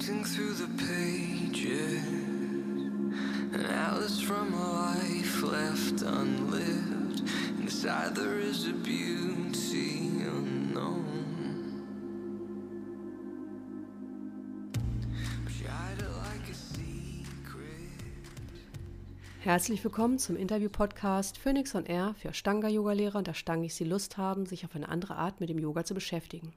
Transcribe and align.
Sifting 0.00 0.24
through 0.24 0.54
the 0.54 0.68
pages, 0.86 2.04
an 3.52 3.64
from 4.26 4.54
a 4.54 4.72
life 4.72 5.42
left 5.42 6.02
unlived. 6.02 7.22
Inside 7.60 8.14
there 8.14 8.38
is 8.38 8.68
a 8.68 8.74
beauty 8.74 10.22
unknown. 10.24 11.04
Herzlich 19.40 19.82
willkommen 19.82 20.20
zum 20.20 20.36
Interview-Podcast 20.36 21.38
Phoenix 21.38 21.74
on 21.74 21.86
Air 21.86 22.14
für 22.20 22.32
Stanga-Yoga-Lehrer 22.32 23.18
und 23.18 23.26
Ashtangis, 23.26 23.76
die 23.76 23.84
Lust 23.84 24.16
haben, 24.16 24.46
sich 24.46 24.64
auf 24.64 24.76
eine 24.76 24.88
andere 24.88 25.16
Art 25.16 25.40
mit 25.40 25.48
dem 25.48 25.58
Yoga 25.58 25.84
zu 25.84 25.94
beschäftigen. 25.94 26.52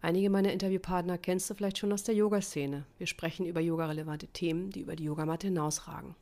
Einige 0.00 0.30
meiner 0.30 0.52
Interviewpartner 0.52 1.18
kennst 1.18 1.50
du 1.50 1.54
vielleicht 1.54 1.78
schon 1.78 1.92
aus 1.92 2.04
der 2.04 2.14
Yoga-Szene. 2.14 2.84
Wir 2.98 3.06
sprechen 3.08 3.46
über 3.46 3.60
yogarelevante 3.60 4.28
Themen, 4.28 4.70
die 4.70 4.80
über 4.80 4.94
die 4.94 5.04
Yogamatte 5.04 5.48
hinausragen. 5.48 6.14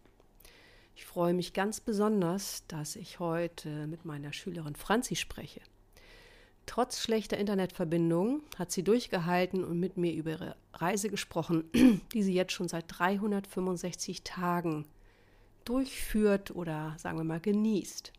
Ich 0.95 1.05
freue 1.05 1.35
mich 1.35 1.53
ganz 1.53 1.81
besonders, 1.81 2.67
dass 2.69 2.97
ich 2.97 3.21
heute 3.21 3.87
mit 3.87 4.07
meiner 4.07 4.33
Schülerin 4.33 4.77
Franzi 4.77 5.15
spreche. 5.15 5.61
Trotz 6.65 7.01
schlechter 7.01 7.37
Internetverbindung 7.37 8.41
hat 8.59 8.73
sie 8.73 8.83
durchgehalten 8.83 9.63
und 9.63 9.79
mit 9.79 9.99
mir 9.99 10.15
über 10.15 10.31
ihre 10.31 10.57
Reise 10.73 11.11
gesprochen, 11.11 11.65
die 12.15 12.23
sie 12.23 12.35
jetzt 12.35 12.53
schon 12.53 12.69
seit 12.69 12.87
365 12.89 14.25
Tagen 14.25 14.87
durchführt 15.67 16.51
oder 16.51 16.95
sagen 16.99 17.19
wir 17.19 17.25
mal 17.25 17.41
genießt. 17.41 18.13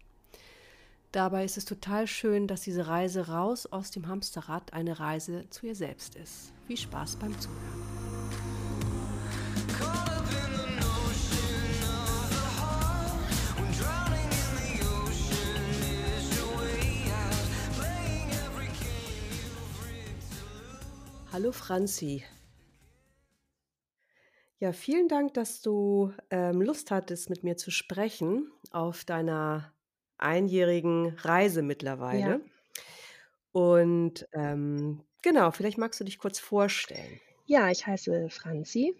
Dabei 1.14 1.46
ist 1.46 1.58
es 1.58 1.64
total 1.64 2.06
schön, 2.06 2.48
dass 2.48 2.62
diese 2.62 2.88
Reise 2.88 3.30
raus 3.30 3.66
aus 3.66 3.92
dem 3.92 4.08
Hamsterrad 4.08 4.74
eine 4.74 5.00
Reise 5.00 5.46
zu 5.50 5.66
ihr 5.66 5.76
selbst 5.76 6.16
ist. 6.16 6.52
Viel 6.68 6.78
Spaß 6.78 7.16
beim 7.16 7.40
Zuhören. 7.40 7.98
Hallo 21.32 21.52
Franzi. 21.52 22.24
Ja, 24.60 24.74
vielen 24.74 25.08
Dank, 25.08 25.36
dass 25.36 25.62
du 25.62 26.12
ähm, 26.32 26.62
Lust 26.62 26.90
hattest, 26.90 27.30
mit 27.30 27.44
mir 27.44 27.58
zu 27.58 27.70
sprechen 27.70 28.52
auf 28.72 29.06
deiner 29.06 29.72
einjährigen 30.18 31.16
Reise 31.20 31.62
mittlerweile. 31.62 32.20
Ja. 32.20 32.40
Und 33.52 34.28
ähm, 34.34 35.02
genau, 35.22 35.52
vielleicht 35.52 35.78
magst 35.78 36.00
du 36.00 36.04
dich 36.04 36.18
kurz 36.20 36.40
vorstellen. 36.40 37.20
Ja, 37.46 37.72
ich 37.72 37.88
heiße 37.88 38.30
Franzi. 38.30 38.96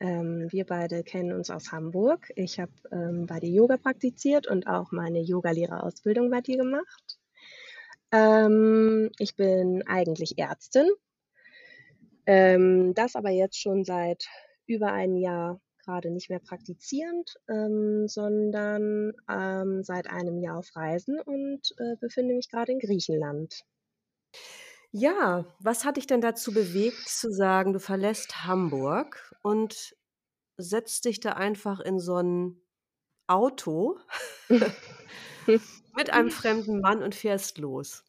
Ähm, 0.00 0.48
wir 0.50 0.64
beide 0.64 1.02
kennen 1.02 1.32
uns 1.32 1.50
aus 1.50 1.72
Hamburg. 1.72 2.32
Ich 2.34 2.58
habe 2.58 2.72
ähm, 2.90 3.26
bei 3.26 3.38
dir 3.38 3.50
Yoga 3.50 3.76
praktiziert 3.76 4.46
und 4.46 4.66
auch 4.66 4.92
meine 4.92 5.20
Yogalehrerausbildung 5.20 6.30
bei 6.30 6.40
dir 6.40 6.56
gemacht. 6.56 7.18
Ähm, 8.10 9.10
ich 9.18 9.36
bin 9.36 9.86
eigentlich 9.86 10.38
Ärztin, 10.38 10.88
ähm, 12.26 12.94
das 12.94 13.14
aber 13.14 13.30
jetzt 13.30 13.60
schon 13.60 13.84
seit 13.84 14.26
über 14.66 14.92
einem 14.92 15.16
Jahr 15.16 15.60
gerade 15.80 16.10
nicht 16.10 16.30
mehr 16.30 16.40
praktizierend, 16.40 17.36
ähm, 17.48 18.06
sondern 18.08 19.12
ähm, 19.28 19.82
seit 19.82 20.08
einem 20.08 20.38
Jahr 20.40 20.58
auf 20.58 20.74
Reisen 20.74 21.20
und 21.20 21.74
äh, 21.78 21.96
befinde 22.00 22.34
mich 22.34 22.50
gerade 22.50 22.72
in 22.72 22.78
Griechenland. 22.78 23.64
Ja, 24.92 25.44
was 25.60 25.84
hat 25.84 25.96
dich 25.96 26.06
denn 26.06 26.20
dazu 26.20 26.52
bewegt, 26.52 27.08
zu 27.08 27.32
sagen, 27.32 27.72
du 27.72 27.78
verlässt 27.78 28.44
Hamburg 28.44 29.34
und 29.42 29.96
setzt 30.56 31.04
dich 31.04 31.20
da 31.20 31.32
einfach 31.34 31.80
in 31.80 32.00
so 32.00 32.16
ein 32.16 32.60
Auto 33.28 33.98
mit 34.48 36.10
einem 36.10 36.30
fremden 36.30 36.80
Mann 36.80 37.02
und 37.02 37.14
fährst 37.14 37.58
los? 37.58 38.04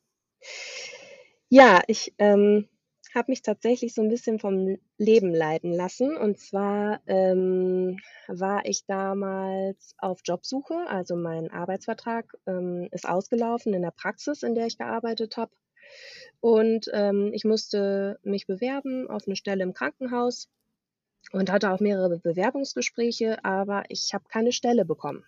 Ja, 1.49 1.81
ich 1.87 2.15
ähm, 2.17 2.67
habe 3.13 3.31
mich 3.31 3.41
tatsächlich 3.41 3.93
so 3.93 4.01
ein 4.01 4.09
bisschen 4.09 4.39
vom 4.39 4.77
Leben 5.01 5.33
leiten 5.33 5.73
lassen. 5.73 6.15
Und 6.15 6.39
zwar 6.39 7.01
ähm, 7.07 7.97
war 8.27 8.65
ich 8.65 8.85
damals 8.85 9.95
auf 9.97 10.19
Jobsuche. 10.23 10.85
Also 10.87 11.15
mein 11.15 11.49
Arbeitsvertrag 11.49 12.31
ähm, 12.45 12.87
ist 12.91 13.09
ausgelaufen 13.09 13.73
in 13.73 13.81
der 13.81 13.91
Praxis, 13.91 14.43
in 14.43 14.53
der 14.53 14.67
ich 14.67 14.77
gearbeitet 14.77 15.37
habe. 15.37 15.51
Und 16.39 16.87
ähm, 16.93 17.31
ich 17.33 17.45
musste 17.45 18.19
mich 18.21 18.45
bewerben 18.45 19.09
auf 19.09 19.23
eine 19.25 19.35
Stelle 19.35 19.63
im 19.63 19.73
Krankenhaus 19.73 20.49
und 21.31 21.51
hatte 21.51 21.71
auch 21.71 21.79
mehrere 21.79 22.19
Bewerbungsgespräche, 22.19 23.43
aber 23.43 23.83
ich 23.89 24.13
habe 24.13 24.25
keine 24.29 24.51
Stelle 24.51 24.85
bekommen. 24.85 25.25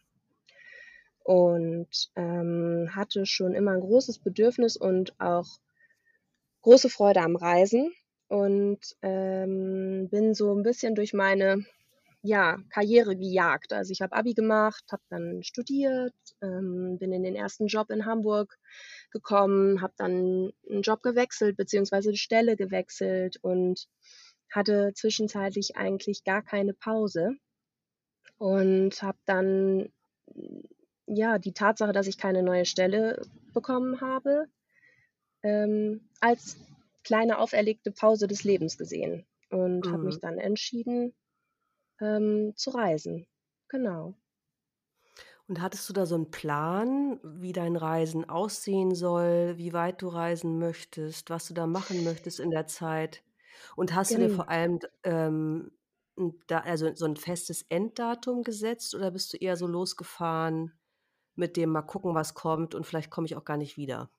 Und 1.23 2.11
ähm, 2.15 2.89
hatte 2.93 3.25
schon 3.25 3.55
immer 3.55 3.71
ein 3.71 3.81
großes 3.81 4.19
Bedürfnis 4.19 4.77
und 4.77 5.19
auch 5.19 5.47
große 6.61 6.89
Freude 6.89 7.21
am 7.21 7.35
Reisen 7.35 7.91
und 8.27 8.79
ähm, 9.01 10.09
bin 10.09 10.33
so 10.33 10.53
ein 10.55 10.63
bisschen 10.63 10.95
durch 10.95 11.13
meine 11.13 11.65
ja, 12.23 12.57
Karriere 12.69 13.17
gejagt. 13.17 13.73
Also 13.73 13.91
ich 13.91 14.01
habe 14.01 14.15
Abi 14.15 14.33
gemacht, 14.33 14.83
habe 14.91 15.03
dann 15.09 15.43
studiert, 15.43 16.15
ähm, 16.41 16.97
bin 16.97 17.11
in 17.11 17.23
den 17.23 17.35
ersten 17.35 17.67
Job 17.67 17.89
in 17.89 18.05
Hamburg 18.05 18.57
gekommen, 19.11 19.81
habe 19.81 19.93
dann 19.97 20.53
einen 20.69 20.81
Job 20.81 21.03
gewechselt, 21.03 21.57
beziehungsweise 21.57 22.09
eine 22.09 22.17
Stelle 22.17 22.55
gewechselt 22.55 23.37
und 23.41 23.87
hatte 24.49 24.93
zwischenzeitlich 24.95 25.75
eigentlich 25.75 26.23
gar 26.23 26.41
keine 26.41 26.73
Pause 26.73 27.35
und 28.37 29.01
habe 29.01 29.17
dann 29.25 29.89
ja 31.07 31.39
die 31.39 31.53
Tatsache, 31.53 31.91
dass 31.91 32.07
ich 32.07 32.17
keine 32.17 32.41
neue 32.41 32.65
Stelle 32.65 33.21
bekommen 33.53 33.99
habe, 33.99 34.45
ähm, 35.43 36.09
als 36.21 36.57
kleine 37.03 37.39
auferlegte 37.39 37.91
Pause 37.91 38.27
des 38.27 38.43
Lebens 38.43 38.77
gesehen 38.77 39.25
und 39.49 39.91
habe 39.91 40.05
mich 40.05 40.19
Mhm. 40.19 40.21
dann 40.21 40.37
entschieden, 40.39 41.13
ähm, 42.01 42.53
zu 42.57 42.71
reisen. 42.71 43.27
Genau. 43.69 44.15
Und 45.47 45.61
hattest 45.61 45.89
du 45.89 45.93
da 45.93 46.05
so 46.05 46.15
einen 46.15 46.31
Plan, 46.31 47.19
wie 47.23 47.51
dein 47.53 47.75
Reisen 47.75 48.29
aussehen 48.29 48.95
soll, 48.95 49.57
wie 49.57 49.73
weit 49.73 50.01
du 50.01 50.07
reisen 50.07 50.57
möchtest, 50.59 51.29
was 51.29 51.47
du 51.47 51.53
da 51.53 51.67
machen 51.67 52.03
möchtest 52.03 52.39
in 52.39 52.51
der 52.51 52.67
Zeit? 52.67 53.23
Und 53.75 53.93
hast 53.95 54.13
du 54.15 54.19
dir 54.19 54.29
Gen 54.29 54.29
vor 54.29 54.49
allem 54.49 54.79
ähm, 55.03 55.71
da 56.47 56.59
also 56.59 56.93
so 56.95 57.05
ein 57.05 57.15
festes 57.17 57.63
Enddatum 57.63 58.43
gesetzt 58.43 58.95
oder 58.95 59.11
bist 59.11 59.33
du 59.33 59.37
eher 59.37 59.57
so 59.57 59.67
losgefahren 59.67 60.73
mit 61.35 61.57
dem: 61.57 61.71
„Mal 61.71 61.81
gucken, 61.83 62.15
was 62.15 62.33
kommt 62.35 62.75
und 62.75 62.85
vielleicht 62.85 63.11
komme 63.11 63.25
ich 63.27 63.35
auch 63.35 63.45
gar 63.45 63.57
nicht 63.57 63.77
wieder?“ 63.77 64.09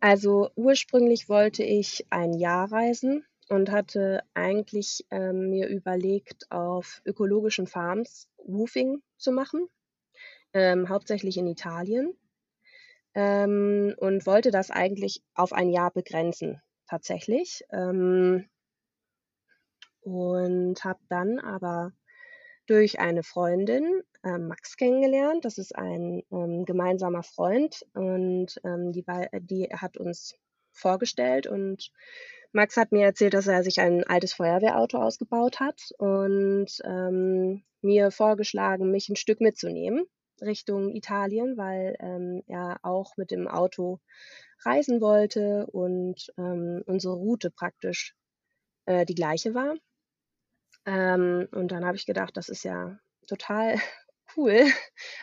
Also 0.00 0.50
ursprünglich 0.56 1.28
wollte 1.28 1.62
ich 1.62 2.06
ein 2.10 2.32
Jahr 2.34 2.72
reisen 2.72 3.24
und 3.48 3.70
hatte 3.70 4.22
eigentlich 4.34 5.04
ähm, 5.10 5.50
mir 5.50 5.68
überlegt, 5.68 6.50
auf 6.50 7.02
ökologischen 7.04 7.66
Farms 7.66 8.28
Woofing 8.38 9.02
zu 9.18 9.32
machen, 9.32 9.68
ähm, 10.54 10.88
hauptsächlich 10.88 11.36
in 11.36 11.46
Italien, 11.46 12.14
ähm, 13.14 13.94
und 13.98 14.26
wollte 14.26 14.50
das 14.50 14.70
eigentlich 14.70 15.22
auf 15.34 15.52
ein 15.52 15.68
Jahr 15.70 15.90
begrenzen, 15.90 16.62
tatsächlich. 16.86 17.64
Ähm, 17.70 18.48
und 20.02 20.82
habe 20.82 21.00
dann 21.08 21.38
aber 21.38 21.92
durch 22.70 23.00
eine 23.00 23.22
Freundin 23.24 24.02
ähm, 24.24 24.48
Max 24.48 24.76
kennengelernt. 24.76 25.44
Das 25.44 25.58
ist 25.58 25.74
ein 25.76 26.22
ähm, 26.30 26.64
gemeinsamer 26.64 27.22
Freund 27.24 27.84
und 27.94 28.60
ähm, 28.64 28.92
die, 28.92 29.02
bei- 29.02 29.28
die 29.40 29.68
hat 29.74 29.96
uns 29.96 30.36
vorgestellt 30.72 31.46
und 31.48 31.90
Max 32.52 32.76
hat 32.76 32.92
mir 32.92 33.04
erzählt, 33.04 33.34
dass 33.34 33.48
er 33.48 33.62
sich 33.64 33.80
ein 33.80 34.04
altes 34.04 34.32
Feuerwehrauto 34.34 34.98
ausgebaut 34.98 35.60
hat 35.60 35.80
und 35.98 36.66
ähm, 36.84 37.62
mir 37.82 38.10
vorgeschlagen, 38.12 38.90
mich 38.90 39.08
ein 39.08 39.16
Stück 39.16 39.40
mitzunehmen 39.40 40.04
Richtung 40.40 40.94
Italien, 40.94 41.56
weil 41.56 41.96
ähm, 42.00 42.42
er 42.46 42.78
auch 42.82 43.16
mit 43.16 43.30
dem 43.30 43.48
Auto 43.48 43.98
reisen 44.64 45.00
wollte 45.00 45.66
und 45.66 46.32
ähm, 46.38 46.82
unsere 46.86 47.14
Route 47.14 47.50
praktisch 47.50 48.14
äh, 48.86 49.04
die 49.06 49.14
gleiche 49.14 49.54
war. 49.54 49.74
Ähm, 50.86 51.48
und 51.52 51.72
dann 51.72 51.84
habe 51.84 51.96
ich 51.96 52.06
gedacht, 52.06 52.36
das 52.36 52.48
ist 52.48 52.64
ja 52.64 52.98
total 53.26 53.76
cool. 54.36 54.64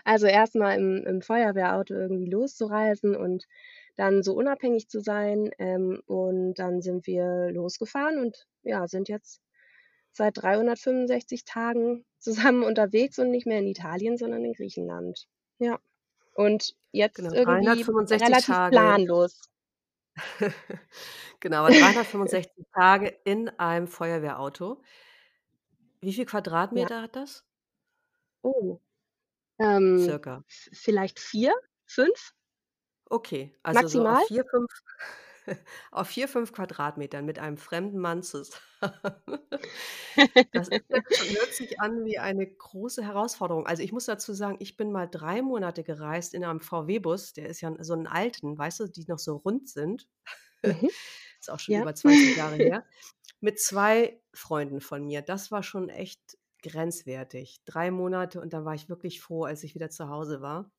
Also 0.03 0.27
erstmal 0.27 0.77
im, 0.77 1.05
im 1.05 1.21
Feuerwehrauto 1.21 1.93
irgendwie 1.93 2.29
loszureisen 2.29 3.15
und 3.15 3.45
dann 3.95 4.23
so 4.23 4.33
unabhängig 4.35 4.89
zu 4.89 4.99
sein. 5.01 5.51
Ähm, 5.59 6.01
und 6.05 6.55
dann 6.55 6.81
sind 6.81 7.07
wir 7.07 7.51
losgefahren 7.51 8.19
und 8.19 8.47
ja, 8.63 8.87
sind 8.87 9.09
jetzt 9.09 9.41
seit 10.11 10.37
365 10.37 11.45
Tagen 11.45 12.05
zusammen 12.19 12.63
unterwegs 12.63 13.19
und 13.19 13.31
nicht 13.31 13.47
mehr 13.47 13.59
in 13.59 13.67
Italien, 13.67 14.17
sondern 14.17 14.43
in 14.45 14.53
Griechenland. 14.53 15.27
Ja. 15.59 15.79
Und 16.33 16.75
jetzt 16.91 17.15
Genau, 17.15 17.33
irgendwie 17.33 17.83
365 17.83 18.21
relativ 18.21 18.55
Tage. 18.55 18.71
planlos. 18.71 19.41
Genau, 21.39 21.57
aber 21.57 21.69
365 21.69 22.65
Tage 22.73 23.07
in 23.23 23.49
einem 23.59 23.87
Feuerwehrauto. 23.87 24.81
Wie 26.03 26.13
viel 26.13 26.25
Ja. 26.71 26.87
Quadratmeter 26.87 27.01
hat 27.01 27.15
das? 27.15 27.43
Oh. 28.45 28.79
Ähm, 29.59 30.19
Circa. 30.27 30.43
vielleicht 30.73 31.19
4, 31.19 31.53
5? 31.87 32.31
Okay, 33.11 33.55
also 33.63 33.87
so 33.87 34.05
auf 34.05 34.19
Maximal? 34.19 34.27
4, 34.27 34.43
5 34.45 34.69
auf 35.91 36.07
4, 36.09 36.27
5 36.27 36.51
Quadratmetern 36.51 37.25
mit 37.25 37.39
einem 37.39 37.57
fremden 37.57 37.99
Mann 37.99 38.21
zusammen. 38.23 38.61
Das 40.53 40.69
ist 40.69 40.85
ja 40.89 40.99
hört 41.29 41.53
sich 41.53 41.79
an 41.81 42.05
wie 42.05 42.19
eine 42.19 42.47
große 42.47 43.03
Herausforderung. 43.03 43.67
Also, 43.67 43.83
ich 43.83 43.91
muss 43.91 44.05
dazu 44.05 44.33
sagen, 44.33 44.57
ich 44.59 44.77
bin 44.77 44.91
mal 44.91 45.07
3 45.07 45.41
Monate 45.41 45.83
gereist 45.83 46.33
in 46.33 46.43
einem 46.45 46.61
VW-Bus, 46.61 47.33
der 47.33 47.47
ist 47.49 47.61
ja 47.61 47.71
so 47.83 47.93
'n 47.93 48.07
alten, 48.07 48.57
weißt 48.57 48.79
du, 48.81 48.87
die 48.87 49.05
noch 49.07 49.19
so 49.19 49.37
rund 49.37 49.69
sind. 49.69 50.07
Mhm. 50.65 50.89
Ist 51.41 51.49
auch 51.51 51.59
schon 51.59 51.75
Ja. 51.75 51.77
über 51.77 51.93
20 51.95 52.35
Jahre 52.35 52.57
her, 52.57 52.85
mit 53.39 53.59
2 53.59 54.19
Freunden 54.33 54.81
von 54.81 55.05
mir. 55.05 55.21
Das 55.21 55.51
war 55.51 55.63
schon 55.63 55.89
echt 55.89 56.37
grenzwertig. 56.63 57.61
3 57.65 57.91
Monate 57.91 58.41
und 58.41 58.53
dann 58.53 58.65
war 58.65 58.73
ich 58.73 58.89
wirklich 58.89 59.21
froh, 59.21 59.43
als 59.43 59.63
ich 59.63 59.75
wieder 59.75 59.89
zu 59.89 60.09
Hause 60.09 60.41
war. 60.41 60.71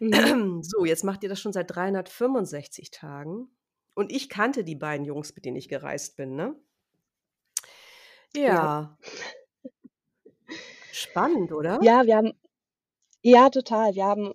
Mhm. 0.00 0.60
So, 0.62 0.84
jetzt 0.84 1.04
macht 1.04 1.22
ihr 1.22 1.28
das 1.28 1.40
schon 1.40 1.54
seit 1.54 1.74
365 1.74 2.90
Tagen 2.90 3.48
und 3.94 4.12
ich 4.12 4.28
kannte 4.28 4.62
die 4.62 4.76
beiden 4.76 5.06
Jungs, 5.06 5.34
mit 5.34 5.46
denen 5.46 5.56
ich 5.56 5.68
gereist 5.70 6.16
bin, 6.16 6.36
ne? 6.36 6.54
Ja. 8.34 8.42
Ja. 8.42 8.98
Spannend, 10.92 11.50
oder? 11.52 11.78
Ja, 11.82 12.04
wir 12.04 12.16
haben 12.16 12.32
ja, 13.22 13.50
total. 13.50 13.94
Wir 13.94 14.04
haben 14.04 14.34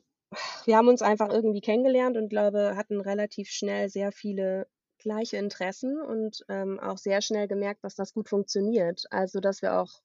wir 0.66 0.78
haben 0.78 0.88
uns 0.88 1.02
einfach 1.02 1.30
irgendwie 1.30 1.62
kennengelernt 1.62 2.18
und 2.18 2.30
glaube, 2.30 2.76
hatten 2.76 3.02
relativ 3.02 3.50
schnell 3.50 3.90
sehr 3.90 4.12
viele 4.12 4.68
gleiche 5.02 5.38
Interessen 5.38 6.02
und, 6.02 6.46
ähm, 6.50 6.80
auch 6.80 6.98
sehr 6.98 7.22
schnell 7.22 7.48
gemerkt, 7.48 7.84
dass 7.84 7.96
das 7.96 8.14
gut 8.14 8.30
funktioniert. 8.30 9.04
Also, 9.12 9.40
dass 9.42 9.62
wir 9.62 9.80
auch, 9.80 10.02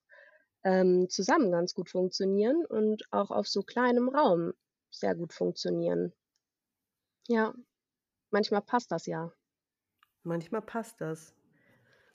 ähm, 0.64 1.08
zusammen 1.10 1.52
ganz 1.52 1.75
gut 1.75 1.90
funktionieren 1.90 2.66
und 2.66 3.04
auch 3.12 3.31
auf 3.31 3.48
so 3.48 3.62
kleinem 3.62 4.08
Raum 4.10 4.52
sehr 4.90 5.14
gut 5.16 5.32
funktionieren. 5.34 6.12
Ja, 7.28 7.54
manchmal 8.31 8.62
passt 8.62 8.93
das 8.93 9.06
ja. 9.06 9.32
Manchmal 10.25 10.62
passt 10.62 11.00
das. 11.00 11.34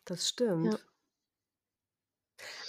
Das 0.05 0.27
Ja. 0.63 0.77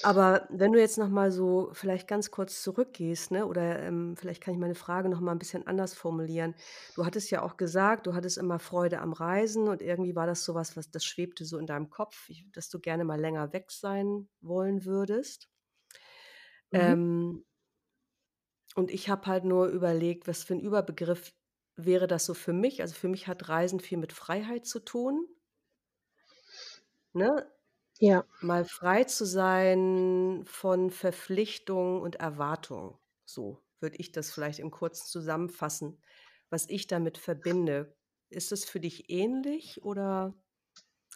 Aber 0.02 0.46
wenn 0.50 0.72
du 0.72 0.80
jetzt 0.80 0.98
noch 0.98 1.08
mal 1.08 1.30
so 1.32 1.70
vielleicht 1.72 2.08
ganz 2.08 2.30
kurz 2.30 2.62
zurückgehst, 2.62 3.30
ne, 3.30 3.46
oder, 3.46 3.80
ähm, 3.80 4.16
vielleicht 4.16 4.42
kann 4.42 4.54
ich 4.54 4.60
meine 4.60 4.74
Frage 4.74 5.08
noch 5.08 5.20
mal 5.20 5.32
'n 5.32 5.38
bisschen 5.38 5.66
anders 5.66 5.94
formulieren. 5.94 6.54
Du 6.94 7.06
hattest 7.06 7.30
ja 7.30 7.42
auch 7.42 7.56
gesagt, 7.56 8.06
du 8.06 8.14
hattest 8.14 8.38
immer 8.38 8.58
Freude 8.58 9.00
am 9.00 9.12
Reisen 9.12 9.68
und 9.68 9.82
irgendwie 9.82 10.16
war 10.16 10.26
das 10.26 10.44
so 10.44 10.54
was, 10.54 10.76
was 10.76 10.90
das 10.90 11.04
schwebte 11.04 11.44
so 11.44 11.58
in 11.58 11.66
deinem 11.66 11.90
Kopf, 11.90 12.28
ich 12.28 12.46
dass 12.52 12.68
du 12.68 12.80
gerne 12.80 13.04
mal 13.04 13.20
länger 13.20 13.52
weg 13.52 13.70
sein 13.70 14.28
wollen 14.40 14.84
würdest. 14.84 15.46
Mhm. 16.72 17.02
Ähm 17.02 17.44
und 18.76 18.90
ich 18.90 19.08
habe 19.08 19.26
halt 19.26 19.44
nur 19.44 19.66
überlegt, 19.68 20.26
was 20.28 20.44
für 20.44 20.54
'n 20.54 20.60
Überbegriff 20.60 21.34
wäre 21.76 22.06
das 22.06 22.24
so 22.26 22.34
für 22.34 22.52
mich? 22.52 22.80
Also, 22.82 22.94
für 22.94 23.08
mich 23.08 23.26
hat 23.28 23.48
Reisen 23.48 23.80
viel 23.80 23.98
mit 23.98 24.12
Freiheit 24.12 24.66
zu 24.66 24.80
tun. 24.80 25.26
Ne? 27.14 27.46
Ja. 28.02 28.26
Mal 28.40 28.64
frei 28.64 29.04
zu 29.04 29.24
sein 29.24 30.42
von 30.46 30.90
Verpflichtung 30.90 32.00
und 32.02 32.16
Erwartung. 32.16 32.98
So 33.24 33.62
würde 33.80 33.96
ich 33.98 34.10
das 34.12 34.32
vielleicht 34.32 34.58
im 34.58 34.70
Kurzen 34.72 35.06
zusammenfassen, 35.08 36.02
was 36.50 36.68
ich 36.68 36.88
damit 36.88 37.18
verbinde. 37.18 37.96
Ist 38.30 38.50
das 38.52 38.64
für 38.64 38.80
dich 38.80 39.10
ähnlich 39.10 39.82
oder 39.84 40.34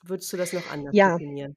würdest 0.03 0.33
du 0.33 0.39
das 0.39 0.53
noch 0.55 0.67
anders 0.69 0.95
Ja. 0.95 1.19
definieren? 1.19 1.57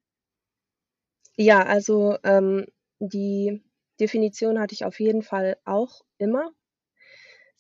Ja, 1.38 1.64
also, 1.64 2.18
ähm, 2.24 2.66
die 3.00 3.64
Definition 4.00 4.60
hatte 4.60 4.74
ich 4.74 4.84
auf 4.86 5.00
jeden 5.00 5.22
Fall 5.24 5.58
auch 5.66 6.02
immer. 6.18 6.52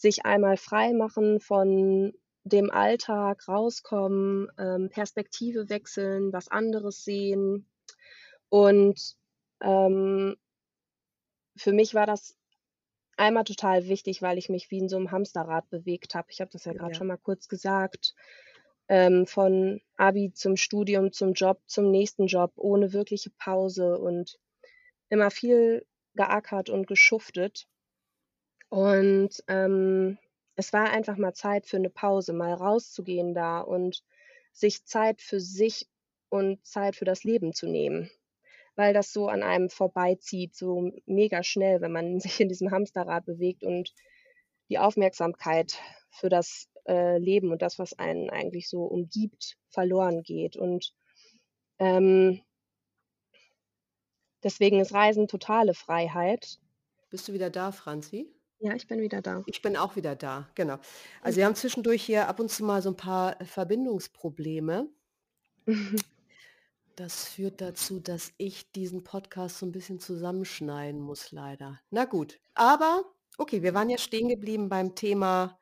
Sich 0.01 0.23
einmal 0.25 0.55
freimachen 0.55 1.41
von 1.41 2.13
dem 2.49 2.71
Alltag, 2.71 3.47
rauskommen, 3.47 4.49
ähm, 4.59 4.89
Perspektive 4.89 5.69
wechseln, 5.69 6.33
was 6.33 6.49
anderes 6.49 7.03
sehen. 7.05 7.69
Und, 8.49 9.15
ähm 9.61 10.37
für 11.57 11.73
mich 11.73 11.93
war 11.93 12.05
das 12.05 12.37
einmal 13.17 13.45
total 13.45 13.87
wichtig, 13.87 14.21
weil 14.21 14.37
ich 14.39 14.49
mich 14.49 14.71
wie 14.71 14.79
in 14.79 14.89
so 14.89 14.97
'nem 14.99 15.11
Hamsterrad 15.11 15.69
bewegt 15.69 16.15
habe. 16.15 16.29
Ich 16.31 16.41
habe 16.41 16.51
das 16.51 16.65
ja 16.65 16.73
grad 16.73 16.95
Ja. 16.95 16.97
schon 16.97 17.07
mal 17.07 17.17
kurz 17.17 17.47
gesagt, 17.49 18.15
ähm, 18.89 19.27
von 19.27 19.81
Abi 19.97 20.33
zum 20.33 20.57
Studium, 20.57 21.11
zum 21.13 21.33
Job, 21.33 21.61
zum 21.67 21.91
nächsten 21.91 22.27
Job, 22.27 22.53
ohne 22.57 22.93
wirkliche 22.93 23.31
Pause 23.31 23.99
und 23.99 24.39
immer 25.09 25.31
viel 25.31 25.85
geackert 26.15 26.69
und 26.69 26.87
geschuftet. 26.87 27.65
Und, 28.71 29.43
ähm, 29.47 30.17
es 30.59 30.73
war 30.73 30.89
einfach 30.91 31.15
mal 31.17 31.33
Zeit 31.33 31.65
für 31.65 31.79
'ne 31.79 31.89
Pause, 31.89 32.33
mal 32.33 32.53
rauszugehen 32.53 33.33
da 33.33 33.61
und 33.61 34.03
sich 34.51 34.85
Zeit 34.85 35.21
für 35.21 35.39
sich 35.39 35.87
und 36.29 36.65
Zeit 36.67 36.97
für 36.97 37.05
das 37.05 37.23
Leben 37.23 37.53
zu 37.53 37.65
nehmen, 37.67 38.11
weil 38.75 38.93
das 38.93 39.13
so 39.13 39.29
an 39.29 39.41
einem 39.43 39.69
vorbeizieht, 39.69 40.55
so 40.55 40.91
mega 41.05 41.43
schnell, 41.43 41.79
wenn 41.81 41.93
man 41.93 42.19
sich 42.21 42.41
in 42.41 42.49
diesem 42.49 42.71
Hamsterrad 42.71 43.25
bewegt 43.25 43.63
und 43.63 43.93
die 44.69 44.79
Aufmerksamkeit 44.79 45.79
für 46.11 46.29
das, 46.29 46.67
äh, 46.87 47.17
Leben 47.19 47.51
und 47.51 47.61
das, 47.61 47.79
was 47.79 47.97
einen 47.97 48.29
eigentlich 48.29 48.67
so 48.69 48.83
umgibt, 48.83 49.57
verloren 49.69 50.23
geht. 50.23 50.57
Und, 50.57 50.93
ähm 51.79 52.41
deswegen 54.43 54.79
ist 54.79 54.93
Reisen 54.93 55.27
totale 55.27 55.73
Freiheit. 55.73 56.59
Bist 57.09 57.27
du 57.27 57.33
wieder 57.33 57.49
da, 57.49 57.71
Franzi? 57.71 58.27
Ja, 58.61 58.73
ich 58.75 58.87
bin 58.87 58.99
wieder 59.01 59.21
da. 59.21 59.41
Ich 59.45 59.61
bin 59.61 59.77
auch 59.77 59.95
wieder 59.95 60.15
da, 60.17 60.49
genau. 60.55 60.77
Also, 61.21 61.37
wir 61.37 61.45
haben 61.45 61.55
zwischendurch 61.55 62.03
hier 62.03 62.27
ab 62.27 62.39
und 62.41 62.49
zu 62.51 62.63
mal 62.65 62.81
so 62.81 62.89
'n 62.89 62.95
paar, 62.97 63.39
äh, 63.41 63.45
Verbindungsprobleme. 63.45 64.87
Das 66.97 67.25
führt 67.29 67.61
dazu, 67.61 67.99
dass 67.99 68.33
ich 68.37 68.71
diesen 68.73 69.03
Podcast 69.03 69.59
so 69.59 69.65
'n 69.67 69.71
bisschen 69.73 69.99
zusammenschneiden 69.99 71.01
muss 71.01 71.31
leider. 71.31 71.79
Na 71.91 72.05
gut, 72.05 72.39
aber 72.55 73.03
okay, 73.37 73.63
wir 73.63 73.73
waren 73.73 73.89
ja 73.89 73.97
stehen 73.97 74.29
geblieben 74.29 74.69
beim 74.69 74.95
Thema, 74.95 75.59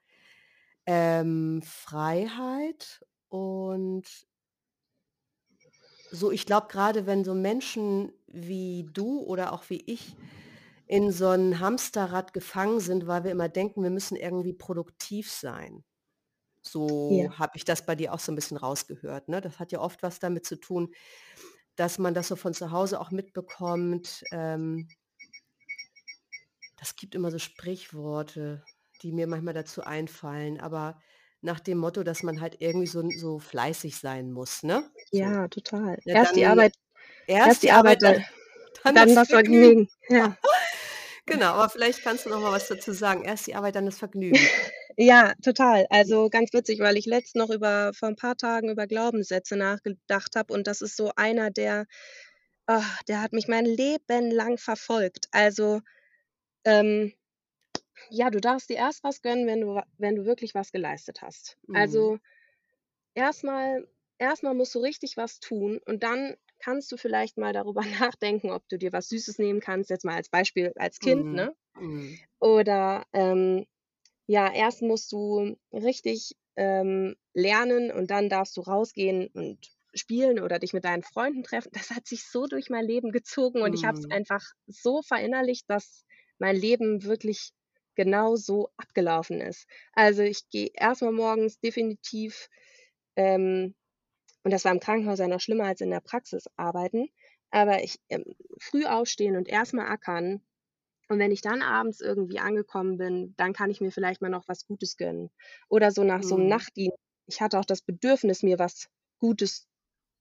ähm, 0.88 1.61
Freiheit 1.63 3.05
und 3.29 4.07
so, 6.11 6.31
ich 6.31 6.45
glaube, 6.45 6.67
grade 6.69 7.05
wenn 7.05 7.23
so 7.23 7.33
Menschen 7.33 8.12
wie 8.27 8.88
du 8.93 9.19
oder 9.22 9.53
auch 9.53 9.69
wie 9.69 9.81
ich 9.86 10.15
in 10.88 11.12
so 11.12 11.29
'n 11.32 11.60
Hamsterrad 11.60 12.34
gefangen 12.34 12.79
sind, 12.82 13.08
weil 13.08 13.24
wir 13.25 13.32
immer 13.32 13.50
denken, 13.50 13.84
wir 13.84 13.89
müssen 13.91 14.15
irgendwie 14.17 14.53
produktiv 14.53 15.32
sein. 15.32 15.84
So 16.63 17.32
Ja. 17.32 17.38
habe 17.38 17.53
ich 17.58 17.65
das 17.65 17.86
bei 17.86 17.96
dir 17.96 18.13
auch 18.13 18.20
so 18.20 18.32
'n 18.34 18.36
bisschen 18.36 18.58
rausgehört, 18.58 19.29
ne? 19.29 19.41
Das 19.41 19.60
hat 19.60 19.72
ja 19.74 19.79
oft 19.82 20.03
was 20.03 20.20
damit 20.20 20.46
zu 20.46 20.58
tun, 20.60 20.94
dass 21.77 22.00
man 22.00 22.13
das 22.15 22.29
so 22.29 22.36
von 22.38 22.53
zu 22.56 22.72
Hause 22.72 23.01
auch 23.01 23.12
mitbekommt, 23.12 24.25
ähm 24.32 24.94
das 26.79 26.96
gibt 26.96 27.15
immer 27.15 27.32
so 27.32 27.39
Sprichworte, 27.39 28.63
die 29.01 29.12
mir 29.12 29.27
manchmal 29.27 29.53
dazu 29.53 29.84
einfallen, 29.84 30.60
aber 30.60 31.00
nach 31.41 31.60
dem 31.60 31.77
Motto, 31.79 32.03
dass 32.03 32.24
man 32.24 32.39
halt 32.41 32.62
irgendwie 32.62 32.88
so 32.88 33.13
so 33.15 33.39
fleißig 33.39 33.98
sein 33.98 34.32
muss, 34.32 34.63
ne? 34.63 34.91
So. 35.12 35.38
Ja, 35.38 35.48
total. 35.48 35.98
Ja, 36.06 36.15
Erst 36.15 36.36
die 36.36 36.46
dann 36.46 36.46
Arbeit 36.46 36.74
erst 37.27 37.44
erst 37.44 37.63
die 37.63 37.72
die 37.72 37.74
Arbeit, 37.74 38.03
dann 38.03 38.24
dann 38.84 38.96
dann 38.96 38.96
das. 38.96 39.27
Vergnügen. 39.27 39.89
Ja. 40.10 40.38
Genau, 41.29 41.53
aber 41.55 41.69
vielleicht 41.69 42.03
kannst 42.03 42.25
du 42.25 42.29
noch 42.29 42.39
mal 42.39 42.53
was 42.53 42.67
dazu 42.69 42.93
sagen. 42.93 43.24
Erst 43.25 43.48
die 43.48 43.55
Arbeit, 43.55 43.75
dann 43.75 43.86
das 43.86 44.00
Vergnügen. 44.00 44.50
Ja, 44.98 45.34
total. 45.43 45.86
Also, 45.89 46.29
ganz 46.29 46.53
witzig, 46.53 46.79
weil 46.79 46.98
ich 46.98 47.05
letzt 47.05 47.36
noch 47.36 47.50
über 47.51 47.93
vor 47.93 48.10
'n 48.10 48.15
paar 48.15 48.36
Tagen 48.38 48.69
über 48.69 48.88
Glaubenssätze 48.88 49.55
nachgedacht 49.55 50.36
habe 50.36 50.53
und 50.53 50.67
das 50.67 50.81
ist 50.81 50.98
so 50.98 51.12
einer, 51.15 51.51
der 51.51 51.86
ah, 52.67 52.84
der 53.07 53.22
hat 53.22 53.34
mich 53.34 53.48
mein 53.48 53.65
Leben 53.65 54.31
lang 54.31 54.57
verfolgt. 54.57 55.27
Also, 55.31 55.81
ähm, 56.65 57.13
ja, 58.12 58.29
du 58.31 58.41
darfst 58.41 58.69
dir 58.69 58.77
erst 58.77 59.03
was 59.05 59.22
gönnen, 59.24 59.48
wenn 59.48 59.62
du 59.62 59.81
wenn 60.00 60.15
du 60.17 60.25
wirklich 60.25 60.55
was 60.55 60.72
geleistet 60.74 61.22
hast. 61.24 61.57
Mhm. 61.67 62.07
Also, 62.07 62.19
erst 63.15 63.43
mal 63.43 63.88
erst 64.19 64.43
mal 64.43 64.53
musst 64.55 64.75
du 64.75 64.79
richtig 64.79 65.17
was 65.17 65.39
tun 65.41 65.79
und 65.86 66.03
dann 66.03 66.36
kannst 66.59 66.91
du 66.91 66.97
vielleicht 66.97 67.37
mal 67.37 67.53
darüber 67.53 67.81
nachdenken, 68.15 68.51
ob 68.51 68.67
du 68.69 68.77
dir 68.77 68.93
was 68.93 69.09
Süßes 69.09 69.39
nehmen 69.39 69.59
kannst, 69.59 69.89
jetzt 69.89 70.05
mal 70.05 70.15
als 70.15 70.29
Beispiel 70.29 70.73
als 70.77 70.99
Kind, 70.99 71.31
Mhm. 71.31 71.33
ne? 71.33 71.55
Mhm. 71.75 72.19
Oder, 72.39 73.05
ähm, 73.13 73.65
ja, 74.27 74.53
erst 74.53 74.81
musst 74.81 75.11
du 75.11 75.57
richtig, 75.73 76.33
ähm, 76.57 77.15
lernen 77.33 77.91
und 77.91 78.11
dann 78.11 78.29
darfst 78.29 78.57
du 78.57 78.61
rausgehen 78.61 79.29
und 79.33 79.59
spielen 79.95 80.39
oder 80.41 80.59
dich 80.59 80.73
mit 80.73 80.85
deinen 80.85 81.03
Freunden 81.03 81.43
treffen. 81.43 81.71
Das 81.73 81.91
hat 81.91 82.07
sich 82.07 82.25
so 82.25 82.47
durch 82.47 82.69
mein 82.69 82.85
Leben 82.85 83.11
gezogen 83.11 83.61
und 83.63 83.73
ich 83.73 83.85
habe 83.85 83.95
es 83.97 84.05
Mhm. 84.05 84.17
einfach 84.17 84.43
so 84.67 85.01
verinnerlicht, 85.03 85.65
dass 85.69 86.05
mein 86.39 86.55
Leben 86.55 87.03
wirklich 87.03 87.51
genau 87.95 88.35
so 88.35 88.69
abgelaufen 88.77 89.41
ist. 89.41 89.67
Also, 89.93 90.23
ich 90.23 90.49
gehe 90.49 90.71
erst 90.73 91.01
mal 91.01 91.11
morgens 91.11 91.59
definitiv, 91.59 92.49
ähm 93.15 93.75
und 94.48 94.54
das 94.54 94.66
war 94.66 94.72
im 94.74 94.80
Krankenhaus 94.80 95.20
ja 95.20 95.27
noch 95.27 95.42
schlimmer 95.42 95.66
als 95.66 95.82
in 95.82 95.92
der 95.92 96.00
Praxis 96.01 96.46
arbeiten, 96.58 97.10
aber 97.51 97.84
ich 97.84 98.00
ähm, 98.10 98.24
früh 98.62 98.86
aufstehen 98.86 99.36
und 99.38 99.50
erst 99.50 99.75
mal 99.75 99.88
ackern 99.89 100.42
und 101.10 101.20
wenn 101.20 101.32
ich 101.32 101.42
dann 101.42 101.62
abends 101.62 102.01
irgendwie 102.01 102.39
angekommen 102.39 102.98
bin, 102.98 103.34
dann 103.38 103.54
kann 103.54 103.70
ich 103.72 103.82
mir 103.82 103.92
vielleicht 103.92 104.22
mal 104.22 104.30
noch 104.30 104.48
was 104.48 104.66
Gutes 104.68 104.98
gönnen. 104.98 105.30
Oder 105.70 105.92
so 105.92 106.04
nach 106.06 106.24
so 106.24 106.38
'nem 106.38 106.48
Mhm. 106.48 106.50
Nachtdienst. 106.50 106.98
Ich 107.27 107.42
hatte 107.42 107.60
auch 107.60 107.66
das 107.66 107.82
Bedürfnis, 107.82 108.44
mir 108.44 108.60
was 108.60 108.89
Gutes 109.20 109.68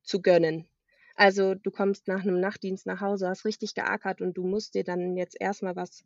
zu 0.04 0.22
gönnen. 0.22 0.68
Also, 1.16 1.54
du 1.54 1.70
kommst 1.72 2.08
nach 2.08 2.24
'nem 2.24 2.40
Nachtdienst 2.40 2.86
nach 2.86 3.00
Hause, 3.02 3.28
hast 3.28 3.44
richtig 3.46 3.74
geackert 3.74 4.20
und 4.22 4.34
du 4.38 4.44
musst 4.46 4.74
dir 4.74 4.84
dann 4.84 5.16
jetzt 5.16 5.36
erst 5.40 5.62
mal 5.62 5.76
was 5.76 6.04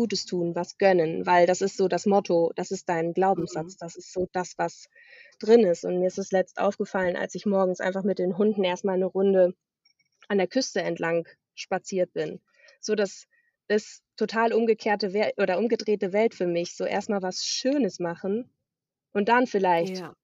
Gutes 0.00 0.26
tun, 0.26 0.54
was 0.56 0.78
gönnen, 0.78 1.26
weil 1.26 1.46
das 1.46 1.60
ist 1.62 1.76
so 1.78 1.88
das 1.88 2.06
Motto, 2.06 2.52
das 2.56 2.70
ist 2.72 2.88
dein 2.88 3.12
Mhm. 3.36 3.74
Glaubenssatz, 3.74 3.76
das 3.78 3.96
ist 3.96 4.12
so 4.12 4.28
das, 4.32 4.54
was 4.58 4.86
drin 5.40 5.64
ist. 5.66 5.84
Und 5.84 6.00
mir 6.00 6.08
ist 6.08 6.18
es 6.18 6.32
letzt 6.32 6.58
aufgefallen, 6.60 7.16
als 7.16 7.34
ich 7.36 7.46
morgens 7.46 7.80
einfach 7.80 8.04
mit 8.04 8.18
den 8.20 8.38
Hunden 8.38 8.64
erst 8.64 8.84
mal 8.86 8.98
'ne 8.98 9.06
Runde 9.06 9.54
an 10.28 10.38
der 10.38 10.48
Küste 10.48 10.82
entlang 10.82 11.28
spaziert 11.54 12.12
bin. 12.14 12.40
So, 12.80 12.94
das 12.96 13.26
ist 13.68 14.02
total 14.16 14.52
umgekehrte 14.54 15.12
Wel 15.14 15.32
oder 15.38 15.58
umgedrehte 15.58 16.12
Welt 16.14 16.34
für 16.34 16.46
mich. 16.48 16.76
So 16.76 16.84
erst 16.86 17.10
mal 17.10 17.22
was 17.22 17.44
Schönes 17.46 18.00
machen 18.00 18.50
und 19.14 19.28
dann 19.30 19.46
vielleicht 19.48 19.98
Ja. 19.98 20.14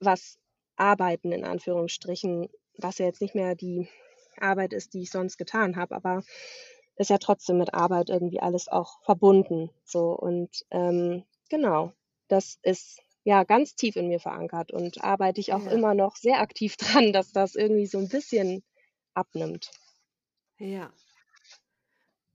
was 0.00 0.38
arbeiten 0.76 1.32
in 1.32 1.44
Anführungsstrichen, 1.44 2.48
was 2.76 2.98
ja 2.98 3.06
jetzt 3.06 3.20
nicht 3.20 3.34
mehr 3.34 3.54
die 3.56 3.88
Arbeit 4.36 4.72
ist, 4.72 4.94
die 4.94 5.02
ich 5.02 5.10
sonst 5.10 5.36
getan 5.38 5.76
habe, 5.76 5.94
aber 5.96 6.22
ist 6.98 7.10
ja 7.10 7.18
trotzdem 7.18 7.58
mit 7.58 7.74
Arbeit 7.74 8.10
irgendwie 8.10 8.40
alles 8.40 8.68
auch 8.68 9.02
verbunden, 9.04 9.70
so. 9.84 10.12
Und, 10.12 10.64
ähm, 10.70 11.24
genau, 11.50 11.92
das 12.28 12.58
ist, 12.62 13.00
ja, 13.24 13.44
ganz 13.44 13.74
tief 13.76 13.96
in 13.96 14.08
mir 14.08 14.20
verankert 14.20 14.72
und 14.72 15.02
arbeite 15.04 15.40
ich 15.40 15.52
auch 15.54 15.66
Ja. 15.66 15.72
immer 15.72 15.94
noch 15.94 16.16
sehr 16.16 16.40
aktiv 16.40 16.76
dran, 17.06 17.12
dass 17.12 17.32
das 17.32 17.54
irgendwie 17.56 17.86
so 17.86 17.98
'n 17.98 18.08
bisschen 18.08 18.62
abnimmt. 19.14 19.70
Ja. 20.60 20.92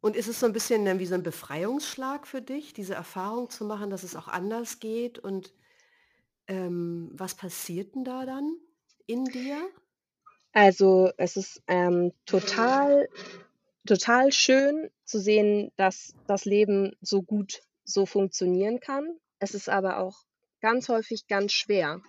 Und 0.04 0.18
ist 0.18 0.28
es 0.28 0.42
so 0.42 0.46
'n 0.46 0.52
bisschen 0.52 1.00
wie 1.00 1.06
so 1.06 1.16
'n 1.16 1.24
Befreiungsschlag 1.24 2.28
für 2.28 2.42
dich, 2.42 2.74
diese 2.74 2.94
Erfahrung 2.94 3.50
zu 3.50 3.64
machen, 3.64 3.90
dass 3.90 4.04
es 4.04 4.18
auch 4.18 4.28
anders 4.28 4.80
geht 4.82 5.18
und, 5.18 5.54
ähm, 6.48 7.12
was 7.14 7.36
passiert 7.36 7.96
'n 7.96 8.04
da 8.06 8.26
dann 8.26 8.58
in 9.08 9.32
dir? 9.32 9.70
Also, 10.56 11.12
es 11.18 11.36
ist, 11.36 11.64
ähm, 11.68 12.12
total 12.28 13.10
total 13.88 14.32
schön 14.32 14.90
zu 15.06 15.20
sehen, 15.20 15.72
dass 15.78 16.16
das 16.28 16.46
Leben 16.46 16.94
so 17.02 17.22
gut 17.24 17.62
so 17.84 18.06
funktionieren 18.06 18.80
kann. 18.80 19.18
Es 19.40 19.54
ist 19.54 19.70
aber 19.70 20.00
auch 20.00 20.24
ganz 20.62 20.90
häufig 20.90 21.28
ganz 21.28 21.52
schwer, 21.54 22.02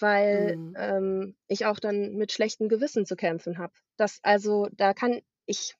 weil, 0.00 0.56
Mhm. 0.56 0.76
ähm, 0.76 1.36
ich 1.48 1.66
auch 1.66 1.80
dann 1.80 2.14
mit 2.14 2.32
schlechtem 2.32 2.68
Gewissen 2.68 3.06
zu 3.06 3.16
kämpfen 3.16 3.58
habe. 3.58 3.74
Das 3.96 4.20
also, 4.22 4.68
da 4.72 4.94
kann 4.94 5.20
ich 5.46 5.74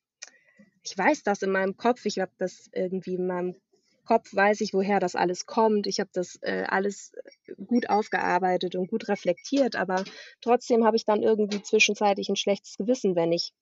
ich 0.83 0.97
weiß 0.97 1.23
das 1.23 1.43
in 1.43 1.51
meinem 1.51 1.77
Kopf, 1.77 2.05
ich 2.07 2.19
habe 2.19 2.33
das 2.39 2.69
irgendwie 2.73 3.15
in 3.15 3.27
meinem 3.27 3.57
Kopf 4.05 4.35
weiß 4.35 4.63
ich, 4.63 4.73
woher 4.73 5.01
das 5.01 5.15
alles 5.15 5.45
kommt. 5.47 5.87
Ich 5.87 6.01
habe 6.01 6.11
das, 6.15 6.39
äh, 6.43 6.65
alles, 6.67 7.13
äh, 7.47 7.55
gut 7.67 7.91
aufgearbeitet 7.91 8.75
und 8.75 8.89
gut 8.89 9.09
reflektiert, 9.09 9.77
aber 9.77 10.05
trotzdem 10.41 10.85
habe 10.85 10.97
ich 10.97 11.05
dann 11.05 11.23
irgendwie 11.23 11.61
zwischenzeitlich 11.63 12.29
'n 12.31 12.37
schlechtes 12.37 12.77
Gewissen, 12.79 13.17
wenn 13.17 13.33
ich, 13.33 13.53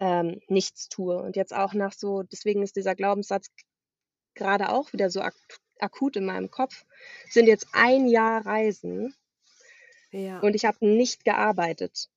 ähm, 0.00 0.40
nichts 0.48 0.88
tue. 0.88 1.20
Und 1.22 1.36
jetzt 1.36 1.54
auch 1.54 1.74
nach 1.74 1.92
so 1.94 2.22
deswegen 2.22 2.62
ist 2.62 2.76
dieser 2.76 2.94
Glaubenssatz 2.94 3.48
grade 4.36 4.70
auch 4.70 4.92
wieder 4.94 5.10
so 5.10 5.20
ak 5.22 5.34
akut 5.80 6.16
in 6.16 6.26
meinem 6.26 6.50
Kopf, 6.50 6.84
sind 7.30 7.46
jetzt 7.48 7.68
1 7.74 8.08
Jahr 8.08 8.46
Reisen 8.46 9.14
Ja. 10.12 10.42
und 10.42 10.54
ich 10.54 10.64
habe 10.64 10.86
nicht 10.86 11.24
gearbeitet. 11.24 12.08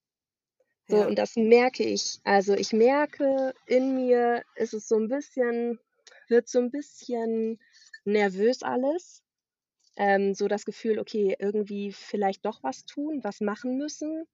So, 0.89 0.97
Ja. 0.97 1.07
und 1.07 1.17
das 1.17 1.35
merke 1.35 1.83
ich. 1.83 2.19
Also, 2.23 2.53
ich 2.53 2.73
merke, 2.73 3.53
in 3.65 3.95
mir 3.95 4.43
ist 4.55 4.73
es 4.73 4.87
so 4.87 4.95
'n 4.97 5.07
bisschen 5.09 5.79
wird 6.27 6.47
so 6.49 6.59
'n 6.59 6.71
bisschen 6.71 7.59
nervös 8.05 8.63
alles. 8.63 9.23
Ähm, 9.97 10.33
so 10.35 10.47
das 10.47 10.65
Gefühl, 10.65 10.99
okay, 10.99 11.35
irgendwie 11.39 11.93
vielleicht 11.93 12.45
doch 12.45 12.63
was 12.63 12.85
tun, 12.85 13.21
was 13.23 13.41
machen 13.41 13.77
müssen. 13.77 14.25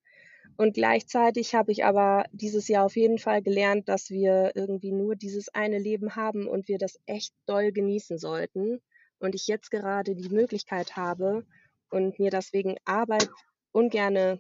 Und 0.56 0.74
gleichzeitig 0.74 1.54
habe 1.56 1.72
ich 1.72 1.86
aber 1.86 2.26
dieses 2.32 2.68
Jahr 2.68 2.86
auf 2.86 2.96
jeden 2.96 3.20
Fall 3.20 3.42
gelernt, 3.42 3.90
dass 3.90 4.10
wir 4.10 4.54
irgendwie 4.56 4.92
nur 4.92 5.16
dieses 5.16 5.50
eine 5.50 5.78
Leben 5.78 6.16
haben 6.16 6.48
und 6.48 6.68
wir 6.68 6.78
das 6.78 7.00
echt 7.06 7.34
doll 7.46 7.72
genießen 7.72 8.18
sollten. 8.18 8.82
Und 9.20 9.36
ich 9.36 9.48
jetzt 9.48 9.72
gerade 9.72 10.16
die 10.16 10.30
Möglichkeit 10.30 10.96
habe 10.96 11.46
und 11.90 12.20
mir 12.20 12.32
deswegen 12.32 12.78
Arbeit 12.86 13.30
ungerne 13.72 14.40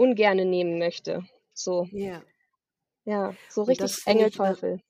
ungerne 0.00 0.46
nehmen 0.46 0.78
möchte. 0.78 1.24
So. 1.52 1.86
Ja. 1.92 2.22
Ja, 3.04 3.36
so 3.48 3.62
richtig 3.64 3.92
finde 3.96 4.24
Engel, 4.24 4.28
ich 4.28 4.36
da 4.36 4.54
Teufel. 4.54 4.80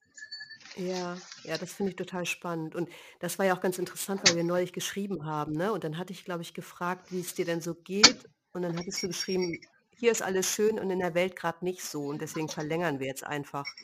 ja, 0.77 1.17
ja, 1.45 1.59
das 1.59 1.73
finde 1.73 1.91
ich 1.91 1.97
total 1.97 2.27
spannend. 2.27 2.75
Und 2.75 2.89
das 3.21 3.39
war 3.39 3.47
ja 3.47 3.57
auch 3.57 3.61
ganz 3.61 3.79
interessant, 3.79 4.21
weil 4.25 4.37
wir 4.37 4.45
neulich 4.45 4.73
geschrieben 4.73 5.25
haben, 5.25 5.53
ne? 5.53 5.73
Und 5.73 5.85
dann 5.85 5.99
hatte 5.99 6.13
ich, 6.13 6.25
glaube 6.25 6.43
ich, 6.43 6.55
gefragt, 6.55 7.09
wie's 7.11 7.35
dir 7.35 7.45
denn 7.45 7.61
so 7.61 7.75
geht. 7.75 8.29
Und 8.53 8.63
dann 8.63 8.77
hattest 8.79 9.03
du 9.03 9.09
geschrieben: 9.09 9.61
„Hier 10.01 10.13
ist 10.13 10.23
alles 10.23 10.51
schön 10.51 10.79
und 10.81 10.89
in 10.91 10.99
der 11.01 11.15
Welt 11.15 11.37
grad 11.37 11.63
nicht 11.63 11.83
so 11.85 12.07
und 12.07 12.23
deswegen 12.23 12.49
verlängern 12.49 13.01
wir 13.01 13.07
jetzt 13.07 13.23
einfach.“ 13.23 13.77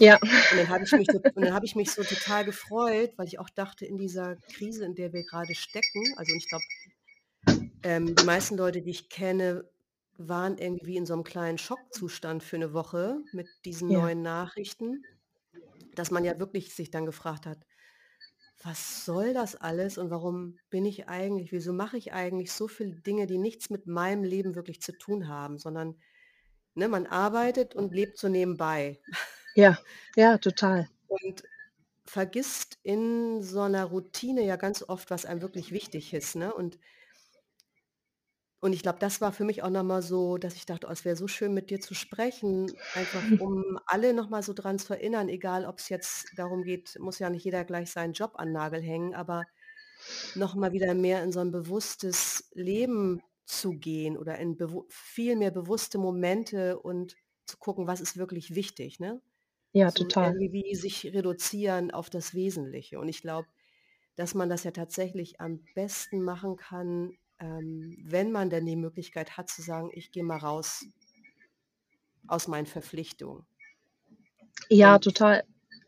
Ja. 0.00 0.18
Und 0.50 0.58
dann 0.58 0.68
habe 0.68 0.84
ich 0.84 0.94
mich 0.94 1.10
so 1.10 1.18
und 1.34 1.42
dann 1.44 1.54
habe 1.54 1.64
ich 1.66 1.74
mich 1.76 1.94
so 1.94 2.04
total 2.04 2.44
gefreut, 2.44 3.12
weil 3.16 3.26
ich 3.26 3.38
auch 3.38 3.48
dachte, 3.50 3.86
in 3.86 3.96
dieser 3.98 4.36
Krise, 4.48 4.84
in 4.84 4.94
der 4.94 5.12
wir 5.12 5.24
grade 5.24 5.54
stecken 5.54 6.14
also, 6.16 6.34
ich 6.34 6.48
glaube 6.48 6.66
ähm, 7.84 8.14
die 8.14 8.22
meisten 8.22 8.56
Leute, 8.56 8.82
die 8.82 8.90
ich 8.90 9.08
kenne, 9.08 9.68
waren 10.16 10.56
irgendwie 10.58 10.96
in 10.96 11.06
so 11.06 11.14
'nem 11.16 11.24
kleinen 11.24 11.58
Schockzustand 11.58 12.42
für 12.44 12.58
'ne 12.58 12.72
Woche 12.72 13.20
mit 13.32 13.64
diesen 13.64 13.90
Ja. 13.90 13.92
neuen 13.92 14.22
Nachrichten, 14.22 15.08
dass 15.94 16.10
man 16.12 16.24
ja 16.24 16.38
wirklich 16.40 16.74
sich 16.74 16.90
dann 16.90 17.06
gefragt 17.06 17.46
hat: 17.46 17.64
„Was 18.64 19.04
soll 19.04 19.34
das 19.34 19.56
alles 19.56 19.98
und 19.98 20.10
warum 20.10 20.56
bin 20.70 20.84
ich 20.84 21.08
eigentlich 21.08 21.50
wieso 21.52 21.72
mache 21.72 21.96
ich 21.96 22.12
eigentlich 22.12 22.52
so 22.52 22.68
viele 22.68 22.94
Dinge, 22.94 23.26
die 23.26 23.38
nichts 23.38 23.70
mit 23.70 23.86
meinem 23.86 24.22
Leben 24.22 24.54
wirklich 24.54 24.80
zu 24.80 24.96
tun 24.96 25.26
haben?“ 25.26 25.58
Sondern, 25.58 25.98
ne, 26.74 26.88
man 26.88 27.06
arbeitet 27.06 27.74
und 27.76 27.94
lebt 27.94 28.18
so 28.18 28.28
nebenbei. 28.28 29.00
Ja, 29.54 29.78
ja, 30.16 30.38
total. 30.38 30.88
Und 31.08 31.42
vergisst 32.06 32.78
in 32.82 33.42
so 33.42 33.66
'ner 33.68 33.84
Routine 33.86 34.44
ja 34.44 34.56
ganz 34.56 34.82
oft, 34.88 35.10
was 35.10 35.26
einem 35.26 35.42
wirklich 35.42 35.72
wichtig 35.72 36.14
ist, 36.14 36.36
ne? 36.36 36.54
Und 36.54 36.78
und 38.62 38.72
ich 38.74 38.82
glaube, 38.82 39.00
das 39.00 39.20
war 39.20 39.32
für 39.32 39.44
mich 39.44 39.62
auch 39.64 39.70
noch 39.70 39.82
mal 39.84 40.02
so, 40.02 40.38
dass 40.38 40.54
ich 40.56 40.66
dachte: 40.66 40.86
„Oh, 40.88 40.92
es 40.92 41.04
wäre 41.04 41.16
so 41.16 41.28
schön, 41.28 41.54
mit 41.54 41.70
dir 41.70 41.80
zu 41.80 41.94
sprechen, 41.94 42.78
einfach 42.92 43.30
um 43.38 43.78
alle 43.86 44.14
noch 44.14 44.30
mal 44.30 44.42
so 44.44 44.54
dran 44.54 44.78
zu 44.78 44.94
erinnern, 44.94 45.28
egal 45.28 45.66
ob's 45.66 45.88
jetzt 45.90 46.30
darum 46.38 46.64
geht 46.64 46.96
muss 47.00 47.18
ja 47.18 47.30
nicht 47.30 47.44
jeder 47.44 47.64
gleich 47.64 47.90
seinen 47.92 48.14
Job 48.14 48.32
an 48.36 48.52
Nagel 48.52 48.82
hängen, 48.82 49.14
aber 49.14 49.48
noch 50.34 50.54
mal 50.54 50.72
wieder 50.72 50.94
mehr 50.94 51.22
in 51.24 51.32
so 51.32 51.40
'n 51.40 51.50
bewusstes 51.52 52.50
Leben 52.54 53.22
zu 53.46 53.74
gehen 53.78 54.16
oder 54.18 54.38
in 54.38 54.56
viel 54.90 55.36
mehr 55.36 55.50
bewusste 55.50 55.98
Momente 55.98 56.78
und 56.80 57.18
zu 57.46 57.58
gucken, 57.58 57.86
was 57.86 58.00
ist 58.00 58.16
wirklich 58.16 58.54
wichtig, 58.54 59.00
ne? 59.00 59.22
Ja, 59.74 59.90
So 59.90 59.92
total. 59.92 60.34
irgendwie 60.34 60.52
wie 60.52 60.74
sich 60.76 61.06
reduzieren 61.06 61.90
auf 61.92 62.10
das 62.10 62.34
Wesentliche. 62.34 62.98
Und 63.00 63.08
ich 63.08 63.22
glaube, 63.22 63.50
dass 64.16 64.34
man 64.34 64.48
das 64.50 64.64
ja 64.64 64.70
tatsächlich 64.72 65.40
am 65.40 65.68
besten 65.74 66.22
machen 66.22 66.56
kann, 66.56 67.18
ähm, 67.42 67.98
wenn 68.04 68.32
man 68.32 68.50
denn 68.50 68.66
die 68.66 68.76
Möglichkeit 68.76 69.36
hat 69.38 69.50
zu 69.50 69.62
sagen: 69.62 69.90
„Ich 69.94 70.12
gehe 70.12 70.24
mal 70.24 70.38
raus 70.38 70.86
aus 72.26 72.48
meinen 72.48 72.66
Verpflichtungen.“ 72.66 73.46
Ja, 74.70 74.98
Und 74.98 74.98
total, 74.98 75.44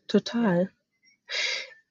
total. 0.09 0.71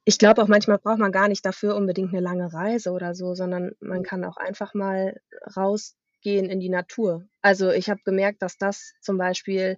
Ich 0.06 0.18
glaube 0.18 0.42
auch, 0.44 0.48
manchmal 0.48 0.80
braucht 0.80 1.00
man 1.00 1.12
gar 1.14 1.28
nicht 1.30 1.46
dafür 1.46 1.76
unbedingt 1.76 2.12
'ne 2.12 2.20
lange 2.20 2.52
Reise 2.54 2.92
oder 2.92 3.16
so, 3.16 3.36
sondern 3.36 3.72
man 3.80 4.02
Mhm. 4.02 4.04
kann 4.04 4.26
auch 4.26 4.36
einfach 4.38 4.74
mal 4.74 5.22
rausgehen 5.56 6.50
in 6.50 6.60
die 6.60 6.70
Natur. 6.70 7.26
Also, 7.42 7.70
ich 7.72 7.90
habe 7.90 8.02
gemerkt, 8.04 8.42
dass 8.42 8.58
das 8.58 8.94
zum 9.02 9.18
Beispiel 9.18 9.78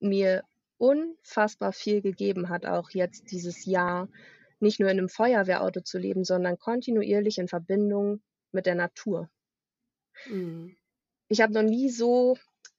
mir 0.00 0.44
unfassbar 0.78 1.72
viel 1.72 2.02
gegeben 2.02 2.48
hat, 2.50 2.66
auch 2.66 2.90
jetzt 2.92 3.30
dieses 3.32 3.64
Jahr, 3.66 4.08
nicht 4.60 4.80
nur 4.80 4.90
in 4.90 4.96
'nem 4.98 5.08
Feuerwehrauto 5.10 5.80
zu 5.82 5.98
leben, 5.98 6.24
sondern 6.24 6.58
kontinuierlich 6.58 7.38
in 7.38 7.48
Verbindung 7.48 8.22
mit 8.54 8.66
der 8.66 8.74
Natur. 8.76 9.28
Mhm. 10.26 10.76
Ich 11.28 11.40
habe 11.40 11.52
noch 11.52 11.62
nie 11.62 11.88
so 11.90 12.36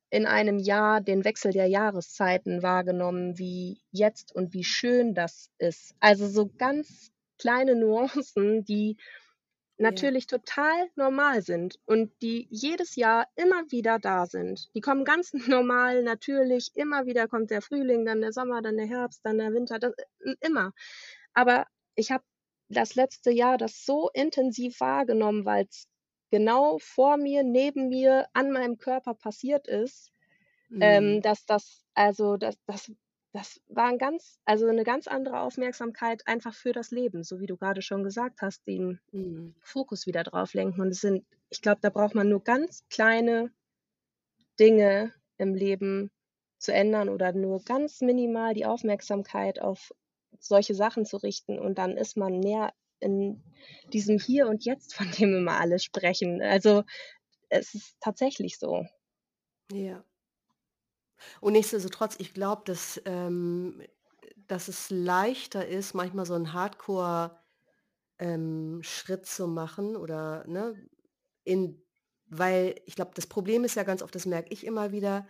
in 0.10 0.26
einem 0.26 0.60
Jahr 0.60 1.02
den 1.02 1.26
Wechsel 1.26 1.52
der 1.52 1.68
Jahreszeiten 1.68 2.62
wahrgenommen 2.64 3.38
wie 3.38 3.82
jetzt 3.92 4.34
und 4.34 4.54
wie 4.54 4.64
schön 4.64 5.14
das 5.14 5.50
ist. 5.58 5.96
Also, 6.00 6.28
so 6.28 6.50
ganz 6.58 7.12
kleine 7.40 7.76
Nuancen, 7.76 8.64
die 8.64 8.98
Ja. 9.88 10.10
natürlich 10.10 10.28
total 10.28 10.90
normal 10.96 11.42
sind 11.42 11.80
und 11.86 12.14
die 12.22 12.48
jedes 12.52 12.96
Jahr 12.96 13.28
immer 13.36 13.64
wieder 13.72 14.00
da 14.00 14.26
sind. 14.26 14.70
Die 14.76 14.82
kommen 14.82 15.06
ganz 15.06 15.34
normal, 15.64 16.04
natürlich, 16.04 16.72
immer 16.76 17.06
wieder 17.06 17.28
kommt 17.28 17.52
der 17.52 17.62
Frühling, 17.62 18.06
dann 18.06 18.22
der 18.22 18.34
Sommer, 18.34 18.62
dann 18.62 18.78
der 18.78 18.88
Herbst, 18.88 19.22
dann 19.26 19.38
der 19.40 19.54
Winter, 19.54 19.80
das 19.80 19.94
i 20.26 20.36
immer. 20.42 20.74
Aber 21.34 21.68
ich 21.96 22.12
habe 22.12 22.24
das 22.70 22.96
letzte 22.96 23.32
Jahr 23.32 23.58
das 23.58 23.86
so 23.86 24.10
intensiv 24.14 24.80
wahrgenommen, 24.82 25.46
weil 25.46 25.66
es 25.70 25.88
genau 26.32 26.78
vor 26.80 27.18
mir, 27.18 27.44
neben 27.44 27.90
mir, 27.90 28.28
an 28.34 28.52
meinem 28.52 28.78
Körper 28.78 29.14
passiert 29.16 29.68
ist, 29.68 30.12
ähm, 30.80 31.22
Mhm. 31.22 31.24
dass 31.24 31.46
das 31.46 31.86
also, 31.96 32.38
das 32.38 32.56
das 32.68 32.92
das 33.34 33.62
war 33.68 33.90
'n 33.92 33.98
ganz 34.00 34.40
also, 34.46 34.68
'ne 34.72 34.84
ganz 34.86 35.08
andere 35.08 35.42
Aufmerksamkeit 35.42 36.28
einfach 36.28 36.54
für 36.56 36.74
das 36.74 36.92
Leben, 36.92 37.24
so 37.24 37.40
wie 37.42 37.48
du 37.48 37.58
grade 37.58 37.82
schon 37.84 38.04
gesagt 38.04 38.42
hast, 38.42 38.68
den 38.68 39.00
Mhm. 39.14 39.56
Fokus 39.62 40.08
wieder 40.08 40.24
drauf 40.24 40.54
lenken. 40.56 40.82
Und 40.82 40.90
es 40.90 41.02
sind 41.02 41.26
ich 41.52 41.62
glaube, 41.64 41.82
da 41.82 41.90
braucht 41.92 42.16
man 42.16 42.30
nur 42.30 42.44
ganz 42.44 42.84
kleine 42.90 43.52
Dinge 44.60 45.14
im 45.38 45.54
Leben 45.54 46.12
zu 46.60 46.74
ändern 46.74 47.10
oder 47.10 47.34
nur 47.34 47.62
ganz 47.64 48.00
minimal 48.02 48.54
die 48.54 48.66
Aufmerksamkeit 48.66 49.60
auf 49.62 49.92
solche 50.44 50.76
Sachen 50.76 51.06
zu 51.06 51.18
richten 51.18 51.60
und 51.60 51.78
dann 51.78 51.98
ist 51.98 52.18
man 52.18 52.40
mehr 52.40 52.74
in 53.00 53.44
diesem 53.94 54.20
Hier 54.20 54.48
und 54.48 54.66
Jetzt, 54.66 54.96
von 54.96 55.12
dem 55.12 55.36
immer 55.36 55.60
alle 55.60 55.80
sprechen. 55.80 56.42
Also, 56.42 56.84
es 57.50 57.74
ist 57.76 57.98
tatsächlich 58.02 58.58
so. 58.60 58.86
Ja. 59.72 60.06
Und 61.42 61.54
nichtsdestotrotz, 61.54 62.16
ich 62.20 62.34
glaube, 62.34 62.64
dass, 62.66 63.02
ähm 63.06 63.82
dass 64.48 64.68
es 64.68 64.92
leichter 64.92 65.68
ist, 65.68 65.96
manchmal 65.96 66.26
so 66.28 66.36
'n 66.36 66.54
Hardcore, 66.54 67.40
ähm, 68.20 68.82
zu 69.24 69.48
machen 69.48 69.96
oder, 69.98 70.46
ne, 70.48 70.76
in 71.46 71.84
weil 72.28 72.76
ich 72.86 72.96
glaube, 72.96 73.12
das 73.16 73.28
Problem 73.28 73.64
ist 73.66 73.76
ja 73.76 73.84
ganz 73.84 74.02
oft, 74.04 74.16
das 74.16 74.26
merke 74.28 74.54
ich 74.54 74.66
immer 74.66 74.92
wieder, 74.94 75.28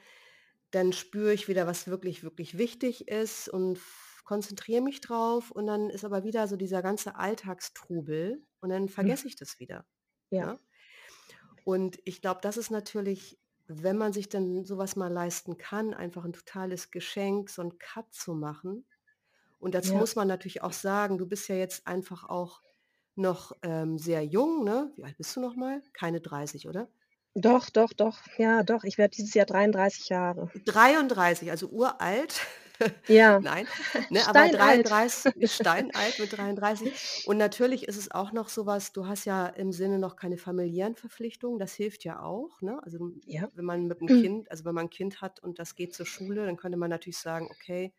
dann 0.71 0.93
spüre 0.93 1.33
ich 1.33 1.47
wieder, 1.50 1.67
was 1.67 1.88
wirklich, 1.88 2.24
wirklich 2.24 2.57
wichtig 2.59 3.07
ist 3.09 3.50
und 3.50 3.79
konzentriere 4.25 4.82
mich 4.84 5.01
drauf 5.01 5.51
und 5.51 5.67
dann 5.67 5.89
ist 5.91 6.05
aber 6.05 6.24
wieder 6.25 6.48
so 6.50 6.58
dieser 6.58 6.82
ganze 6.84 7.15
Alltagstrubel 7.17 8.46
und 8.62 8.70
dann 8.72 8.89
Mhm. 8.98 9.15
vergesse 9.15 9.27
ich 9.27 9.38
das 9.38 9.60
wieder, 9.60 9.86
Ja. 10.32 10.50
ne? 10.50 10.60
Und 11.65 12.00
ich 12.05 12.22
glaube, 12.22 12.41
das 12.44 12.58
ist 12.58 12.70
natürlich, 12.70 13.39
wenn 13.67 13.98
man 13.98 14.13
sich 14.13 14.29
dann 14.29 14.63
so 14.65 14.77
was 14.77 14.96
mal 14.96 15.12
leisten 15.12 15.58
kann, 15.58 15.94
einfach 15.96 16.24
'n 16.25 16.34
totales 16.34 16.91
Geschenk, 16.91 17.50
so 17.50 17.62
'n 17.63 17.79
Cut 17.79 18.13
zu 18.13 18.36
machen. 18.36 18.86
Und 19.60 19.75
dazu 19.75 19.96
Ja. 19.96 19.98
muss 19.98 20.15
man 20.15 20.27
natürlich 20.27 20.63
auch 20.63 20.74
sagen, 20.74 21.17
du 21.20 21.27
bist 21.27 21.50
ja 21.50 21.55
jetzt 21.55 21.88
einfach 21.88 22.25
auch 22.29 22.62
noch, 23.15 23.53
ähm, 23.63 23.98
sehr 24.00 24.24
jung, 24.25 24.63
ne? 24.65 24.94
Wie 24.98 25.05
alt 25.05 25.17
bist 25.17 25.36
du 25.38 25.41
noch 25.41 25.55
mal? 25.55 25.84
Keine 25.94 26.22
30, 26.22 26.67
oder? 26.70 26.89
Doch, 27.38 27.70
doch, 27.70 27.91
doch. 27.94 28.17
Ja, 28.38 28.63
doch, 28.63 28.84
ich 28.86 28.98
werde 28.98 29.15
dieses 29.15 29.34
Jahr 29.34 29.46
33 29.46 30.08
Jahre. 30.10 30.51
33, 30.65 31.51
also 31.51 31.67
uralt. 31.70 32.41
Ja, 33.08 33.39
Nein, 33.39 33.67
ne, 34.10 34.27
aber 34.27 34.48
steinalt. 34.50 34.89
33 34.89 35.34
steinalt 35.51 36.20
mit 36.20 36.34
33. 36.34 36.94
Und 37.24 37.38
natürlich 37.38 37.88
ist 37.88 37.98
es 37.98 38.12
auch 38.12 38.32
noch 38.32 38.50
so 38.50 38.65
was, 38.65 38.94
du 38.94 39.08
hast 39.08 39.25
ja 39.25 39.48
im 39.48 39.72
Sinne 39.72 40.00
noch 40.00 40.15
keine 40.15 40.38
familiären 40.38 40.96
Verpflichtungen, 40.96 41.60
das 41.60 41.74
hilft 41.74 42.03
ja 42.05 42.22
auch, 42.22 42.62
ne? 42.62 42.82
Also, 42.84 43.00
hm, 43.00 43.22
Ja. 43.25 43.51
wenn 43.53 43.65
man 43.65 43.88
mit 43.88 44.01
'm 44.01 44.12
Kind 44.12 44.50
also, 44.51 44.65
wenn 44.65 44.75
man 44.75 44.86
'n 44.88 44.89
Kind 44.89 45.22
hat 45.22 45.39
und 45.41 45.60
das 45.60 45.75
geht 45.75 45.94
zur 45.94 46.05
Schule, 46.05 46.46
dann 46.46 46.58
könnte 46.58 46.77
man 46.77 46.89
natürlich 46.89 47.20
sagen: 47.20 47.48
„Okay, 47.51 47.94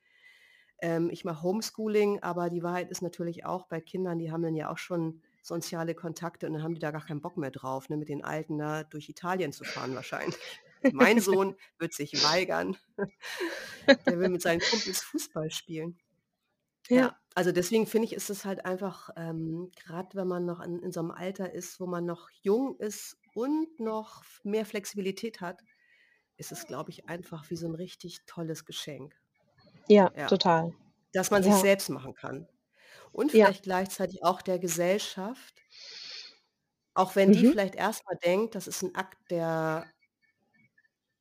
ähm, 0.80 1.10
ich 1.10 1.24
mache 1.24 1.42
Homeschooling“, 1.42 2.22
aber 2.22 2.50
die 2.50 2.62
Wahrheit 2.62 2.90
ist 2.90 3.02
natürlich 3.02 3.44
auch 3.46 3.66
bei 3.66 3.80
Kindern, 3.80 4.18
die 4.18 4.30
haben 4.32 4.42
dann 4.42 4.56
ja 4.56 4.70
auch 4.70 4.78
schon 4.78 5.22
soziale 5.42 5.94
Kontakte 5.94 6.46
und 6.48 6.54
dann 6.54 6.62
haben 6.62 6.74
die 6.74 6.80
da 6.80 6.90
gar 6.92 7.04
keinen 7.04 7.20
Bock 7.22 7.36
mehr 7.38 7.50
drauf, 7.52 7.88
ne, 7.90 7.96
mit 7.96 8.08
den 8.08 8.24
Alten 8.24 8.58
da 8.58 8.84
durch 8.84 9.08
Italien 9.08 9.52
zu 9.52 9.64
fahren 9.64 9.94
wahrscheinlich. 9.94 10.62
Mein 10.90 11.20
Sohn 11.20 11.56
wird 11.78 11.92
sich 11.94 12.20
weigern. 12.22 12.76
Der 14.08 14.18
will 14.20 14.30
mit 14.30 14.42
seinen 14.42 14.62
Kumpels 14.62 15.02
Fußball 15.02 15.50
spielen. 15.50 15.98
Ja. 16.90 17.08
Ja, 17.08 17.16
also, 17.34 17.50
deswegen 17.52 17.86
finde 17.86 18.06
ich, 18.06 18.12
ist 18.14 18.30
es 18.30 18.44
halt 18.44 18.64
einfach, 18.64 19.10
ähm, 19.16 19.70
grad 19.76 20.14
wenn 20.14 20.28
man 20.28 20.44
noch 20.44 20.60
in 20.60 20.78
in 20.82 20.92
so 20.92 21.02
'nem 21.02 21.10
Alter 21.10 21.52
ist, 21.52 21.80
wo 21.80 21.86
man 21.86 22.04
noch 22.06 22.30
jung 22.42 22.76
ist 22.78 23.18
und 23.34 23.80
noch 23.80 24.24
mehr 24.44 24.64
Flexibilität 24.64 25.40
hat, 25.40 25.64
ist 26.36 26.52
es, 26.52 26.66
glaube 26.66 26.90
ich, 26.90 27.08
einfach 27.08 27.50
wie 27.50 27.56
so 27.56 27.66
'n 27.68 27.74
richtig 27.74 28.24
tolles 28.26 28.64
Geschenk. 28.66 29.20
Ja, 29.88 30.10
Ja. 30.14 30.32
total. 30.32 30.72
Dass 31.12 31.30
man 31.30 31.42
sich 31.44 31.58
Ja. 31.58 31.60
selbst 31.60 31.90
machen 31.90 32.14
kann. 32.14 32.48
Und 33.12 33.32
vielleicht 33.32 33.64
gleichzeitig 33.64 34.24
auch 34.24 34.42
der 34.42 34.58
Gesellschaft 34.60 35.64
auch 36.96 37.14
wenn 37.14 37.30
die 37.30 37.44
Mhm. 37.44 37.52
vielleicht 37.52 37.74
erst 37.74 38.06
mal 38.06 38.16
denkt, 38.24 38.54
das 38.54 38.66
ist 38.66 38.82
'n 38.82 38.94
Akt 38.94 39.18
der 39.30 39.92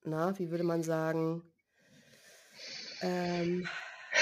na, 0.07 0.37
wie 0.39 0.49
würde 0.51 0.63
man 0.63 0.83
sagen 0.83 1.43
ähm, 3.01 3.67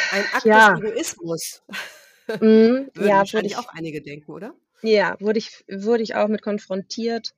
ein 0.09 0.31
Akt 0.31 0.53
des 0.55 0.67
Ja. 0.67 0.73
Egoismus, 0.73 1.63
Mhm. 2.41 2.89
würden 2.95 3.17
Ja, 3.17 3.17
wahrscheinlich 3.17 3.57
auch 3.57 3.67
ich 3.67 3.69
einige 3.69 4.01
denken, 4.01 4.31
oder? 4.31 4.55
Ja, 4.85 5.15
wurde 5.19 5.39
ich 5.39 5.63
wurde 5.69 6.03
ich 6.03 6.13
auch 6.15 6.27
mit 6.27 6.41
konfrontiert, 6.41 7.33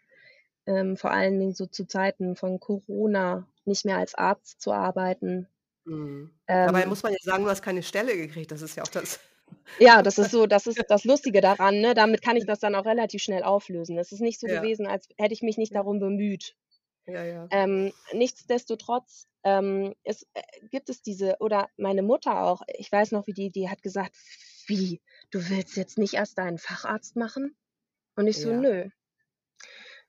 ähm, 0.68 0.98
vor 0.98 1.12
allen 1.12 1.40
Dingen 1.40 1.54
so 1.54 1.66
zu 1.68 1.88
Zeiten 1.88 2.36
von 2.36 2.60
Corona, 2.60 3.48
nicht 3.66 3.86
mehr 3.86 3.98
als 3.98 4.16
Arzt 4.16 4.62
zu 4.62 4.72
arbeiten. 4.74 5.48
Mhm. 5.86 6.32
Dabei 6.64 6.86
Ähm 6.86 6.88
muss 6.88 7.04
man 7.04 7.12
ja 7.14 7.18
sagen, 7.22 7.44
du 7.44 7.50
hast 7.50 7.62
keine 7.62 7.84
Stelle 7.84 8.16
gekriegt, 8.18 8.52
das 8.52 8.62
ist 8.62 8.76
ja 8.76 8.84
auch 8.84 8.88
das 8.90 9.20
Ja, 9.80 10.02
das 10.02 10.18
ist 10.18 10.32
so 10.32 10.46
das 10.48 10.68
ist 10.68 10.82
das 10.88 11.04
Lustige 11.04 11.42
daran, 11.42 11.80
ne? 11.82 11.94
Damit 11.94 12.22
kann 12.22 12.38
ich 12.38 12.46
das 12.46 12.60
dann 12.60 12.76
auch 12.76 12.86
relativ 12.86 13.22
schnell 13.22 13.44
auflösen. 13.44 13.98
Es 13.98 14.12
ist 14.14 14.22
nicht 14.22 14.40
so 14.40 14.48
Ja. 14.48 14.54
gewesen, 14.62 14.86
als 14.88 15.08
hätte 15.18 15.34
ich 15.34 15.42
mich 15.42 15.58
nicht 15.58 15.76
darum 15.76 16.00
bemüht. 16.00 16.56
Ja, 17.08 17.24
ja. 17.26 17.52
Ähm, 17.52 17.94
nichtsdestotrotz, 18.14 19.28
ähm, 19.44 19.94
es 20.04 20.24
äh, 20.34 20.42
gibt 20.72 20.90
es 20.90 21.02
diese 21.04 21.38
oder 21.40 21.70
meine 21.78 22.02
Mutter 22.02 22.42
auch, 22.44 22.62
ich 22.68 22.92
weiß 22.92 23.12
noch, 23.12 23.28
wie 23.28 23.34
die 23.34 23.52
die 23.52 23.70
hat 23.70 23.84
gesagt: 23.84 24.16
„Wie, 24.68 25.02
du 25.32 25.48
willst 25.50 25.78
jetzt 25.78 25.98
nicht 26.00 26.16
erst 26.16 26.38
deinen 26.40 26.58
Facharzt 26.58 27.16
machen?“ 27.16 27.56
Und 28.16 28.28
ich 28.28 28.42
so: 28.42 28.52
Ja. 28.52 28.54
„Nö.“ 28.54 28.90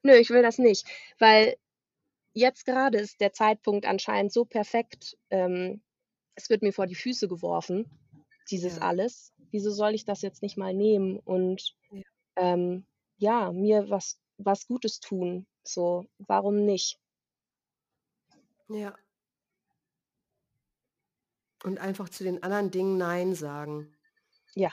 „Nö, 0.05 0.15
ich 0.17 0.31
will 0.31 0.43
das 0.43 0.59
nicht.“ 0.59 0.87
Weil 1.19 1.57
jetzt 2.35 2.67
grade 2.67 2.99
ist 2.99 3.21
der 3.21 3.33
Zeitpunkt 3.33 3.87
anscheinend 3.87 4.33
so 4.33 4.45
perfekt, 4.45 5.19
ähm, 5.31 5.83
es 6.37 6.51
wird 6.51 6.63
mir 6.63 6.73
vor 6.73 6.87
die 6.87 6.95
Füße 6.97 7.29
geworfen, 7.29 7.87
dieses 8.51 8.79
Ja. 8.79 8.81
alles. 8.81 9.33
Wieso 9.53 9.71
soll 9.73 9.95
ich 9.95 10.05
das 10.07 10.23
jetzt 10.23 10.43
nicht 10.43 10.57
mal 10.59 10.75
nehmen 10.75 11.19
und, 11.21 11.77
Ja. 11.91 12.03
ähm, 12.37 12.87
ja, 13.19 13.53
mir 13.53 13.91
was 13.91 14.21
was 14.39 14.67
Gutes 14.69 15.01
tun, 15.01 15.47
so, 15.69 16.07
warum 16.19 16.65
nicht? 16.65 16.99
Ja. 18.69 18.97
Und 21.65 21.79
einfach 21.81 22.09
zu 22.11 22.25
den 22.25 22.43
anderen 22.43 22.71
Dingen 22.71 22.99
nein 22.99 23.35
sagen. 23.35 23.97
Ja. 24.57 24.71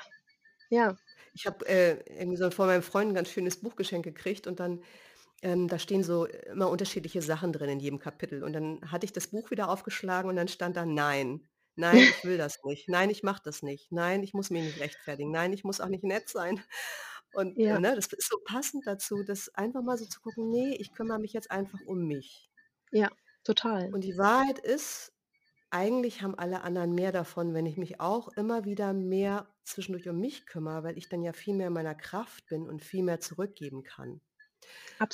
Ja. 0.70 0.98
Ich 1.36 1.48
habe, 1.48 1.66
äh, 1.68 1.98
irgendwie 2.20 2.38
so 2.38 2.52
von 2.52 2.68
meinem 2.68 2.84
Freund 2.84 3.10
'n 3.12 3.16
ganz 3.16 3.30
schönes 3.30 3.60
Buch 3.60 3.76
geschenkt 3.76 4.06
gekriegt 4.06 4.46
und 4.48 4.60
dann 4.60 4.84
ähm, 5.44 5.68
da 5.70 5.80
stehen 5.80 6.04
so 6.04 6.26
immer 6.26 6.70
unterschiedliche 6.70 7.22
Sachen 7.22 7.54
drin 7.54 7.70
in 7.70 7.80
jedem 7.82 8.00
Kapitel. 8.00 8.44
Und 8.44 8.54
dann 8.54 8.82
hatte 8.92 9.06
ich 9.06 9.14
das 9.14 9.28
Buch 9.30 9.52
wieder 9.52 9.70
aufgeschlagen 9.70 10.30
und 10.30 10.36
dann 10.38 10.48
stand 10.50 10.78
da: 10.78 10.86
„Nein. 10.86 11.48
Nein, 11.76 12.08
ich 12.08 12.24
will 12.24 12.38
das 12.38 12.58
nicht. 12.66 12.90
Nein, 12.90 13.10
ich 13.12 13.24
mache 13.24 13.42
das 13.46 13.64
nicht. 13.64 13.92
Nein, 13.92 14.24
ich 14.24 14.34
muss 14.34 14.50
mich 14.52 14.64
nicht 14.64 14.80
rechtfertigen. 14.82 15.32
Nein, 15.32 15.54
ich 15.54 15.64
muss 15.64 15.82
auch 15.82 15.90
nicht 15.90 16.04
nett 16.06 16.30
sein.“ 16.30 16.62
Und, 17.34 17.60
äh, 17.66 17.74
Ja. 17.74 17.80
ne, 17.80 17.96
das 17.96 18.08
ist 18.14 18.30
so 18.30 18.38
passend 18.46 18.88
dazu, 18.88 19.24
das 19.24 19.50
einfach 19.56 19.84
mal 19.84 19.98
so 19.98 20.06
zu 20.08 20.22
gucken: 20.22 20.50
„Ne, 20.52 20.78
ich 20.80 20.94
kümmere 20.94 21.20
mich 21.20 21.34
jetzt 21.34 21.52
einfach 21.52 21.82
um 21.82 22.08
mich.“ 22.08 22.50
Ja, 22.92 23.10
total. 23.44 23.92
Und 23.92 24.04
die 24.04 24.18
Wahrheit 24.18 24.60
ist, 24.60 25.14
eigentlich 25.72 26.22
haben 26.22 26.36
alle 26.38 26.62
anderen 26.64 26.96
mehr 26.96 27.12
davon, 27.12 27.54
wenn 27.54 27.66
ich 27.66 27.78
mich 27.78 28.00
auch 28.00 28.30
immer 28.38 28.66
wieder 28.66 28.94
mehr 28.94 29.56
zwischendurch 29.64 30.10
um 30.10 30.20
mich 30.20 30.46
kümmere, 30.48 30.84
weil 30.84 30.98
ich 30.98 31.10
dann 31.10 31.24
ja 31.24 31.34
viel 31.34 31.56
mehr 31.56 31.68
in 31.68 31.74
meiner 31.74 31.96
Kraft 31.96 32.48
bin 32.50 32.68
und 32.70 32.84
viel 32.84 33.04
mehr 33.04 33.20
zurückgeben 33.22 33.84
kann. 33.84 34.22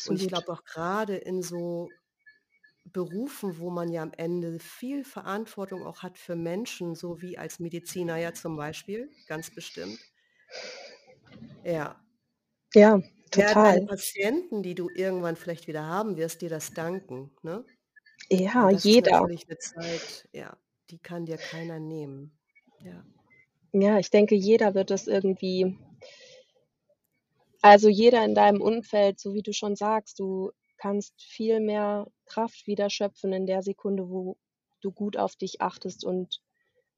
Und 0.04 0.16
ich 0.18 0.28
Absolut. 0.28 0.28
glaube 0.28 0.52
auch 0.54 0.64
grade 0.66 1.18
in 1.18 1.44
so 1.44 2.00
Berufen, 2.86 3.60
wo 3.60 3.70
man 3.72 3.92
ja 3.92 4.04
am 4.04 4.14
Ende 4.18 4.60
viel 4.60 5.04
Verantwortung 5.06 5.84
auch 5.86 6.04
hat 6.04 6.18
für 6.20 6.36
Menschen, 6.36 6.96
so 6.96 7.22
wie 7.22 7.38
als 7.38 7.60
Mediziner 7.60 8.18
ja 8.18 8.34
zum 8.34 8.58
Beispiel, 8.58 9.16
ganz 9.28 9.52
bestimmt. 9.52 10.08
Ja. 11.64 12.02
Ja, 12.76 13.02
Werden 13.36 13.62
deine 13.62 13.82
total. 13.82 13.88
Patienten, 13.88 14.64
die 14.64 14.74
du 14.76 14.90
irgendwann 14.90 15.36
vielleicht 15.36 15.68
wieder 15.68 15.86
haben 15.86 16.18
wirst, 16.18 16.42
dir 16.42 16.50
das 16.50 16.74
danken, 16.74 17.32
ne? 17.44 17.64
Ja, 18.32 18.70
Und 18.70 18.72
das 18.72 18.88
ist 18.90 19.00
jeder. 19.00 19.22
natürlich 19.22 19.48
'ne 19.48 19.58
Zeit, 19.60 20.28
ja, 20.34 20.58
die 20.92 21.00
kann 21.00 21.26
dir 21.26 21.38
keiner 21.40 21.80
nehmen. 21.80 22.40
Ja. 22.80 23.06
Ja, 23.74 24.00
ich 24.00 24.10
denke, 24.10 24.34
jeder 24.36 24.74
wird 24.74 24.90
das 24.90 25.06
irgendwie 25.08 25.78
also, 27.64 27.90
jeder 27.90 28.24
in 28.24 28.36
deinem 28.36 28.62
Umfeld, 28.62 29.20
so 29.20 29.34
wie 29.34 29.42
du 29.42 29.52
schon 29.52 29.76
sagst, 29.76 30.20
du 30.20 30.52
kannst 30.78 31.22
viel 31.22 31.60
mehr 31.60 32.08
Kraft 32.26 32.68
wieder 32.68 32.90
schöpfen 32.90 33.34
in 33.34 33.46
der 33.46 33.62
Sekunde, 33.64 34.10
wo 34.10 34.38
du 34.82 34.92
gut 34.94 35.18
auf 35.18 35.36
dich 35.36 35.60
achtest 35.62 36.06
und 36.06 36.42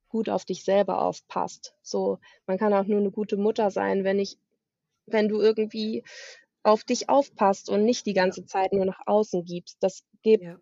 gut 0.10 0.30
auf 0.30 0.46
dich 0.46 0.64
selber 0.66 1.02
aufpasst. 1.04 1.76
So, 1.84 2.20
man 2.48 2.58
kann 2.60 2.74
auch 2.74 2.86
nur 2.86 3.02
'ne 3.02 3.12
gute 3.12 3.38
Mutter 3.38 3.72
sein, 3.72 4.04
wenn 4.04 4.20
ich 4.20 4.38
wenn 5.14 5.30
du 5.30 5.42
irgendwie 5.42 6.04
auf 6.64 6.84
dich 6.84 7.10
aufpasst 7.10 7.70
und 7.70 7.86
nicht 7.86 8.06
die 8.06 8.14
ganze 8.14 8.46
Zeit 8.46 8.74
nur 8.74 8.86
nach 8.86 9.02
außen 9.08 9.46
gibst. 9.46 9.78
Das 9.82 10.04
geht 10.24 10.42
Ja. 10.42 10.62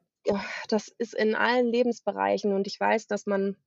das 0.70 0.90
ist 1.00 1.16
in 1.16 1.36
allen 1.36 1.68
Lebensbereichen 1.68 2.54
und 2.54 2.68
ich 2.68 2.80
weiß, 2.80 3.08
dass 3.08 3.26
man 3.28 3.58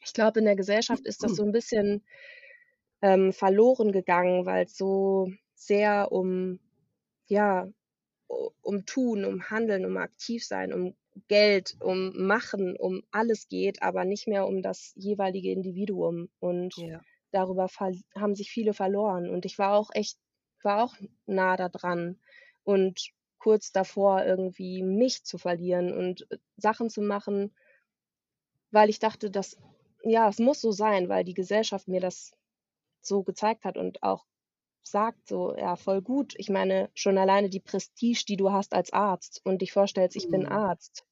ich 0.00 0.12
glaube, 0.14 0.40
in 0.40 0.46
der 0.46 0.56
Gesellschaft 0.56 1.06
ist 1.06 1.22
das 1.24 1.34
so 1.36 1.42
'n 1.44 1.52
bisschen 1.52 2.02
ähm, 3.02 3.32
verloren 3.32 3.92
gegangen, 3.92 4.46
weil's 4.46 4.76
so 4.76 5.30
sehr 5.54 6.12
um 6.12 6.60
ja, 7.26 7.68
um 8.62 8.86
Tun, 8.86 9.24
um 9.24 9.50
Handeln, 9.50 9.84
um 9.86 9.96
Aktivsein, 9.98 10.72
um 10.72 10.96
Geld, 11.28 11.76
um 11.80 12.26
Machen, 12.26 12.76
um 12.78 13.02
alles 13.12 13.48
geht, 13.48 13.82
aber 13.82 14.04
nicht 14.04 14.28
mehr 14.28 14.46
um 14.46 14.62
das 14.62 14.92
jeweilige 14.96 15.52
Individuum. 15.52 16.30
Und 16.40 16.74
Ja. 16.76 17.06
Darüber 17.32 17.68
haben 18.16 18.34
sich 18.34 18.50
viele 18.50 18.74
verloren. 18.74 19.30
Und 19.30 19.44
ich 19.44 19.58
war 19.58 19.74
auch 19.76 19.90
echt 19.94 20.18
war 20.62 20.82
auch 20.84 20.96
nah 21.26 21.56
da 21.56 21.68
dran 21.68 22.20
und 22.64 23.10
kurz 23.38 23.70
davor, 23.72 24.24
irgendwie 24.24 24.82
mich 24.82 25.24
zu 25.24 25.38
verlieren 25.38 25.92
und, 25.96 26.30
äh, 26.32 26.38
Sachen 26.56 26.90
zu 26.90 27.02
machen 27.02 27.52
weil 28.70 28.90
ich 28.90 28.98
dachte, 28.98 29.30
das 29.30 29.56
ja, 30.02 30.28
es 30.28 30.38
muss 30.38 30.60
so 30.60 30.70
sein, 30.70 31.08
weil 31.08 31.24
die 31.24 31.34
Gesellschaft 31.34 31.88
mir 31.88 32.00
das 32.00 32.32
so 33.02 33.22
gezeigt 33.24 33.64
hat 33.64 33.76
und 33.78 34.02
auch 34.02 34.26
sagt 34.82 35.28
so: 35.28 35.56
„Ja, 35.56 35.76
voll 35.76 36.02
gut.“ 36.02 36.34
Ich 36.38 36.50
meine, 36.50 36.90
schon 36.94 37.18
alleine 37.18 37.50
die 37.50 37.60
Prestige, 37.60 38.24
die 38.28 38.36
du 38.36 38.52
hast 38.52 38.74
als 38.74 38.92
Arzt 38.92 39.40
und 39.44 39.62
dich 39.62 39.72
vorstellst: 39.72 40.16
„Ich 40.16 40.28
bin 40.30 40.46
Mhm. 40.46 40.48
Arzt.“ 40.48 41.06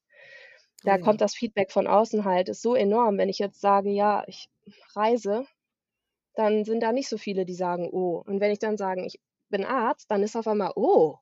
Oh 0.84 0.90
Da 0.90 0.98
ja. 0.98 0.98
kommt 0.98 1.20
das 1.22 1.34
Feedback 1.36 1.72
von 1.72 1.86
außen 1.88 2.24
halt 2.24 2.48
ist 2.50 2.62
so 2.62 2.74
enorm. 2.76 3.18
Wenn 3.18 3.28
ich 3.30 3.38
jetzt 3.40 3.60
sage: 3.60 3.90
„Ja, 3.90 4.24
ich 4.28 4.48
reise“, 4.96 5.46
dann 6.34 6.64
sind 6.64 6.80
da 6.82 6.92
nicht 6.92 7.08
so 7.08 7.18
viele, 7.18 7.44
die 7.46 7.54
sagen: 7.54 7.88
„Oh.“ 7.92 8.22
Und 8.26 8.40
wenn 8.40 8.52
ich 8.52 8.58
dann 8.60 8.76
sage: 8.78 9.04
„Ich 9.06 9.20
bin 9.50 9.64
Arzt“, 9.64 10.10
dann 10.10 10.22
ist 10.22 10.36
auf 10.36 10.46
einmal: 10.48 10.72
„Oh.“ 10.76 11.18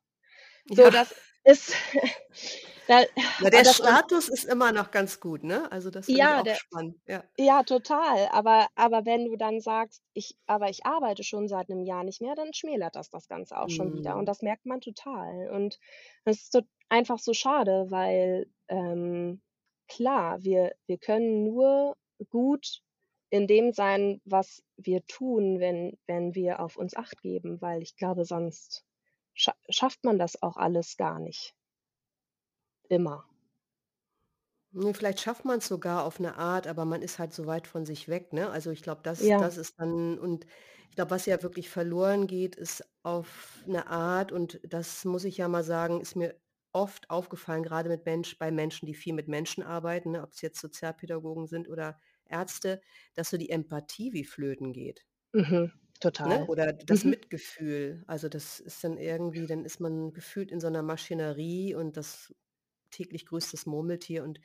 So, 0.70 0.90
Ja. 0.90 0.92
das 0.92 1.14
ist 1.44 1.74
da 2.88 3.04
Ja, 3.38 3.50
der 3.50 3.64
das 3.64 3.74
und 3.80 4.00
Status 4.04 4.28
ist 4.28 4.44
immer 4.44 4.72
noch 4.72 4.90
ganz 4.90 5.18
gut, 5.20 5.42
ne? 5.42 5.70
Also, 5.72 5.90
das 5.90 6.12
ich 6.14 6.18
Ja, 6.18 6.42
auch 6.42 6.42
der 6.42 6.60
spannend, 6.60 7.00
ja. 7.06 7.24
ja, 7.38 7.62
total. 7.64 8.28
Aber 8.32 8.68
aber 8.76 9.06
wenn 9.06 9.26
du 9.26 9.36
dann 9.36 9.60
sagst: 9.60 10.02
„Ich 10.14 10.36
aber 10.46 10.70
ich 10.70 10.86
arbeite 10.86 11.24
schon 11.24 11.48
seit 11.48 11.68
'nem 11.70 11.82
Jahr 11.82 12.04
nicht 12.04 12.20
mehr“, 12.22 12.34
dann 12.36 12.54
schmälert 12.54 12.96
das 12.96 13.10
das 13.10 13.28
Ganze 13.28 13.58
auch 13.60 13.70
schon 13.70 13.92
wieder 13.92 14.16
und 14.18 14.26
Mhm. 14.26 14.28
das 14.28 14.42
merkt 14.42 14.66
man 14.66 14.80
total. 14.80 15.50
Und 15.52 15.78
das 16.24 16.38
ist 16.38 16.52
so 16.52 16.62
einfach 16.90 17.18
so 17.18 17.34
schade, 17.34 17.86
weil, 17.90 18.48
ähm, 18.68 19.42
klar, 19.88 20.42
wir 20.44 20.74
wir 20.86 20.98
können 20.98 21.44
nur 21.44 21.96
gut 22.30 22.82
in 23.32 23.48
dem 23.48 23.72
sein, 23.72 24.20
was 24.26 24.62
wir 24.78 25.06
tun, 25.06 25.60
wenn 25.60 25.98
wenn 26.06 26.36
wir 26.36 26.60
auf 26.60 26.76
uns 26.78 26.96
Acht 26.96 27.22
geben, 27.22 27.60
weil 27.62 27.82
ich 27.82 27.96
glaube, 27.96 28.26
sonst 28.26 28.84
scha 29.34 29.54
schafft 29.70 30.04
man 30.04 30.18
das 30.20 30.42
auch 30.42 30.58
alles 30.58 30.96
gar 30.98 31.20
nicht. 31.20 31.54
Immer. 32.90 33.24
Vielleicht 34.94 35.20
schafft 35.20 35.44
man's 35.44 35.68
sogar 35.68 36.02
auf 36.04 36.18
'ne 36.18 36.34
Art, 36.38 36.66
aber 36.66 36.86
man 36.86 37.02
ist 37.02 37.18
halt 37.18 37.34
so 37.34 37.44
weit 37.46 37.66
von 37.66 37.84
sich 37.84 38.08
weg, 38.08 38.32
ne? 38.32 38.48
Also, 38.48 38.70
ich 38.70 38.82
glaube, 38.82 39.02
das 39.04 39.36
Ja. 39.36 39.36
das 39.36 39.58
ist 39.58 39.78
dann 39.78 40.18
und 40.18 40.46
ich 40.88 40.96
glaube, 40.96 41.10
was 41.10 41.26
ja 41.26 41.42
wirklich 41.42 41.68
verloren 41.68 42.26
geht, 42.26 42.56
ist 42.56 42.82
auf 43.02 43.62
'ne 43.66 43.86
Art 43.86 44.32
und 44.32 44.60
das 44.64 45.04
muss 45.04 45.24
ich 45.24 45.36
ja 45.36 45.46
mal 45.48 45.62
sagen, 45.62 46.00
ist 46.00 46.16
mir 46.16 46.40
oft 46.72 47.10
aufgefallen, 47.10 47.62
grade 47.64 47.90
mit 47.90 48.06
Mensch 48.06 48.38
bei 48.38 48.50
Menschen, 48.50 48.86
die 48.86 48.94
viel 48.94 49.12
mit 49.12 49.28
Menschen 49.28 49.62
arbeiten, 49.62 50.12
ne, 50.12 50.22
ob's 50.22 50.40
jetzt 50.40 50.58
Sozialpädagogen 50.60 51.46
sind 51.48 51.68
oder 51.68 51.98
Ärzte, 52.32 52.80
dass 53.14 53.30
so 53.30 53.36
die 53.38 53.50
Empathie 53.50 54.12
wie 54.14 54.24
flöten 54.24 54.72
geht. 54.72 55.06
Mhm, 55.34 55.72
Ne? 56.24 56.38
total. 56.40 56.46
Oder 56.46 56.72
das 56.72 57.04
Mhm. 57.04 57.04
Mitgefühl. 57.04 58.04
Also, 58.06 58.28
das 58.28 58.60
ist 58.60 58.84
dann 58.84 58.96
irgendwie 58.96 59.46
dann 59.46 59.64
ist 59.64 59.80
man 59.80 60.12
gefühlt 60.12 60.52
in 60.52 60.60
so 60.60 60.68
'ner 60.68 60.82
Maschinerie 60.82 61.74
und 61.74 61.96
das 61.96 62.32
täglich 62.90 63.26
grüßt 63.26 63.52
das 63.54 63.66
Murmeltier 63.66 64.22
und 64.24 64.40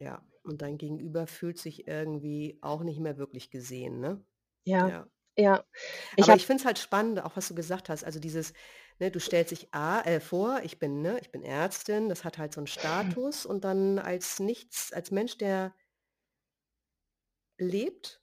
ja, 0.00 0.24
und 0.42 0.62
dein 0.62 0.78
Gegenüber 0.78 1.26
fühlt 1.26 1.58
sich 1.58 1.86
irgendwie 1.88 2.58
auch 2.62 2.82
nicht 2.82 3.00
mehr 3.00 3.18
wirklich 3.18 3.50
gesehen, 3.50 4.00
ne? 4.00 4.24
Ja, 4.64 4.82
Ja. 4.82 5.08
ja. 5.36 5.64
Ich 6.16 6.28
Aber 6.28 6.36
ich 6.36 6.46
finde 6.46 6.60
es 6.62 6.66
halt 6.66 6.78
spannend, 6.78 7.22
auch 7.24 7.36
was 7.36 7.48
du 7.48 7.54
gesagt 7.54 7.88
hast, 7.88 8.04
also 8.04 8.20
dieses, 8.20 8.52
ne, 8.98 9.10
du 9.10 9.20
stellst 9.20 9.52
dich 9.52 9.68
a 9.74 10.00
äh, 10.02 10.20
vor, 10.20 10.60
ich 10.64 10.78
bin 10.78 11.02
ne, 11.02 11.18
ich 11.20 11.30
bin 11.30 11.42
Ärztin, 11.42 12.08
das 12.08 12.24
hat 12.24 12.38
halt 12.38 12.52
so 12.54 12.60
'n 12.60 12.66
Status 12.66 13.46
und 13.46 13.64
dann 13.64 13.98
als 13.98 14.40
nichts 14.40 14.92
als 14.92 15.10
Mensch, 15.10 15.38
der 15.38 15.74
lebt 17.58 18.20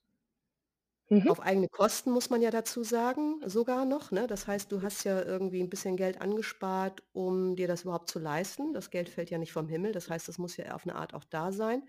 Mhm. 1.12 1.30
auf 1.30 1.40
eigene 1.42 1.68
Kosten, 1.70 2.12
muss 2.12 2.30
man 2.30 2.44
ja 2.44 2.52
dazu 2.52 2.84
sagen, 2.84 3.42
sogar 3.50 3.86
noch, 3.86 4.12
ne? 4.12 4.28
Das 4.28 4.46
heißt, 4.46 4.72
du 4.72 4.84
hast 4.84 5.04
ja 5.06 5.24
irgendwie 5.24 5.60
'n 5.62 5.70
bisschen 5.72 5.98
Geld 5.98 6.22
angespart, 6.22 7.02
um 7.14 7.56
dir 7.56 7.68
das 7.68 7.82
überhaupt 7.84 8.10
zu 8.12 8.20
leisten. 8.20 8.74
Das 8.74 8.92
Geld 8.92 9.10
fällt 9.10 9.32
ja 9.32 9.40
nicht 9.40 9.52
vom 9.52 9.68
Himmel. 9.68 9.92
Das 9.92 10.08
heißt, 10.08 10.28
das 10.28 10.38
muss 10.38 10.56
ja 10.58 10.76
auf 10.76 10.86
'ne 10.86 10.94
Art 10.96 11.16
auch 11.16 11.24
da 11.24 11.52
sein. 11.52 11.88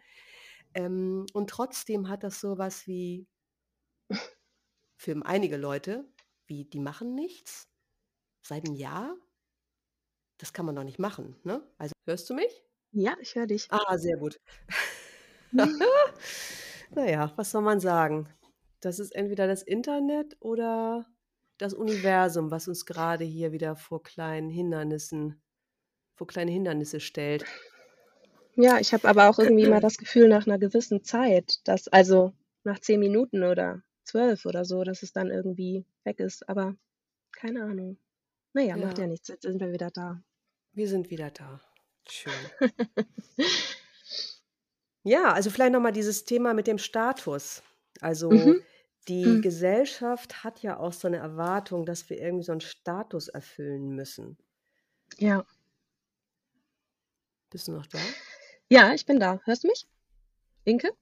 Ähm, 0.74 1.26
und 1.35 1.50
trotzdem 1.50 2.09
hat 2.09 2.24
das 2.24 2.40
so 2.40 2.59
was 2.59 2.87
wie 2.87 3.26
für 5.00 5.14
einige 5.26 5.56
Leute, 5.59 6.11
wie 6.46 6.64
die 6.64 6.80
machen 6.80 7.14
nichts 7.14 7.68
seit 8.42 8.66
'n 8.68 8.74
Jahr? 8.74 9.16
Das 10.40 10.52
kann 10.52 10.66
man 10.66 10.76
doch 10.76 10.85
nicht 10.85 10.98
machen, 10.98 11.37
ne? 11.44 11.62
Also 11.78 11.92
hörst 12.06 12.28
du 12.30 12.35
mich? 12.35 12.62
Ja, 12.92 13.16
ich 13.20 13.35
höre 13.35 13.46
dich. 13.46 13.70
Ah, 13.70 13.96
sehr 13.98 14.16
gut. 14.16 14.38
Na 16.94 17.05
ja, 17.09 17.33
was 17.37 17.51
soll 17.51 17.62
man 17.62 17.81
sagen? 17.81 18.29
Das 18.81 18.99
ist 18.99 19.14
entweder 19.14 19.46
das 19.46 19.62
Internet 19.62 20.37
oder 20.40 21.07
das 21.59 21.75
Universum, 21.75 22.51
was 22.51 22.68
uns 22.68 22.87
grade 22.87 23.25
hier 23.25 23.53
wieder 23.53 23.77
vor 23.77 24.03
kleinen 24.03 24.51
Hindernissen 24.51 25.42
vor 26.16 26.27
kleine 26.27 26.53
Hindernisse 26.53 27.01
stellt. 27.01 27.44
Ja, 28.59 28.79
ich 28.81 28.94
habe 28.94 29.07
aber 29.09 29.29
auch 29.29 29.38
irgendwie 29.38 29.64
immer 29.66 29.81
das 29.81 29.99
Gefühl 29.99 30.29
nach 30.29 30.46
'ner 30.46 30.59
gewissen 30.59 31.05
Zeit, 31.05 31.61
dass 31.64 31.88
also, 31.88 32.33
nach 32.64 32.79
10 32.81 33.01
Minuten 33.01 33.42
oder 33.44 33.83
12 34.05 34.46
oder 34.46 34.64
so, 34.64 34.83
dass 34.83 35.03
es 35.03 35.12
dann 35.12 35.31
irgendwie 35.31 35.85
weg 36.05 36.20
ist, 36.20 36.49
aber 36.49 36.75
keine 37.33 37.64
Ahnung. 37.64 37.99
Na 38.55 38.62
ja, 38.62 38.77
macht 38.77 38.99
Ja. 38.99 39.07
nichts, 39.07 39.29
jetzt 39.29 39.42
sind 39.42 39.61
wir 39.61 39.72
wieder 39.72 39.90
da. 39.90 40.22
Wir 40.75 40.88
sind 40.88 41.11
wieder 41.11 41.31
da. 41.31 41.61
Schön. 42.09 42.51
Ja, 45.09 45.33
also 45.33 45.51
vielleicht 45.51 45.71
noch 45.73 45.79
mal 45.81 45.92
dieses 45.92 46.25
Thema 46.25 46.53
mit 46.53 46.66
dem 46.66 46.79
Status. 46.79 47.62
Also, 48.01 48.57
Mhm. 48.57 48.66
die 49.07 49.40
Mhm. 49.40 49.40
Gesellschaft 49.40 50.42
hat 50.42 50.62
ja 50.62 50.79
auch 50.81 50.92
so 50.92 51.07
'ne 51.09 51.19
Erwartung, 51.19 51.87
dass 51.87 52.11
wir 52.11 52.19
irgendwie 52.21 52.42
so 52.45 52.51
'n 52.51 52.61
Status 52.61 53.29
erfüllen 53.29 53.95
müssen. 53.95 54.37
Ja. 55.19 55.47
Bist 57.53 57.69
du 57.69 57.73
noch 57.73 57.87
da? 57.87 58.16
Ja, 58.71 58.92
ich 58.95 59.07
bin 59.07 59.21
da. 59.21 59.40
Hörst 59.45 59.62
du 59.64 59.69
mich? 59.69 59.87
Inke? 60.66 60.97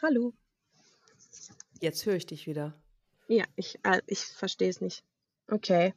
Hallo? 0.00 0.32
Jetzt 1.80 2.06
höre 2.06 2.14
ich 2.16 2.26
dich 2.26 2.46
wieder. 2.46 2.74
Ja, 3.30 3.44
ich 3.56 3.78
äh, 3.84 4.00
ich 4.06 4.20
verstehe 4.26 4.68
es 4.68 4.80
nicht. 4.80 5.02
Okay. 5.50 5.92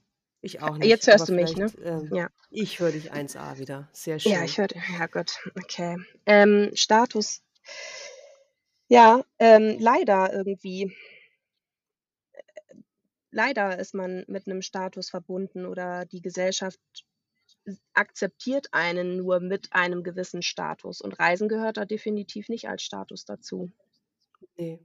Ich 0.45 0.61
auch 0.61 0.77
Jetzt 0.81 1.07
nicht, 1.07 1.09
aber 1.09 1.25
hörst 1.25 1.29
du 1.29 1.33
mich, 1.33 1.55
ne? 1.55 1.73
ähm 1.83 2.11
Ja. 2.11 2.29
ich 2.51 2.79
höre 2.79 2.91
dich 2.91 3.11
1A 3.11 3.57
wieder. 3.57 3.89
Sehr 3.93 4.19
Ja, 4.27 4.43
ich 4.43 4.57
schön. 4.57 4.57
höre 4.57 4.67
d 4.67 4.75
ja 4.97 5.05
Gott, 5.05 5.37
okay. 5.55 5.97
Ähm, 6.25 6.71
Status 6.73 7.39
ja, 8.89 9.23
ähm, 9.39 9.77
leider 9.79 10.31
irgendwie 10.33 10.95
äh, 12.35 12.41
leider 13.31 13.79
ist 13.79 13.93
man 13.95 14.25
mit 14.27 14.47
'nem 14.47 14.61
Status 14.61 15.09
verbunden 15.09 15.65
oder 15.65 16.05
die 16.05 16.21
Gesellschaft 16.21 16.79
akzeptiert 17.93 18.67
einen 18.73 19.17
nur 19.17 19.39
mit 19.41 19.73
einem 19.73 20.03
gewissen 20.03 20.41
Status 20.43 21.01
und 21.01 21.19
Reisen 21.19 21.49
gehört 21.49 21.77
da 21.77 21.85
definitiv 21.85 22.49
nicht 22.49 22.69
als 22.69 22.83
Status 22.83 23.25
dazu. 23.25 23.71
Ne. 24.57 24.79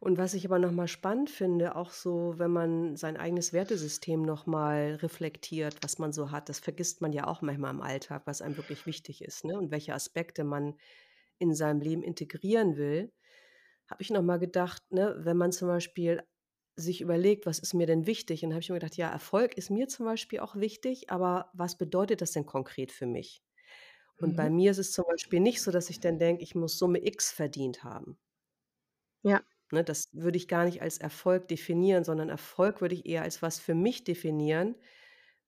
Und 0.00 0.18
was 0.18 0.34
ich 0.34 0.44
aber 0.46 0.58
noch 0.58 0.72
mal 0.72 0.88
spannend 0.88 1.30
finde, 1.30 1.76
auch 1.76 1.90
so, 1.90 2.34
wenn 2.38 2.50
man 2.52 2.96
sein 2.96 3.16
eigenes 3.16 3.52
Wertesystem 3.52 4.22
noch 4.22 4.46
mal 4.46 4.96
reflektiert, 4.96 5.76
was 5.82 5.98
man 5.98 6.12
so 6.12 6.30
hat, 6.30 6.48
das 6.48 6.58
vergisst 6.60 7.00
man 7.02 7.12
ja 7.12 7.26
auch 7.26 7.42
manchmal 7.42 7.72
im 7.74 7.82
Alltag, 7.82 8.22
was 8.26 8.42
einem 8.42 8.56
wirklich 8.56 8.86
wichtig 8.86 9.22
ist, 9.22 9.44
ne, 9.44 9.56
und 9.58 9.70
welche 9.70 9.94
Aspekte 9.94 10.44
man 10.44 10.74
in 11.38 11.54
seinem 11.54 11.80
Leben 11.80 12.02
integrieren 12.02 12.76
will. 12.76 13.12
Habe 13.90 14.02
ich 14.02 14.10
noch 14.10 14.22
mal 14.22 14.38
gedacht, 14.38 14.82
ne, 14.90 15.16
wenn 15.20 15.36
man 15.36 15.52
zum 15.52 15.68
Beispiel 15.68 16.22
sich 16.76 17.00
überlegt: 17.00 17.46
„Was 17.46 17.58
ist 17.60 17.74
mir 17.74 17.86
denn 17.86 18.06
wichtig?“ 18.06 18.42
Und 18.44 18.50
dann 18.50 18.54
habe 18.56 18.62
ich 18.62 18.70
mir 18.70 18.76
gedacht: 18.76 18.96
„Ja, 18.96 19.10
Erfolg 19.10 19.56
ist 19.58 19.70
mir 19.70 19.88
zum 19.88 20.06
Beispiel 20.06 20.40
auch 20.40 20.56
wichtig, 20.56 21.10
aber 21.10 21.50
was 21.54 21.78
bedeutet 21.78 22.20
das 22.22 22.32
denn 22.32 22.46
konkret 22.46 22.92
für 22.92 23.06
mich?“ 23.06 23.42
Und 24.20 24.36
bei 24.36 24.50
Mhm. 24.50 24.50
mir 24.50 24.70
ist 24.72 24.78
es 24.78 24.92
zum 24.92 25.04
Beispiel 25.08 25.40
nicht 25.40 25.62
so, 25.62 25.70
dass 25.72 25.90
ich 25.90 26.00
dann 26.00 26.18
denke, 26.18 26.42
ich 26.42 26.54
muss 26.54 26.78
Summe 26.78 27.04
X 27.06 27.32
verdient 27.32 27.84
haben. 27.84 28.18
Ja. 29.22 29.42
Ne, 29.76 29.84
das 29.84 30.08
würde 30.12 30.38
ich 30.38 30.48
gar 30.48 30.64
nicht 30.64 30.80
als 30.80 30.96
Erfolg 30.96 31.48
definieren, 31.48 32.02
sondern 32.02 32.30
Erfolg 32.30 32.80
würde 32.80 32.94
ich 32.94 33.04
eher 33.04 33.20
als 33.22 33.42
was 33.42 33.58
für 33.60 33.74
mich 33.74 34.04
definieren, 34.04 34.74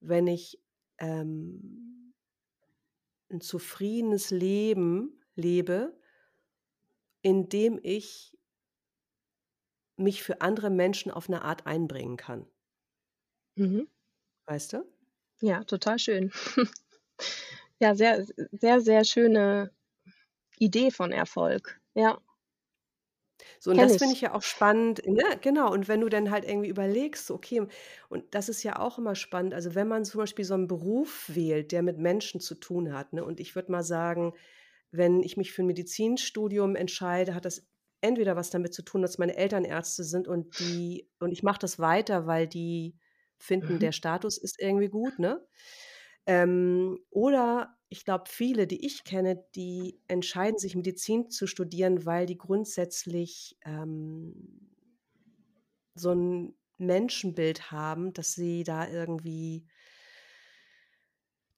wenn 0.00 0.26
ich, 0.26 0.60
ähm 0.98 2.12
'n 3.30 3.40
zufriedenes 3.42 4.30
Leben 4.30 5.20
lebe 5.34 5.98
in 7.24 7.48
dem 7.48 7.78
ich 7.82 8.32
mich 9.98 10.22
für 10.22 10.40
andere 10.42 10.70
Menschen 10.70 11.10
auf 11.10 11.28
'ne 11.28 11.42
Art 11.42 11.66
einbringen 11.66 12.16
kann. 12.16 12.48
Mhm. 13.58 13.88
Weißt 14.48 14.72
du? 14.72 14.88
Ja, 15.42 15.62
total 15.64 15.98
schön. 15.98 16.30
Ja, 17.80 17.94
sehr 17.94 18.24
sehr, 18.52 18.80
sehr 18.80 19.04
schöne 19.04 19.70
Idee 20.58 20.90
von 20.90 21.12
Erfolg, 21.12 21.80
ja. 21.94 22.18
So, 23.60 23.70
und 23.72 23.76
Kenne 23.76 23.92
das 23.92 23.96
finde 23.96 24.14
ich. 24.14 24.14
ich 24.14 24.20
ja 24.20 24.34
auch 24.34 24.42
spannend, 24.42 25.02
ne? 25.06 25.22
Genau, 25.40 25.72
und 25.72 25.88
wenn 25.88 26.00
du 26.00 26.08
dann 26.08 26.30
halt 26.30 26.44
irgendwie 26.44 26.68
überlegst, 26.68 27.30
okay 27.30 27.66
und 28.08 28.34
das 28.34 28.48
ist 28.48 28.62
ja 28.62 28.78
auch 28.78 28.98
immer 28.98 29.14
spannend, 29.16 29.52
also, 29.54 29.74
wenn 29.74 29.88
man 29.88 30.04
zum 30.04 30.20
Beispiel 30.20 30.44
so 30.44 30.54
'n 30.54 30.68
Beruf 30.68 31.24
wählt, 31.34 31.72
der 31.72 31.82
mit 31.82 31.98
Menschen 31.98 32.40
zu 32.40 32.54
tun 32.54 32.92
hat, 32.92 33.12
ne? 33.12 33.24
Und 33.24 33.40
ich 33.40 33.54
würde 33.56 33.72
mal 33.72 33.82
sagen, 33.82 34.34
wenn 34.92 35.22
ich 35.22 35.36
mich 35.36 35.52
für 35.52 35.62
'n 35.62 35.66
Medizinstudium 35.66 36.76
entscheide, 36.76 37.34
hat 37.34 37.44
das 37.46 37.68
entweder 38.02 38.36
was 38.36 38.50
damit 38.50 38.74
zu 38.74 38.82
tun, 38.82 39.02
dass 39.02 39.18
meine 39.18 39.36
Eltern 39.36 39.64
Ärzte 39.64 40.04
sind 40.04 40.28
und 40.28 40.58
die 40.60 41.10
und 41.20 41.32
ich 41.32 41.42
mache 41.42 41.58
das 41.60 41.78
weiter, 41.80 42.26
weil 42.26 42.46
die 42.48 42.96
finden, 43.38 43.78
Mhm. 43.78 43.80
der 43.80 43.92
Status 43.92 44.38
ist 44.38 44.60
irgendwie 44.60 44.88
gut, 44.88 45.18
ne? 45.20 45.46
Ähm, 46.26 47.00
oder 47.10 47.77
ich 47.90 48.04
glaube, 48.04 48.24
viele, 48.28 48.66
die 48.66 48.84
ich 48.86 49.04
kenne, 49.04 49.44
die 49.54 50.00
entscheiden 50.08 50.58
sich, 50.58 50.76
Medizin 50.76 51.30
zu 51.30 51.46
studieren, 51.46 52.04
weil 52.06 52.26
die 52.26 52.38
grundsätzlich, 52.38 53.56
ähm 53.64 54.68
so 55.96 56.10
'n 56.12 56.54
Menschenbild 56.78 57.70
haben, 57.72 58.12
dass 58.12 58.34
sie 58.34 58.62
da 58.64 58.86
irgendwie 58.88 59.68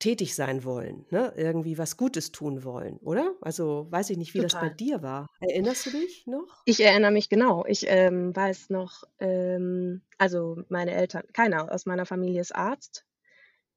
tätig 0.00 0.34
sein 0.34 0.64
wollen, 0.64 1.04
ne? 1.10 1.32
Irgendwie 1.36 1.76
was 1.76 1.98
Gutes 1.98 2.32
tun 2.32 2.64
wollen, 2.64 2.96
oder? 3.00 3.34
Also, 3.42 3.86
weiß 3.90 4.08
ich 4.10 4.16
nicht, 4.16 4.32
wie 4.32 4.40
das 4.40 4.56
bei 4.58 4.70
Total. 4.70 4.80
dir 4.80 5.02
war. 5.02 5.26
Erinnerst 5.40 5.86
du 5.86 5.90
dich 5.90 6.26
noch? 6.26 6.64
Ich 6.66 6.80
erinnere 6.80 7.10
mich 7.10 7.28
genau. 7.30 7.64
Ich, 7.66 7.86
ähm, 7.88 8.36
weiß 8.36 8.68
noch, 8.70 9.04
ähm 9.18 10.02
also, 10.18 10.62
meine 10.68 10.92
Eltern 10.92 11.22
keiner 11.32 11.72
aus 11.72 11.86
meiner 11.86 12.04
Familie 12.06 12.42
ist 12.42 12.54
Arzt. 12.54 13.04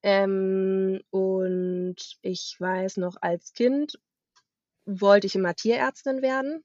Ähm, 0.03 1.01
und 1.11 1.95
ich 2.21 2.55
weiß 2.59 2.97
noch, 2.97 3.15
als 3.21 3.53
Kind 3.53 3.99
wollte 4.85 5.27
ich 5.27 5.35
immer 5.35 5.55
Tierärztin 5.55 6.21
werden. 6.21 6.63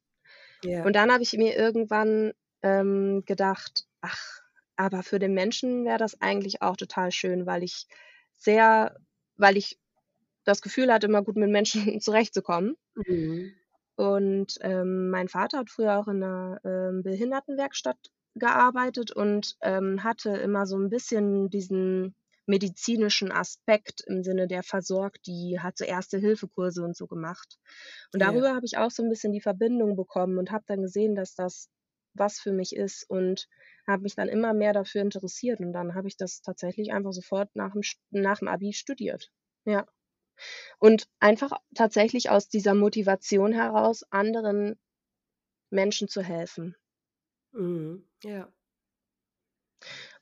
Ja. 0.62 0.84
Und 0.84 0.96
dann 0.96 1.12
habe 1.12 1.22
ich 1.24 1.32
mir 1.34 1.56
irgendwann, 1.56 2.32
ähm, 2.62 3.24
gedacht: 3.26 3.86
„Ach, 4.02 4.40
aber 4.76 5.02
für 5.04 5.18
den 5.20 5.34
Menschen 5.34 5.84
wäre 5.86 5.98
das 5.98 6.20
eigentlich 6.22 6.62
auch 6.62 6.76
total 6.76 7.12
schön“, 7.12 7.46
weil 7.46 7.62
ich 7.64 7.86
sehr 8.36 8.96
weil 9.36 9.56
ich 9.58 9.78
das 10.44 10.62
Gefühl 10.62 10.92
hatte, 10.92 11.06
immer 11.08 11.22
gut 11.24 11.36
mit 11.36 11.50
Menschen 11.50 11.82
zurechtzukommen. 12.02 12.76
Mhm. 12.96 13.58
Und, 13.98 14.58
ähm, 14.60 15.10
mein 15.10 15.26
Vater 15.28 15.58
hat 15.58 15.70
früher 15.70 15.98
auch 15.98 16.06
in 16.06 16.20
'ner, 16.20 16.60
ähm, 16.64 17.02
Behindertenwerkstatt 17.02 17.98
gearbeitet 18.36 19.10
und, 19.10 19.56
ähm, 19.60 20.04
hatte 20.04 20.30
immer 20.36 20.66
so 20.66 20.76
'n 20.76 20.88
bisschen 20.88 21.50
diesen 21.50 22.14
medizinischen 22.48 23.32
Aspekt 23.32 24.02
im 24.06 24.24
Sinne, 24.24 24.48
der 24.48 24.62
versorgt 24.64 25.26
die, 25.26 25.60
hat 25.60 25.78
so 25.78 25.84
Erste-Hilfe-Kurse 25.86 26.82
und 26.84 26.96
so 26.96 27.06
gemacht. 27.08 27.58
Und 28.12 28.20
Ja. 28.20 28.22
darüber 28.22 28.54
habe 28.56 28.66
ich 28.66 28.78
auch 28.78 28.90
so 28.90 29.02
'n 29.04 29.10
bisschen 29.10 29.32
die 29.32 29.40
Verbindung 29.42 29.96
bekommen 29.96 30.38
und 30.38 30.50
habe 30.52 30.64
dann 30.68 30.82
gesehen, 30.82 31.14
dass 31.16 31.34
das 31.36 31.70
was 32.14 32.40
für 32.40 32.52
mich 32.52 32.74
ist 32.76 33.08
und 33.10 33.48
habe 33.86 34.02
mich 34.02 34.16
dann 34.16 34.28
immer 34.28 34.54
mehr 34.54 34.72
dafür 34.74 35.02
interessiert. 35.02 35.60
Und 35.60 35.72
dann 35.74 35.94
habe 35.94 36.08
ich 36.08 36.16
das 36.16 36.42
tatsächlich 36.42 36.92
einfach 36.92 37.12
sofort 37.12 37.50
nach'm 37.56 37.84
St 37.84 38.00
nach'm 38.12 38.48
Abi 38.48 38.72
studiert. 38.74 39.30
Ja. 39.66 39.86
Und 40.80 41.08
einfach 41.20 41.52
tatsächlich 41.74 42.30
aus 42.30 42.48
dieser 42.48 42.74
Motivation 42.74 43.52
heraus, 43.52 44.04
anderen 44.10 44.78
Menschen 45.70 46.08
zu 46.08 46.22
helfen. 46.22 46.76
Mhm, 47.52 48.04
ja. 48.24 48.52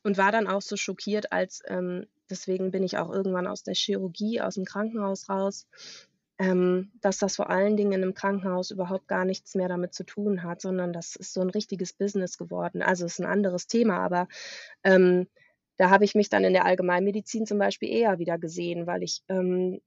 Und 0.05 0.17
war 0.17 0.31
dann 0.31 0.47
auch 0.47 0.61
so 0.61 0.75
schockiert, 0.77 1.31
als 1.31 1.61
ähm, 1.65 2.07
deswegen 2.29 2.71
bin 2.71 2.83
ich 2.83 2.97
auch 2.97 3.11
irgendwann 3.11 3.47
aus 3.47 3.63
der 3.63 3.75
Chirurgie, 3.75 4.41
aus'm 4.41 4.65
Krankenhaus 4.65 5.29
raus, 5.29 5.67
ähm, 6.39 6.91
dass 7.01 7.17
das 7.19 7.35
vor 7.37 7.49
allen 7.49 7.77
Dingen 7.77 7.93
in 7.93 8.01
'nem 8.01 8.13
Krankenhaus 8.15 8.71
überhaupt 8.71 9.07
gar 9.07 9.25
nichts 9.25 9.55
mehr 9.55 9.69
damit 9.69 9.93
zu 9.95 10.03
tun 10.05 10.43
hat, 10.43 10.61
sondern 10.61 10.93
das 10.93 11.15
ist 11.17 11.33
so 11.33 11.41
'n 11.41 11.49
richtiges 11.51 11.93
Business 11.93 12.37
geworden. 12.37 12.81
Also, 12.83 13.05
ist 13.07 13.19
'n 13.19 13.25
anderes 13.27 13.67
Thema, 13.67 13.99
aber, 13.99 14.27
ähm, 14.83 15.27
da 15.77 15.89
habe 15.91 16.05
ich 16.05 16.15
mich 16.15 16.29
dann 16.29 16.43
in 16.45 16.53
der 16.53 16.65
Allgemeinmedizin 16.65 17.45
zum 17.47 17.59
Beispiel 17.59 17.89
eher 17.91 18.19
wieder 18.19 18.37
gesehen, 18.39 18.87
weil 18.87 19.03
ich, 19.03 19.23
ähm, 19.29 19.81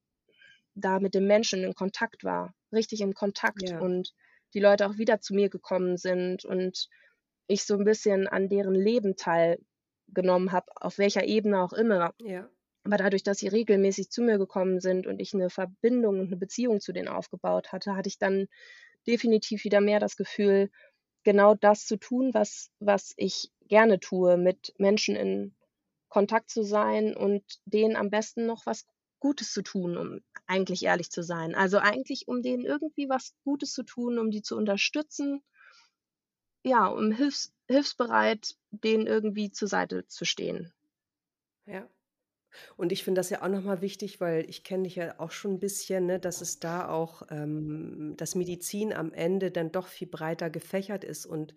da 0.77 1.01
mit 1.01 1.15
den 1.15 1.27
Menschen 1.29 1.65
in 1.65 1.75
Kontakt 1.75 2.25
war, 2.25 2.55
richtig 2.73 3.01
in 3.03 3.15
Kontakt 3.15 3.71
Ja. 3.71 3.81
und 3.81 4.15
die 4.55 4.61
Leute 4.61 4.89
auch 4.89 4.99
wieder 4.99 5.21
zu 5.21 5.35
mir 5.35 5.51
gekommen 5.51 5.97
sind 5.99 6.45
und 6.47 6.89
ich 7.49 7.65
so 7.65 7.77
'n 7.77 7.85
bisschen 7.85 8.29
an 8.29 8.49
deren 8.51 8.75
Leben 8.77 9.17
teilgenommen 10.15 10.53
habe, 10.53 10.67
auf 10.77 10.99
welcher 10.99 11.25
Ebene 11.25 11.61
auch 11.63 11.73
immer. 11.73 12.15
Ja. 12.21 12.51
Aber 12.85 12.97
dadurch, 12.99 13.23
dass 13.25 13.39
sie 13.39 13.49
regelmäßig 13.49 14.11
zu 14.11 14.23
mir 14.23 14.39
gekommen 14.39 14.81
sind 14.81 15.07
und 15.07 15.21
ich 15.21 15.35
'ne 15.35 15.51
Verbindung 15.51 16.21
und 16.21 16.31
'ne 16.31 16.37
Beziehung 16.39 16.81
zu 16.81 16.93
denen 16.93 17.09
aufgebaut 17.09 17.73
hatte, 17.73 17.97
hatte 17.97 18.09
ich 18.09 18.19
dann 18.19 18.49
definitiv 19.09 19.65
wieder 19.65 19.81
mehr 19.83 20.01
das 20.01 20.17
Gefühl, 20.17 20.71
genau 21.25 21.55
das 21.55 21.87
zu 21.87 21.97
tun, 21.99 22.33
was 22.35 22.71
was 22.81 23.15
ich 23.19 23.51
gerne 23.69 24.01
tue, 24.01 24.37
mit 24.39 24.75
Menschen 24.79 25.17
in 25.17 25.55
Kontakt 26.11 26.51
zu 26.51 26.63
sein 26.65 27.17
und 27.17 27.45
denen 27.67 27.97
am 27.97 28.11
besten 28.11 28.47
noch 28.47 28.67
was 28.67 28.87
Gutes 29.21 29.53
zu 29.53 29.63
tun, 29.63 29.97
um 29.99 30.21
eigentlich 30.47 30.85
ehrlich 30.85 31.11
zu 31.11 31.23
sein. 31.25 31.55
Also, 31.57 31.79
eigentlich, 31.79 32.29
um 32.29 32.43
denen 32.43 32.65
irgendwie 32.67 33.09
was 33.11 33.35
Gutes 33.45 33.73
zu 33.75 33.85
tun, 33.85 34.19
um 34.19 34.31
die 34.33 34.43
zu 34.43 34.57
unterstützen 34.57 35.43
ja, 36.65 36.87
um 36.89 37.13
hilfs 37.13 37.53
hilfsbereit 37.69 38.57
denen 38.71 39.07
irgendwie 39.07 39.51
zur 39.53 39.69
Seite 39.69 40.07
zu 40.09 40.25
stehen. 40.25 40.73
Ja. 41.67 41.89
Und 42.77 42.93
ich 42.93 43.05
finde 43.05 43.21
das 43.21 43.31
ja 43.31 43.43
auch 43.43 43.49
noch 43.49 43.63
mal 43.65 43.83
wichtig, 43.83 44.21
weil 44.21 44.49
ich 44.51 44.65
kenne 44.65 44.85
dich 44.85 44.97
ja 44.97 45.21
auch 45.21 45.33
schon 45.33 45.53
'n 45.57 45.61
bisschen, 45.61 46.07
ne, 46.07 46.21
dass 46.21 46.41
es 46.43 46.61
da 46.61 46.89
auch 46.89 47.23
ähm, 47.31 48.15
dass 48.17 48.35
Medizin 48.37 48.93
am 48.95 49.13
Ende 49.13 49.51
dann 49.53 49.73
doch 49.73 49.89
viel 49.89 50.09
breiter 50.09 50.51
gefächert 50.51 51.05
ist 51.05 51.27
und 51.27 51.55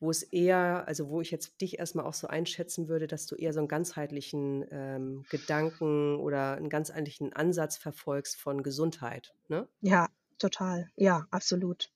wo 0.00 0.10
es 0.10 0.22
eher 0.24 0.86
also, 0.88 1.08
wo 1.10 1.20
ich 1.22 1.30
jetzt 1.32 1.60
dich 1.62 1.78
erst 1.80 1.94
mal 1.96 2.04
auch 2.04 2.14
so 2.14 2.28
einschätzen 2.28 2.88
würde, 2.88 3.06
dass 3.08 3.26
du 3.26 3.36
eher 3.36 3.52
so 3.54 3.60
'n 3.60 3.68
ganzheitlichen, 3.68 4.66
ähm, 4.70 5.26
Gedanken 5.30 6.16
oder 6.20 6.56
'n 6.58 6.70
ganzheitlichen 6.70 7.32
Ansatz 7.34 7.78
verfolgst 7.78 8.36
von 8.40 8.62
Gesundheit, 8.64 9.34
ne? 9.48 9.68
Ja, 9.84 10.08
total. 10.38 10.90
Ja, 10.96 11.26
absolut. 11.32 11.90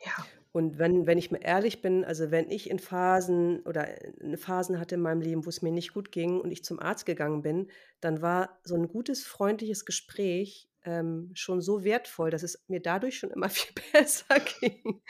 Ja. 0.00 0.28
Und 0.56 0.78
wenn 0.78 1.04
wenn 1.08 1.18
ich 1.18 1.32
mal 1.32 1.40
ehrlich 1.42 1.82
bin, 1.82 2.04
also, 2.04 2.30
wenn 2.30 2.48
ich 2.48 2.70
in 2.70 2.78
Phasen 2.78 3.60
oder, 3.66 3.88
äh, 4.22 4.36
Phasen 4.36 4.78
hatte 4.78 4.94
in 4.94 5.00
meinem 5.00 5.20
Leben, 5.20 5.44
wo's 5.46 5.62
mir 5.62 5.72
nicht 5.72 5.92
gut 5.92 6.12
ging 6.12 6.40
und 6.40 6.52
ich 6.52 6.62
zum 6.62 6.78
Arzt 6.78 7.06
gegangen 7.06 7.42
bin, 7.42 7.66
dann 8.00 8.22
war 8.22 8.60
so 8.62 8.76
'n 8.76 8.86
gutes, 8.86 9.24
freundliches 9.24 9.84
Gespräch, 9.84 10.70
ähm, 10.84 11.32
schon 11.34 11.60
so 11.60 11.82
wertvoll, 11.82 12.30
dass 12.30 12.44
es 12.44 12.62
mir 12.68 12.80
dadurch 12.80 13.18
schon 13.18 13.32
immer 13.32 13.48
viel 13.50 13.74
besser 13.92 14.38
ging. 14.60 15.02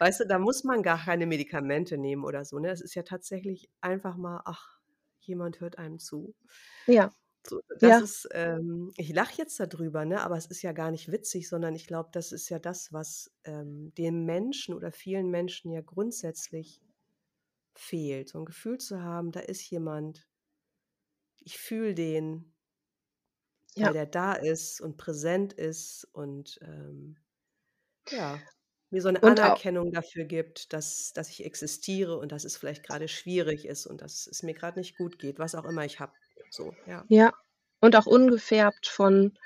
Weißt 0.00 0.18
du, 0.20 0.24
da 0.26 0.38
muss 0.40 0.64
man 0.64 0.82
gar 0.82 0.98
keine 1.04 1.26
Medikamente 1.26 1.96
nehmen 1.96 2.24
oder 2.24 2.44
so, 2.44 2.58
ne? 2.58 2.70
Es 2.70 2.80
ist 2.80 2.94
ja 2.96 3.04
tatsächlich 3.04 3.70
einfach 3.80 4.16
mal 4.16 4.42
ach, 4.46 4.80
jemand 5.20 5.60
hört 5.60 5.78
einem 5.78 6.00
zu. 6.00 6.34
Ja. 6.88 7.14
So, 7.46 7.60
das 7.80 8.00
Ja. 8.00 8.00
ist 8.00 8.26
ähm, 8.32 8.90
ich 8.96 9.12
lache 9.12 9.34
jetzt 9.36 9.60
da 9.60 9.66
drüber, 9.66 10.04
ne, 10.06 10.22
aber 10.22 10.36
es 10.38 10.46
ist 10.46 10.62
ja 10.62 10.72
gar 10.72 10.90
nicht 10.90 11.12
witzig, 11.12 11.46
sondern 11.48 11.74
ich 11.74 11.86
glaube, 11.86 12.08
das 12.12 12.32
ist 12.32 12.48
ja 12.48 12.58
das, 12.58 12.90
was, 12.92 13.30
ähm, 13.44 13.92
dem 13.98 14.24
Menschen 14.24 14.72
oder 14.74 14.90
vielen 14.92 15.30
Menschen 15.30 15.70
ja 15.70 15.82
grundsätzlich 15.82 16.80
fehlt, 17.76 18.30
so 18.30 18.38
'n 18.38 18.46
Gefühl 18.46 18.78
zu 18.78 19.02
haben, 19.02 19.32
da 19.32 19.40
ist 19.40 19.68
jemand 19.70 20.26
ich 21.42 21.58
fühle 21.58 21.94
den 21.94 22.50
weil 23.80 23.92
Ja. 23.92 23.94
der 23.94 24.06
da 24.06 24.34
ist 24.34 24.80
und 24.80 24.96
präsent 24.96 25.52
ist 25.52 26.08
und, 26.12 26.58
ähm, 26.62 27.16
ja, 28.10 28.48
mir 28.90 29.02
so 29.02 29.10
'ne 29.10 29.22
Und 29.22 29.42
au 29.42 29.58
Anerkennung 29.58 29.92
dafür 29.92 30.24
gibt, 30.24 30.72
dass 30.74 31.12
dass 31.14 31.30
ich 31.30 31.44
existiere 31.44 32.18
und 32.18 32.32
dass 32.32 32.44
es 32.44 32.56
vielleicht 32.58 32.84
grade 32.84 33.08
schwierig 33.08 33.66
ist 33.66 33.86
und 33.86 34.02
dass 34.02 34.26
es 34.28 34.42
mir 34.44 34.54
grad 34.54 34.76
nicht 34.76 34.96
gut 34.98 35.18
geht, 35.18 35.38
was 35.40 35.54
auch 35.56 35.64
immer 35.66 35.84
ich 35.86 36.00
habe, 36.00 36.14
so, 36.54 36.74
ja. 36.86 37.04
Ja, 37.08 37.32
und 37.80 37.96
auch 37.96 38.06
ungefärbt 38.06 38.86
von 38.88 39.36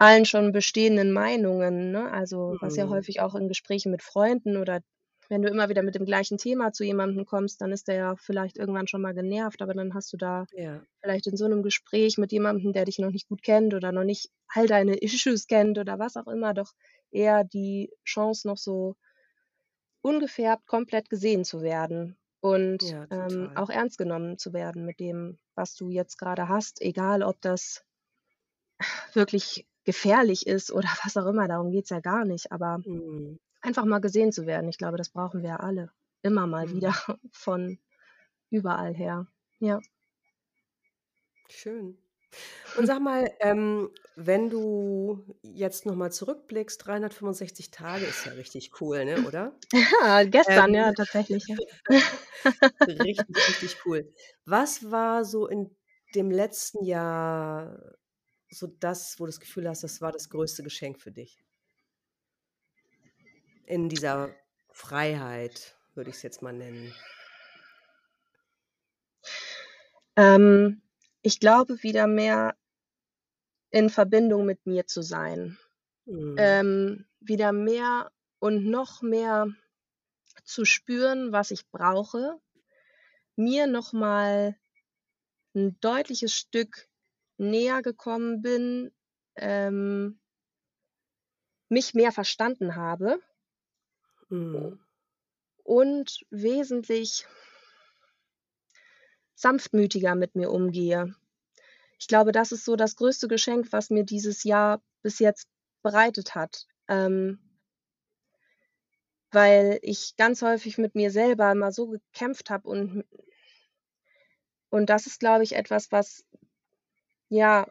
allen 0.00 0.24
schon 0.24 0.52
bestehenden 0.52 1.10
Meinungen, 1.12 1.90
ne? 1.90 2.10
Also, 2.12 2.56
was 2.60 2.76
ja 2.76 2.88
Mhm. 2.88 2.88
häufig 2.88 3.20
auch 3.20 3.34
in 3.34 3.48
Gesprächen 3.48 3.90
mit 3.90 4.02
Freunden 4.02 4.56
oder 4.56 4.80
wenn 5.28 5.42
du 5.42 5.48
immer 5.48 5.68
wieder 5.68 5.82
mit 5.82 5.96
dem 5.96 6.04
gleichen 6.06 6.38
Thema 6.38 6.72
zu 6.72 6.84
jemandem 6.84 7.26
kommst, 7.26 7.60
dann 7.60 7.72
ist 7.72 7.88
der 7.88 7.96
ja 7.96 8.16
vielleicht 8.16 8.58
irgendwann 8.58 8.86
schon 8.86 9.02
mal 9.02 9.12
genervt, 9.12 9.60
aber 9.60 9.74
dann 9.74 9.94
hast 9.94 10.12
du 10.12 10.16
da 10.16 10.46
Ja. 10.52 10.88
vielleicht 11.02 11.26
in 11.26 11.36
so 11.36 11.48
'nem 11.48 11.62
Gespräch 11.64 12.16
mit 12.18 12.32
jemandem, 12.32 12.72
der 12.72 12.84
dich 12.86 12.98
noch 12.98 13.10
nicht 13.10 13.28
gut 13.28 13.42
kennt 13.42 13.74
oder 13.74 13.92
noch 13.92 14.04
nicht 14.04 14.30
all 14.48 14.66
deine 14.68 14.96
Issues 14.98 15.46
kennt 15.48 15.78
oder 15.78 15.98
was 15.98 16.16
auch 16.16 16.28
immer, 16.28 16.54
doch 16.54 16.72
eher 17.10 17.44
die 17.44 17.90
Chance, 18.04 18.46
noch 18.48 18.58
so 18.58 18.94
ungefärbt 20.04 20.66
komplett 20.66 21.10
gesehen 21.10 21.44
zu 21.44 21.60
werden 21.60 22.16
und, 22.40 22.82
Ja, 22.82 23.06
ähm, 23.10 23.50
auch 23.54 23.70
ernst 23.70 23.98
genommen 23.98 24.38
zu 24.38 24.52
werden 24.52 24.84
mit 24.86 25.00
dem, 25.00 25.38
was 25.54 25.74
du 25.76 25.90
jetzt 25.90 26.18
grade 26.18 26.48
hast, 26.48 26.80
egal 26.82 27.22
ob 27.22 27.40
das 27.40 27.84
wirklich 29.14 29.66
gefährlich 29.84 30.46
ist 30.46 30.70
oder 30.72 30.88
was 31.04 31.16
auch 31.16 31.26
immer, 31.26 31.48
darum 31.48 31.70
geht's 31.70 31.90
ja 31.90 32.00
gar 32.00 32.24
nicht, 32.24 32.52
aber 32.52 32.84
Mhm. 32.84 33.38
einfach 33.62 33.84
mal 33.84 34.00
gesehen 34.00 34.32
zu 34.32 34.46
werden. 34.46 34.68
Ich 34.70 34.78
glaube, 34.78 34.98
das 34.98 35.10
brauchen 35.10 35.42
wir 35.42 35.60
alle 35.62 35.92
immer 36.22 36.46
mal 36.46 36.70
wieder 36.70 36.92
Mhm. 36.92 36.94
von 37.32 37.78
überall 38.50 38.94
her. 38.94 39.26
Ja. 39.60 39.80
Schön. 41.48 41.98
Und 42.76 42.86
sag 42.86 43.00
mal, 43.00 43.30
ähm, 43.40 43.90
wenn 44.14 44.50
du 44.50 45.24
jetzt 45.42 45.86
noch 45.86 45.94
mal 45.94 46.10
zurückblickst, 46.12 46.84
365 46.86 47.70
Tage 47.70 48.04
ist 48.04 48.24
ja 48.26 48.32
richtig 48.32 48.80
cool, 48.80 49.04
ne, 49.04 49.22
oder? 49.26 49.58
Ja, 50.02 50.24
gestern, 50.24 50.70
Ähm, 50.70 50.74
ja, 50.74 50.92
tatsächlich, 50.92 51.46
ja. 51.46 51.56
richtig, 52.86 53.36
richtig 53.48 53.76
cool. 53.86 54.12
Was 54.44 54.90
war 54.90 55.24
so 55.24 55.46
in 55.46 55.74
dem 56.14 56.30
letzten 56.30 56.84
Jahr 56.84 57.96
so 58.50 58.66
das, 58.66 59.18
wo 59.20 59.24
du 59.24 59.30
das 59.30 59.40
Gefühl 59.40 59.68
hast, 59.68 59.82
das 59.84 60.00
war 60.00 60.12
das 60.12 60.30
größte 60.30 60.62
Geschenk 60.62 61.00
für 61.00 61.12
dich? 61.12 61.44
In 63.66 63.88
dieser 63.88 64.34
Freiheit, 64.72 65.76
würde 65.94 66.10
ich's 66.10 66.22
jetzt 66.22 66.42
mal 66.42 66.52
nennen. 66.52 66.92
Ähm, 70.16 70.82
ich 71.24 71.40
glaube, 71.40 71.82
wieder 71.82 72.06
mehr 72.06 72.54
in 73.72 73.90
Verbindung 73.90 74.46
mit 74.46 74.64
mir 74.66 74.86
zu 74.86 75.02
sein. 75.02 75.58
Mhm. 76.06 76.58
Ähm, 76.60 77.06
wieder 77.20 77.52
mehr 77.52 78.12
und 78.40 78.66
noch 78.66 79.02
mehr 79.02 79.48
zu 80.44 80.64
spüren, 80.64 81.32
was 81.32 81.50
ich 81.52 81.68
brauche, 81.70 82.40
mir 83.36 83.66
noch 83.66 83.92
mal 83.92 84.56
'n 85.56 85.78
deutliches 85.80 86.34
Stück 86.34 86.88
näher 87.38 87.82
gekommen 87.82 88.42
bin, 88.42 88.92
ähm 89.36 90.18
mich 91.70 91.92
mehr 91.92 92.12
verstanden 92.12 92.76
habe 92.76 93.20
Mhm. 94.30 94.78
und 95.64 96.26
wesentlich 96.30 97.26
sanftmütiger 99.40 100.14
mit 100.16 100.34
mir 100.36 100.50
umgehe. 100.50 101.14
Ich 102.00 102.08
glaube, 102.08 102.32
das 102.32 102.52
ist 102.52 102.64
so 102.64 102.76
das 102.76 102.96
größte 102.96 103.28
Geschenk, 103.28 103.72
was 103.72 103.90
mir 103.90 104.04
dieses 104.04 104.44
Jahr 104.44 104.82
bis 105.02 105.18
jetzt 105.20 105.48
bereitet 105.82 106.34
hat, 106.36 106.66
ähm 106.88 107.40
weil 109.32 109.78
ich 109.82 110.16
ganz 110.16 110.40
häufig 110.42 110.78
mit 110.78 110.94
mir 110.94 111.10
selber 111.10 111.52
immer 111.52 111.70
so 111.70 111.86
gekämpft 111.88 112.48
habe 112.50 112.66
und 112.68 113.04
und 114.72 114.90
das 114.90 115.06
ist, 115.06 115.20
glaube 115.20 115.44
ich, 115.44 115.54
etwas, 115.56 115.92
was 115.92 116.22
ja, 117.30 117.66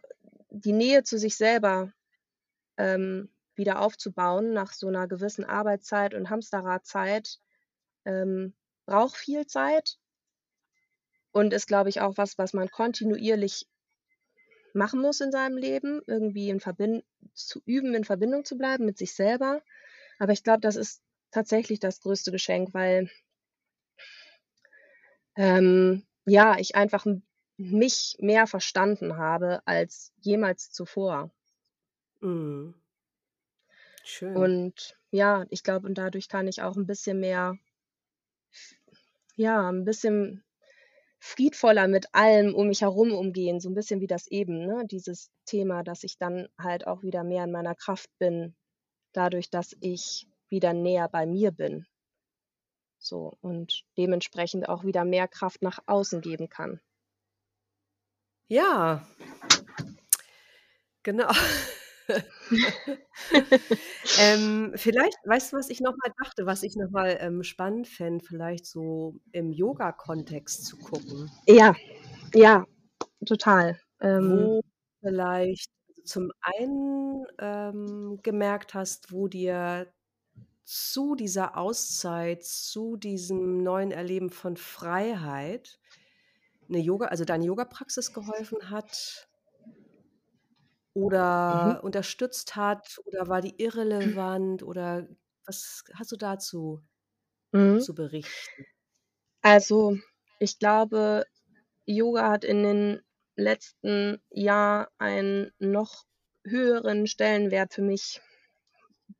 die 0.49 0.71
Nähe 0.71 1.03
zu 1.03 1.17
sich 1.17 1.35
selber, 1.35 1.91
ähm, 2.77 3.29
wieder 3.55 3.81
aufzubauen 3.81 4.53
nach 4.53 4.73
so 4.73 4.89
'ner 4.89 5.07
gewissen 5.07 5.45
Arbeitszeit 5.45 6.13
und 6.15 6.29
Hamsterradzeit, 6.29 7.39
ähm, 8.05 8.55
braucht 8.87 9.17
viel 9.17 9.47
Zeit 9.47 9.97
und 11.37 11.53
ist, 11.53 11.67
glaube 11.67 11.89
ich, 11.89 12.01
auch 12.01 12.17
was, 12.17 12.37
was 12.39 12.53
man 12.53 12.69
kontinuierlich 12.71 13.67
machen 14.73 15.01
muss 15.01 15.19
in 15.21 15.31
seinem 15.31 15.57
Leben, 15.57 16.01
irgendwie 16.07 16.49
in 16.49 16.59
Verbin 16.61 17.03
zu 17.33 17.61
üben, 17.65 17.93
in 17.95 18.03
Verbindung 18.05 18.45
zu 18.45 18.57
bleiben 18.57 18.85
mit 18.85 18.97
sich 18.97 19.13
selber. 19.13 19.61
Aber 20.19 20.33
ich 20.33 20.43
glaube, 20.43 20.61
das 20.61 20.75
ist 20.77 21.01
tatsächlich 21.31 21.79
das 21.79 22.01
größte 22.01 22.31
Geschenk, 22.31 22.73
weil 22.73 23.09
ähm, 25.35 26.05
ja, 26.25 26.57
ich 26.59 26.75
einfach 26.75 27.05
mich 27.57 28.17
mehr 28.19 28.45
verstanden 28.47 29.17
habe 29.17 29.61
als 29.65 30.11
jemals 30.21 30.71
zuvor. 30.71 31.31
Mhm. 32.21 32.73
Schön. 34.03 34.49
Und 34.51 34.97
ja, 35.11 35.45
ich 35.49 35.63
glaube, 35.63 35.85
und 35.85 35.97
dadurch 35.97 36.29
kann 36.29 36.47
ich 36.47 36.61
auch 36.61 36.77
'n 36.77 36.85
bisschen 36.85 37.19
mehr 37.19 37.57
ja, 39.37 39.69
'n 39.69 39.85
bisschen 39.85 40.43
friedvoller 41.21 41.87
mit 41.87 42.07
allem 42.13 42.53
um 42.55 42.67
mich 42.67 42.81
herum 42.81 43.11
umgehen, 43.13 43.59
so 43.59 43.69
'n 43.69 43.73
bisschen 43.75 44.01
wie 44.01 44.07
das 44.07 44.27
eben, 44.27 44.65
ne, 44.65 44.85
dieses 44.89 45.29
Thema, 45.45 45.83
dass 45.83 46.03
ich 46.03 46.17
dann 46.17 46.47
halt 46.59 46.87
auch 46.87 47.03
wieder 47.03 47.23
mehr 47.23 47.43
in 47.45 47.51
meiner 47.51 47.75
Kraft 47.75 48.09
bin, 48.19 48.55
dadurch, 49.13 49.49
dass 49.51 49.75
ich 49.81 50.27
wieder 50.49 50.73
näher 50.73 51.09
bei 51.09 51.25
mir 51.27 51.51
bin. 51.51 51.85
So, 53.03 53.37
und 53.41 53.83
dementsprechend 53.97 54.67
auch 54.69 54.83
wieder 54.83 55.05
mehr 55.05 55.27
Kraft 55.27 55.61
nach 55.61 55.79
außen 55.85 56.21
geben 56.21 56.49
kann. 56.49 56.79
Ja. 58.51 59.03
Genau. 61.05 61.29
Ähm, 64.19 64.71
vielleicht 64.75 65.17
weißt 65.25 65.53
du, 65.53 65.57
was 65.57 65.69
ich 65.69 65.81
noch 65.81 65.93
mal 65.97 66.11
dachte, 66.23 66.45
was 66.45 66.63
ich 66.63 66.75
noch 66.75 66.89
mal, 66.91 67.17
ähm, 67.19 67.43
spannend 67.43 67.87
fände, 67.87 68.23
vielleicht 68.25 68.65
so 68.65 69.15
im 69.31 69.51
Yoga-Kontext 69.51 70.65
zu 70.65 70.77
gucken? 70.77 71.31
Ja, 71.47 71.75
ja, 72.35 72.65
total. 73.25 73.79
Ähm 74.01 74.49
Wo 74.49 74.61
vielleicht 75.01 75.69
zum 76.05 76.31
einen, 76.41 77.25
ähm, 77.39 78.19
gemerkt 78.23 78.73
hast, 78.73 79.11
wo 79.11 79.27
dir 79.27 79.87
zu 80.65 81.15
dieser 81.15 81.57
Auszeit, 81.57 82.43
zu 82.45 82.97
diesem 82.97 83.63
neuen 83.63 83.91
Erleben 83.91 84.29
von 84.31 84.57
Freiheit 84.57 85.79
'ne 86.69 86.79
Yoga 86.79 87.07
also, 87.07 87.25
deine 87.25 87.45
Yogapraxis 87.45 88.13
geholfen 88.13 88.69
hat 88.69 89.26
Mhm. 91.49 91.77
oder 91.77 91.83
unterstützt 91.83 92.55
hat 92.55 92.99
oder 93.05 93.27
war 93.27 93.41
die 93.41 93.61
irrelevant 93.61 94.63
oder 94.63 95.07
was 95.45 95.83
hast 95.93 96.11
du 96.11 96.17
dazu 96.17 96.81
Mhm. 97.53 97.87
zu 97.87 97.95
berichten? 97.95 98.65
Also, 99.41 99.97
ich 100.39 100.59
glaube, 100.59 101.25
Yoga 101.85 102.29
hat 102.31 102.43
in 102.43 102.63
den 102.63 103.01
letzten 103.35 104.21
Jahr 104.29 104.91
einen 104.99 105.51
noch 105.59 106.05
höheren 106.45 107.07
Stellenwert 107.07 107.73
für 107.73 107.81
mich 107.83 108.21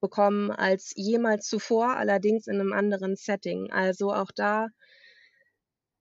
bekommen 0.01 0.49
als 0.49 0.91
jemals 0.95 1.45
zuvor, 1.47 1.97
allerdings 1.97 2.47
in 2.47 2.57
'nem 2.57 2.73
anderen 2.73 3.15
Setting. 3.15 3.71
Also, 3.71 4.11
auch 4.11 4.31
da 4.35 4.69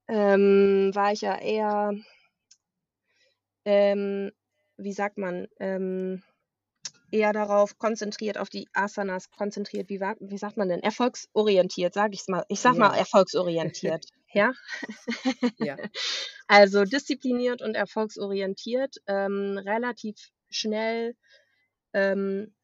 ähm, 0.07 0.91
war 0.93 1.11
ich 1.13 1.21
ja 1.21 1.37
eher 1.37 1.93
ähm, 3.65 4.31
wie 4.77 4.93
sagt 4.93 5.17
man, 5.17 5.47
ähm, 5.59 6.23
eher 7.11 7.33
darauf 7.33 7.77
konzentriert, 7.77 8.37
auf 8.37 8.49
die 8.49 8.67
Asanas 8.73 9.31
konzentriert. 9.31 9.89
Wie 9.89 9.99
wie 10.01 10.37
sagt 10.37 10.57
man 10.57 10.69
denn? 10.69 10.81
Erfolgsorientiert, 10.83 11.93
sage 11.93 12.13
ich's 12.15 12.27
mal. 12.29 12.45
Ich 12.49 12.61
sage 12.61 12.79
mal 12.79 12.93
Ja. 12.93 12.97
erfolgsorientiert, 12.97 14.05
ja? 14.33 14.53
Ja. 15.57 15.79
Also, 16.47 16.85
diszipliniert 16.85 17.61
und 17.61 17.75
erfolgsorientiert, 17.75 18.97
ähm, 19.07 19.57
relativ 19.57 20.31
schnell, 20.49 21.15
ähm, 21.93 22.55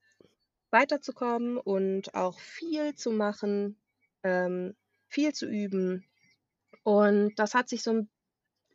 weiterzukommen 0.72 1.58
und 1.58 2.16
auch 2.16 2.40
viel 2.40 2.96
zu 2.96 3.12
machen, 3.12 3.80
ähm, 4.24 4.76
viel 5.08 5.34
zu 5.34 5.48
üben. 5.48 6.06
Und 6.84 7.36
das 7.38 7.56
hat 7.56 7.70
sich 7.70 7.84
so 7.84 8.08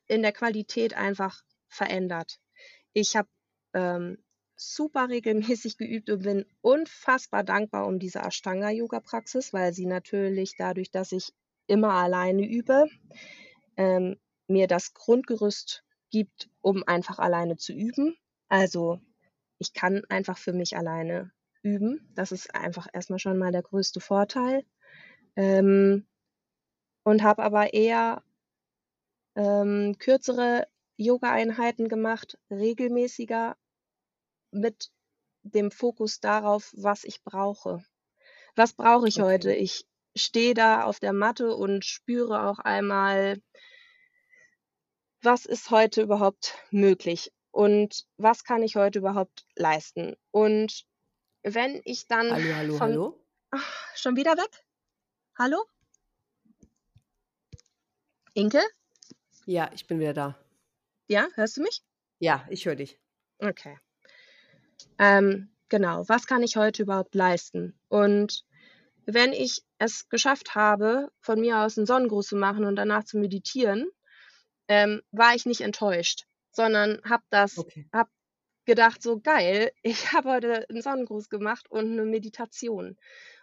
in 0.09 0.23
der 0.23 0.33
Qualität 0.33 0.95
einfach 0.95 1.43
verändert. 1.69 2.39
Ich 2.93 3.17
habe, 3.17 3.29
ähm, 3.75 4.19
super 4.57 5.09
regelmäßig 5.09 5.79
geübt 5.79 6.11
und 6.11 6.23
bin 6.23 6.45
unfassbar 6.61 7.45
dankbar 7.45 7.87
um 7.87 7.99
diese 7.99 8.21
Ashtanga-Yoga-Praxis, 8.21 9.53
weil 9.53 9.73
sie 9.73 9.87
natürlich 9.87 10.57
dadurch, 10.57 10.91
dass 10.91 11.13
ich 11.13 11.33
immer 11.67 11.93
alleine 11.93 12.47
übe, 12.47 12.87
ähm, 13.77 14.17
mir 14.49 14.67
das 14.67 14.95
Grundgerüst 14.95 15.85
gibt, 16.11 16.51
um 16.61 16.83
einfach 16.87 17.19
alleine 17.19 17.57
zu 17.57 17.73
üben. 17.73 18.17
Also, 18.49 19.01
ich 19.59 19.75
kann 19.75 20.03
einfach 20.09 20.39
für 20.39 20.53
mich 20.53 20.77
alleine 20.77 21.31
üben. 21.63 22.11
Das 22.15 22.33
ist 22.33 22.55
einfach 22.55 22.89
erst 22.93 23.11
mal 23.11 23.19
schon 23.19 23.39
mal 23.39 23.53
der 23.53 23.63
größte 23.63 24.01
Vorteil. 24.01 24.65
Ähm, 25.37 26.07
und 27.05 27.23
habe 27.23 27.43
aber 27.43 27.73
eher 27.75 28.23
ähm, 29.37 29.97
kürzere 29.99 30.67
Yogaeinheiten 30.99 31.89
gemacht, 31.89 32.39
regelmäßiger 32.51 33.57
mit 34.51 34.91
dem 35.43 35.71
Fokus 35.71 36.21
darauf, 36.21 36.75
was 36.77 37.05
ich 37.05 37.23
brauche. 37.23 37.83
Was 38.57 38.75
brauche 38.75 39.09
ich 39.09 39.21
heute? 39.21 39.51
Okay. 39.51 39.61
Ich 39.61 39.87
stehe 40.17 40.53
da 40.55 40.83
auf 40.85 40.99
der 40.99 41.13
Matte 41.13 41.55
und 41.55 41.85
spüre 41.85 42.49
auch 42.49 42.59
einmal 42.59 43.41
was 45.23 45.47
ist 45.47 45.71
heute 45.71 46.03
überhaupt 46.03 46.55
möglich 46.71 47.33
und 47.51 48.07
was 48.17 48.45
kann 48.45 48.63
ich 48.63 48.77
heute 48.77 49.01
überhaupt 49.01 49.47
leisten? 49.57 50.17
Und 50.31 50.87
wenn 51.43 51.81
ich 51.85 52.07
dann 52.07 52.31
Hallo, 52.31 52.55
hallo, 52.55 52.77
von 52.77 52.91
hallo? 52.91 53.27
ach, 53.51 53.97
schon 53.97 54.17
wieder 54.17 54.37
weg? 54.37 54.65
Hallo? 55.37 55.65
Inke? 58.35 58.61
Ja, 59.47 59.71
ich 59.75 59.87
bin 59.87 59.99
wieder 59.99 60.15
da. 60.15 60.39
Ja, 61.11 61.29
hörst 61.37 61.57
du 61.57 61.63
mich? 61.63 61.83
Ja, 62.21 62.47
ich 62.51 62.65
höre 62.67 62.77
dich. 62.77 63.01
Okay. 63.43 63.79
Ähm, 64.99 65.51
genau, 65.69 66.05
was 66.09 66.27
kann 66.27 66.43
ich 66.43 66.57
heute 66.57 66.83
überhaupt 66.83 67.15
leisten? 67.15 67.79
Und 67.89 68.45
wenn 69.07 69.33
ich 69.33 69.63
es 69.79 70.09
geschafft 70.09 70.55
habe, 70.55 71.11
von 71.21 71.41
mir 71.41 71.59
aus 71.61 71.79
'n 71.79 71.87
Sonnengruß 71.87 72.29
zu 72.29 72.37
machen 72.37 72.65
und 72.65 72.77
danach 72.77 73.05
zu 73.05 73.19
meditieren, 73.19 73.89
ähm, 74.69 75.03
war 75.13 75.35
ich 75.37 75.47
nicht 75.47 75.63
enttäuscht. 75.63 76.27
sondern 76.53 77.01
habe 77.05 77.25
das 77.31 77.67
Okay. 77.67 77.91
habe 77.95 78.11
gedacht, 78.67 79.03
so 79.03 79.21
geil, 79.21 79.73
ich 79.85 80.13
habe 80.13 80.31
heute 80.31 80.67
'n 80.71 80.83
Sonnengruß 80.83 81.29
gemacht 81.31 81.71
und 81.71 81.97
'ne 81.97 82.05
Meditation. 82.07 82.97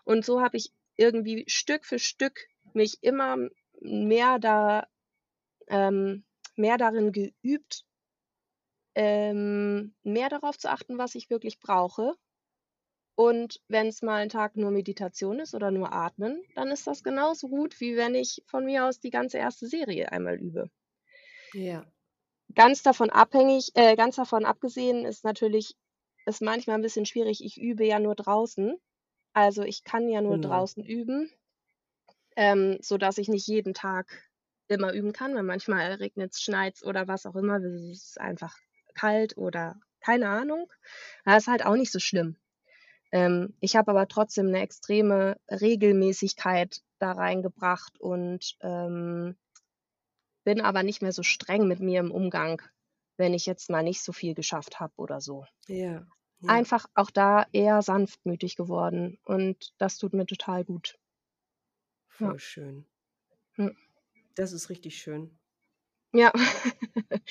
Und 0.05 0.25
so 0.25 0.41
habe 0.41 0.57
ich 0.57 0.73
irgendwie 0.97 1.45
Stück 1.49 1.85
für 1.85 1.99
Stück 1.99 2.39
mich 2.73 2.99
immer 3.03 3.37
mehr 3.81 4.39
da 4.39 4.87
ähm, 5.69 6.24
mehr 6.57 6.77
darin 6.77 7.11
geübt 7.11 7.83
ähm, 8.97 9.93
mehr 10.03 10.29
darauf 10.29 10.57
zu 10.57 10.69
achten, 10.71 10.97
was 10.97 11.15
ich 11.15 11.29
wirklich 11.29 11.59
brauche. 11.59 12.15
Und 13.17 13.61
wenn's 13.69 14.01
mal 14.01 14.21
'n 14.23 14.29
Tag 14.29 14.57
nur 14.57 14.71
Meditation 14.71 15.39
ist 15.39 15.55
oder 15.55 15.71
nur 15.71 15.93
Atmen, 15.93 16.43
dann 16.53 16.67
ist 16.67 16.85
das 16.85 17.01
genauso 17.01 17.47
gut, 17.47 17.79
wie 17.79 17.95
wenn 17.95 18.13
ich 18.13 18.43
von 18.45 18.65
mir 18.65 18.85
aus 18.85 18.99
die 18.99 19.09
ganze 19.09 19.37
erste 19.37 19.67
Serie 19.67 20.11
einmal 20.11 20.35
übe. 20.35 20.69
Ja. 21.53 21.85
Ganz 22.55 22.83
davon 22.83 23.09
abhängig 23.11 23.71
äh, 23.75 23.95
ganz 23.95 24.17
davon 24.17 24.45
abgesehen 24.45 25.05
ist 25.05 25.23
natürlich 25.25 25.75
ist 26.25 26.41
manchmal 26.41 26.77
'n 26.79 26.81
bisschen 26.83 27.05
schwierig, 27.05 27.43
ich 27.43 27.57
übe 27.61 27.85
ja 27.85 27.99
nur 27.99 28.15
draußen. 28.15 28.77
Also, 29.33 29.63
ich 29.63 29.83
kann 29.85 30.09
ja 30.09 30.21
nur 30.21 30.37
Genau. 30.37 30.39
draußen 30.39 30.83
üben, 30.85 31.31
ähm, 32.37 32.77
sodass 32.81 33.17
ich 33.19 33.29
nicht 33.29 33.47
jeden 33.47 33.73
Tag 33.75 34.24
immer 34.67 34.93
üben 34.93 35.13
kann, 35.13 35.35
weil 35.35 35.43
manchmal 35.43 35.93
regnet's, 35.93 36.41
schneit's 36.41 36.83
oder 36.83 37.07
was 37.07 37.25
auch 37.25 37.35
immer. 37.35 37.57
Es 37.59 38.03
ist 38.09 38.21
einfach 38.21 38.57
kalt 38.95 39.37
oder 39.37 39.77
keine 40.01 40.29
Ahnung. 40.29 40.71
Das 41.25 41.43
ist 41.43 41.47
halt 41.47 41.65
auch 41.65 41.75
nicht 41.75 41.91
so 41.91 41.99
schlimm. 41.99 42.37
Ähm, 43.11 43.55
ich 43.61 43.75
habe 43.77 43.91
aber 43.91 44.07
trotzdem 44.09 44.51
'ne 44.51 44.61
extreme 44.61 45.37
Regelmäßigkeit 45.51 46.81
da 46.99 47.13
reingebracht 47.13 47.99
und, 48.01 48.57
ähm 48.61 49.37
bin 50.47 50.61
aber 50.61 50.83
nicht 50.83 51.01
mehr 51.01 51.11
so 51.11 51.23
streng 51.23 51.67
mit 51.67 51.79
mir 51.79 51.99
im 51.99 52.11
Umgang, 52.11 52.61
wenn 53.17 53.33
ich 53.33 53.47
jetzt 53.47 53.71
mal 53.71 53.81
nicht 53.81 54.03
so 54.03 54.13
viel 54.13 54.35
geschafft 54.35 54.79
habe 54.79 54.93
oder 54.97 55.19
so. 55.19 55.45
Ja, 55.67 56.05
ja. 56.41 56.65
Einfach 56.65 56.85
auch 56.95 57.11
da 57.11 57.47
eher 57.53 57.81
sanftmütig 57.81 58.55
geworden 58.55 59.19
und 59.25 59.73
das 59.79 59.97
tut 59.97 60.13
mir 60.13 60.25
total 60.27 60.65
gut. 60.65 60.97
Ja. 62.19 62.35
Voll 62.35 62.39
schön. 62.39 62.85
Mhm. 63.57 63.84
Das 64.37 64.51
ist 64.51 64.69
richtig 64.69 64.97
schön. 64.97 65.37
Ja. 66.13 66.31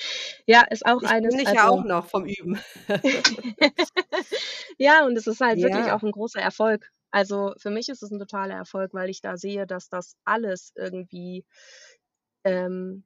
Ja, 0.47 0.63
ist 0.69 0.85
auch 0.85 1.01
Ich 1.01 1.15
eines 1.15 1.37
dich 1.37 1.51
ja 1.51 1.67
auch 1.69 1.83
also 1.83 1.85
noch 1.85 2.07
vom 2.07 2.25
Üben. 2.25 2.59
Ja, 4.79 5.05
und 5.05 5.17
es 5.17 5.27
ist 5.27 5.41
halt 5.41 5.61
wirklich 5.61 5.91
Ja. 5.91 5.93
auch 5.93 6.03
'n 6.03 6.11
großer 6.11 6.41
Erfolg. 6.41 6.91
Also, 7.11 7.53
für 7.57 7.69
mich 7.71 7.89
ist 7.89 8.03
es 8.03 8.11
'n 8.11 8.19
totaler 8.19 8.55
Erfolg, 8.55 8.93
weil 8.93 9.09
ich 9.09 9.21
da 9.21 9.37
sehe, 9.37 9.67
dass 9.67 9.89
das 9.89 10.15
alles 10.25 10.71
irgendwie, 10.75 11.45
ähm, 12.45 13.05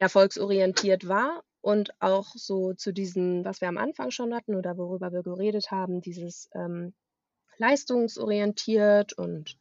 erfolgsorientiert 0.00 1.08
war 1.08 1.44
und 1.62 1.92
auch 2.00 2.28
so 2.34 2.74
zu 2.74 2.92
diesem, 2.92 3.44
was 3.44 3.60
wir 3.62 3.68
am 3.68 3.78
Anfang 3.78 4.10
schon 4.12 4.34
hatten 4.34 4.54
oder 4.56 4.78
worüber 4.78 5.12
wir 5.12 5.22
geredet 5.24 5.70
haben, 5.72 6.00
dieses, 6.02 6.50
ähm, 6.54 6.94
leistungsorientiert 7.58 9.14
und 9.14 9.58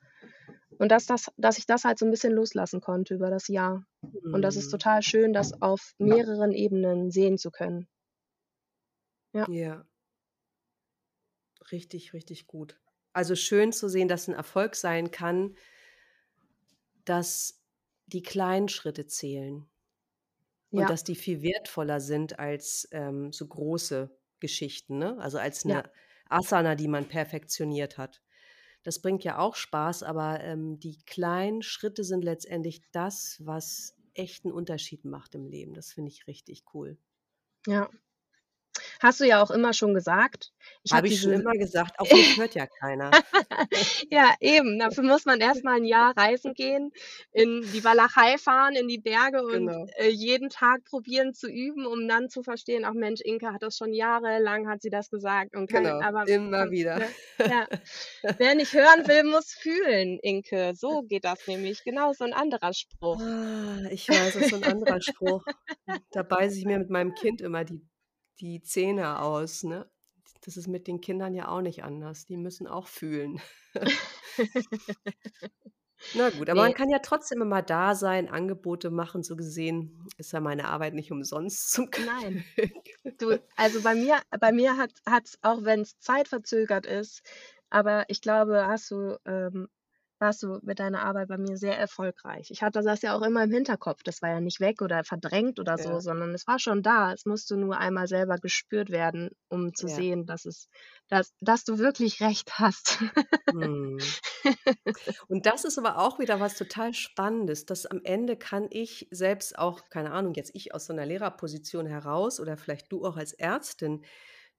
und 0.79 0.91
dass 0.91 1.05
das 1.05 1.27
dass 1.37 1.57
ich 1.57 1.65
das 1.65 1.83
halt 1.85 1.99
so 1.99 2.05
'n 2.05 2.11
bisschen 2.11 2.33
loslassen 2.33 2.81
konnte 2.81 3.13
über 3.15 3.29
das 3.29 3.47
Jahr. 3.47 3.83
Und 4.31 4.41
das 4.43 4.55
ist 4.57 4.69
Mhm. 4.69 4.69
total 4.69 5.01
schön, 5.03 5.33
das 5.33 5.51
auf 5.61 5.93
mehreren 5.99 6.51
Ebenen 6.51 7.11
sehen 7.11 7.37
zu 7.37 7.51
können. 7.51 7.87
Ja. 9.33 9.47
Ja. 9.47 9.87
Richtig, 11.71 12.13
richtig 12.13 12.47
gut. 12.47 12.79
Also, 13.13 13.35
schön 13.35 13.71
zu 13.73 13.89
sehen, 13.89 14.07
dass 14.07 14.27
'n 14.27 14.33
Erfolg 14.35 14.75
sein 14.75 15.11
kann 15.11 15.55
dass 17.07 17.63
die 18.05 18.21
kleinen 18.21 18.67
Schritte 18.67 19.05
zählen 19.07 19.69
und 20.77 20.89
Ja. 20.89 20.91
dass 20.91 21.03
die 21.03 21.15
viel 21.15 21.41
wertvoller 21.41 21.99
sind 21.99 22.39
als, 22.39 22.87
ähm, 22.91 23.31
so 23.31 23.47
große 23.47 24.15
Geschichten, 24.39 24.97
ne? 24.99 25.17
Also, 25.19 25.39
als 25.39 25.65
Ja. 25.65 25.81
'ne 25.81 25.89
Asana, 26.29 26.75
die 26.75 26.87
man 26.87 27.07
perfektioniert 27.07 27.97
hat. 27.97 28.21
Das 28.87 28.99
bringt 29.01 29.25
ja 29.25 29.37
auch 29.37 29.57
Spaß, 29.57 30.03
aber, 30.03 30.39
ähm, 30.39 30.79
die 30.79 30.97
kleinen 31.05 31.61
Schritte 31.61 32.05
sind 32.05 32.23
letztendlich 32.23 32.83
das, 32.93 33.35
was 33.43 33.97
echt 34.13 34.45
'n 34.45 34.51
Unterschied 34.53 35.03
macht 35.03 35.35
im 35.35 35.45
Leben. 35.45 35.73
Das 35.73 35.91
finde 35.91 36.09
ich 36.09 36.25
richtig 36.25 36.63
cool. 36.73 36.97
Ja. 37.65 37.89
Hast 39.01 39.19
du 39.19 39.25
ja 39.25 39.41
auch 39.41 39.51
immer 39.51 39.73
schon 39.73 39.93
gesagt. 39.93 40.51
Ich 40.83 40.95
habe 40.95 41.05
Habe 41.05 41.07
ich 41.07 41.19
schon 41.19 41.33
immer 41.33 41.51
gesagt, 41.57 41.99
auf 41.99 42.13
mich 42.13 42.35
hört 42.37 42.55
ja 42.55 42.65
keiner. 42.79 43.17
Ja, 44.11 44.35
eben. 44.41 44.79
Dafür 44.79 45.03
muss 45.03 45.25
man 45.25 45.41
erst 45.41 45.63
mal 45.63 45.77
'n 45.79 45.85
Jahr 45.85 46.15
reisen 46.17 46.53
gehen, 46.55 46.91
in 47.31 47.71
die 47.71 47.83
Walachei 47.83 48.37
fahren, 48.37 48.75
in 48.75 48.87
die 48.87 48.99
Berge 48.99 49.43
und, 49.43 49.73
Genau. 49.73 49.93
äh, 49.97 50.09
jeden 50.09 50.49
Tag 50.49 50.83
probieren 50.85 51.33
zu 51.33 51.47
üben, 51.49 51.85
um 51.87 52.07
dann 52.07 52.29
zu 52.29 52.43
verstehen: 52.43 52.85
„Ach 52.85 52.93
Mensch, 52.95 53.21
Inke 53.21 53.53
hat 53.53 53.63
das 53.63 53.77
schon 53.77 53.93
jahrelang 53.93 54.67
hat 54.69 54.81
sie 54.81 54.89
das 54.91 55.09
gesagt 55.11 55.55
und 55.55 55.69
kein“ 55.71 55.93
Genau, 55.93 56.01
aber 56.01 56.25
immer 56.25 56.49
man 56.57 56.71
wieder. 56.71 56.99
ne? 56.99 57.15
Ja. 57.45 57.67
Wer 58.37 58.55
nicht 58.55 58.73
hören 58.73 59.07
will, 59.07 59.23
muss 59.25 59.53
fühlen, 59.53 60.19
Inke. 60.21 60.73
So 60.75 61.03
geht 61.03 61.25
das 61.25 61.45
nämlich. 61.47 61.83
Genau 61.83 62.13
so 62.13 62.25
'n 62.25 62.33
anderer 62.33 62.73
Spruch. 62.73 63.21
Ah, 63.21 63.83
ich 63.91 64.11
weiß, 64.11 64.33
das 64.33 64.45
ist 64.45 64.49
so 64.49 64.55
'n 64.57 64.63
anderer 64.65 64.99
Spruch. 65.01 65.45
Da 66.11 66.23
beiße 66.23 66.57
ich 66.59 66.65
mir 66.65 66.79
mit 66.79 66.89
meinem 66.89 67.15
Kind 67.15 67.41
immer 67.41 67.63
die 67.65 67.81
die 68.39 68.61
Zähne 68.61 69.19
aus, 69.21 69.63
ne? 69.63 69.89
Das 70.41 70.57
ist 70.57 70.67
mit 70.67 70.87
den 70.87 71.01
Kindern 71.01 71.33
ja 71.33 71.47
auch 71.49 71.61
nicht 71.61 71.83
anders. 71.83 72.25
Die 72.25 72.37
müssen 72.37 72.67
auch 72.67 72.87
fühlen. 72.87 73.41
Na 76.13 76.29
gut, 76.29 76.49
aber 76.49 76.61
man 76.61 76.69
Ne. 76.69 76.73
kann 76.73 76.89
ja 76.89 76.99
trotzdem 76.99 77.41
immer 77.41 77.61
da 77.61 77.95
sein, 77.95 78.29
Angebote 78.29 78.91
machen. 78.91 79.23
So 79.23 79.35
gesehen 79.35 80.07
ist 80.17 80.31
ja 80.31 80.39
meine 80.39 80.67
Arbeit 80.69 80.93
nicht 80.93 81.11
umsonst 81.11 81.71
zum 81.71 81.89
Glück. 81.91 82.05
Nein. 82.05 82.45
Du, 83.17 83.39
also, 83.55 83.81
bei 83.81 83.95
mir 83.95 84.21
bei 84.39 84.51
mir 84.51 84.77
hat 84.77 84.91
hat's, 85.07 85.37
auch 85.41 85.63
wenn's 85.63 85.99
zeitverzögert 85.99 86.85
ist 86.85 87.23
aber 87.69 88.05
ich 88.07 88.21
glaube, 88.21 88.65
hast 88.67 88.91
du 88.91 89.17
ähm, 89.25 89.67
warst 90.19 90.43
du 90.43 90.59
mit 90.63 90.79
deiner 90.79 91.03
Arbeit 91.03 91.27
bei 91.29 91.37
mir 91.37 91.57
sehr 91.57 91.77
erfolgreich. 91.77 92.49
Ich 92.51 92.63
hatte 92.63 92.81
das 92.83 93.01
ja 93.01 93.15
auch 93.17 93.21
immer 93.21 93.43
im 93.43 93.51
Hinterkopf. 93.51 94.03
Das 94.03 94.21
war 94.21 94.29
ja 94.31 94.39
nicht 94.41 94.59
weg 94.59 94.81
oder 94.81 95.03
verdrängt 95.03 95.59
oder 95.59 95.77
so, 95.77 95.99
Ja. 95.99 96.01
sondern 96.01 96.33
es 96.33 96.47
war 96.47 96.59
schon 96.59 96.83
da. 96.83 97.13
Es 97.13 97.25
musste 97.25 97.57
nur 97.57 97.77
einmal 97.77 98.07
selber 98.07 98.37
gespürt 98.37 98.89
werden, 98.91 99.29
um 99.49 99.73
zu 99.75 99.87
Ja. 99.87 100.07
sehen, 100.07 100.25
dass 100.25 100.45
es 100.45 100.67
dass 101.09 101.33
dass 101.41 101.63
du 101.65 101.77
wirklich 101.79 102.21
recht 102.21 102.59
hast. 102.59 102.99
Mhm. 103.51 104.17
Und 105.29 105.45
das 105.45 105.65
ist 105.65 105.77
aber 105.77 105.97
auch 105.99 106.19
wieder 106.19 106.39
was 106.39 106.55
total 106.57 106.93
Spannendes, 106.93 107.65
dass 107.65 107.85
am 107.85 108.01
Ende 108.03 108.37
kann 108.37 108.67
ich 108.71 109.07
selbst 109.11 109.57
auch 109.57 109.89
keine 109.89 110.11
Ahnung, 110.11 110.33
jetzt 110.35 110.51
ich 110.55 110.73
aus 110.73 110.85
so 110.87 110.93
'ner 110.93 111.05
Lehrerposition 111.05 111.85
heraus 111.87 112.39
oder 112.39 112.57
vielleicht 112.57 112.91
du 112.91 113.05
auch 113.05 113.17
als 113.17 113.33
Ärztin, 113.33 114.03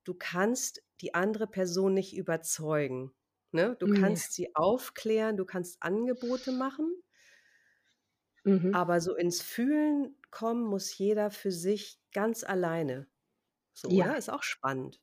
du 0.05 0.15
kannst 0.15 0.83
die 1.03 1.15
andere 1.15 1.47
Person 1.49 1.95
nicht 1.95 2.17
überzeugen, 2.17 3.13
ne? 3.53 3.76
Du 3.80 3.86
Ne. 3.86 3.88
kannst 3.88 4.32
sie 4.34 4.55
aufklären, 4.55 5.36
du 5.36 5.44
kannst 5.44 5.82
Angebote 5.82 6.53
machen 6.53 7.03
Mhm. 8.46 8.74
aber 8.74 9.01
so 9.01 9.14
ins 9.16 9.40
Fühlen 9.42 10.16
kommen 10.30 10.64
muss 10.64 10.96
jeder 10.99 11.30
für 11.30 11.51
sich 11.53 12.01
ganz 12.12 12.44
alleine. 12.44 13.09
So, 13.74 13.90
Ja. 13.90 14.05
oder? 14.05 14.16
Ist 14.18 14.30
auch 14.30 14.42
spannend. 14.44 15.01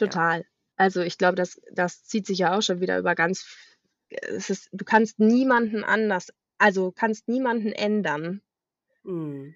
Ja. 0.00 0.14
Total. 0.14 0.44
Also, 0.76 1.00
ich 1.02 1.18
glaube, 1.18 1.34
das 1.36 1.60
das 1.72 2.04
zieht 2.04 2.26
sich 2.26 2.38
ja 2.38 2.56
auch 2.56 2.62
schon 2.62 2.80
wieder 2.80 2.98
über 2.98 3.14
ganz 3.14 3.46
es 4.10 4.50
ist 4.50 4.68
du 4.72 4.84
kannst 4.84 5.18
niemanden 5.18 5.84
anders 5.84 6.28
also, 6.60 6.92
kannst 6.92 7.28
niemanden 7.28 7.72
ändern. 7.72 8.42
Mhm. 9.04 9.54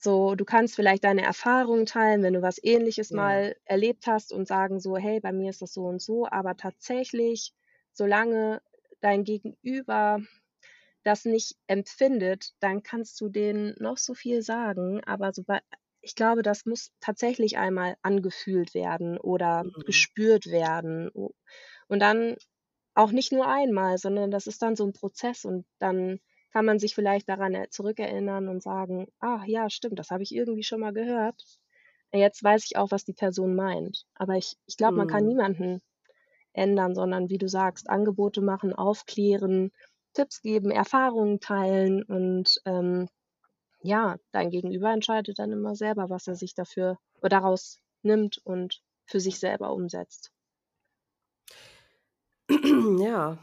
So, 0.00 0.36
du 0.36 0.44
kannst 0.44 0.76
vielleicht 0.76 1.02
deine 1.02 1.22
Erfahrungen 1.22 1.84
teilen, 1.84 2.22
wenn 2.22 2.34
du 2.34 2.40
was 2.42 2.62
Ähnliches 2.62 3.12
Ja. 3.12 3.12
mal 3.12 3.56
erlebt 3.64 4.06
hast 4.06 4.32
und 4.32 4.46
sagen 4.46 4.78
so: 4.78 4.96
„Hey, 4.96 5.18
bei 5.20 5.32
mir 5.32 5.50
ist 5.50 5.60
das 5.60 5.72
so 5.72 5.82
und 5.86 6.00
so.“ 6.00 6.26
Aber 6.28 6.56
tatsächlich, 6.56 7.52
solange 7.92 8.62
dein 9.00 9.24
Gegenüber 9.24 10.20
das 11.04 11.24
nicht 11.26 11.56
empfindet, 11.68 12.52
dann 12.60 12.82
kannst 12.84 13.20
du 13.20 13.28
denen 13.30 13.74
noch 13.80 13.98
so 13.98 14.14
viel 14.14 14.42
sagen, 14.42 15.02
aber 15.04 15.32
soba 15.34 15.60
ich 16.02 16.14
glaube, 16.16 16.42
das 16.42 16.66
muss 16.66 16.92
tatsächlich 17.00 17.58
einmal 17.58 17.96
angefühlt 18.02 18.74
werden 18.74 19.18
oder 19.18 19.66
Mhm. 19.76 19.82
gespürt 19.84 20.46
werden. 20.46 21.10
Und 21.10 22.00
dann 22.00 22.36
auch 22.94 23.12
nicht 23.12 23.32
nur 23.32 23.48
einmal, 23.48 23.98
sondern 23.98 24.30
das 24.32 24.46
ist 24.48 24.62
dann 24.62 24.76
so 24.76 24.84
'n 24.86 24.92
Prozess 24.94 25.44
und 25.44 25.66
dann 25.78 26.20
kann 26.52 26.64
man 26.66 26.78
sich 26.78 26.94
vielleicht 26.94 27.28
daran 27.28 27.54
er 27.54 27.70
zurückerinnern 27.70 28.48
und 28.48 28.62
sagen: 28.62 29.08
„Ah 29.20 29.42
ja, 29.46 29.70
stimmt, 29.70 29.98
das 29.98 30.10
habe 30.10 30.22
ich 30.22 30.34
irgendwie 30.34 30.62
schon 30.64 30.80
mal 30.80 30.92
gehört. 30.92 31.42
Jetzt 32.12 32.42
weiß 32.44 32.64
ich 32.66 32.76
auch, 32.76 32.90
was 32.90 33.04
die 33.04 33.14
Person 33.14 33.54
meint.“ 33.56 34.04
Aber 34.14 34.36
ich 34.36 34.56
ich 34.66 34.76
glaube, 34.76 34.98
man 34.98 35.06
kann 35.08 35.24
Mhm. 35.24 35.26
niemanden 35.26 35.80
ändern, 36.52 36.94
sondern 36.94 37.30
wie 37.30 37.38
du 37.38 37.48
sagst, 37.48 37.88
Angebote 37.90 38.42
machen, 38.42 38.74
aufklären, 38.74 39.72
Tipps 40.14 40.42
geben, 40.42 40.70
Erfahrungen 40.70 41.40
teilen 41.40 42.02
und, 42.02 42.60
ähm, 42.66 43.08
ja, 43.82 44.18
dein 44.32 44.50
Gegenüber 44.50 44.92
entscheidet 44.92 45.38
dann 45.40 45.52
immer 45.52 45.74
selber, 45.76 46.10
was 46.10 46.28
er 46.28 46.36
sich 46.36 46.54
dafür 46.54 46.98
oder 47.20 47.30
daraus 47.30 47.80
nimmt 48.02 48.38
und 48.44 48.82
für 49.06 49.20
sich 49.20 49.40
selber 49.40 49.72
umsetzt. 49.72 50.32
Ja. 53.00 53.38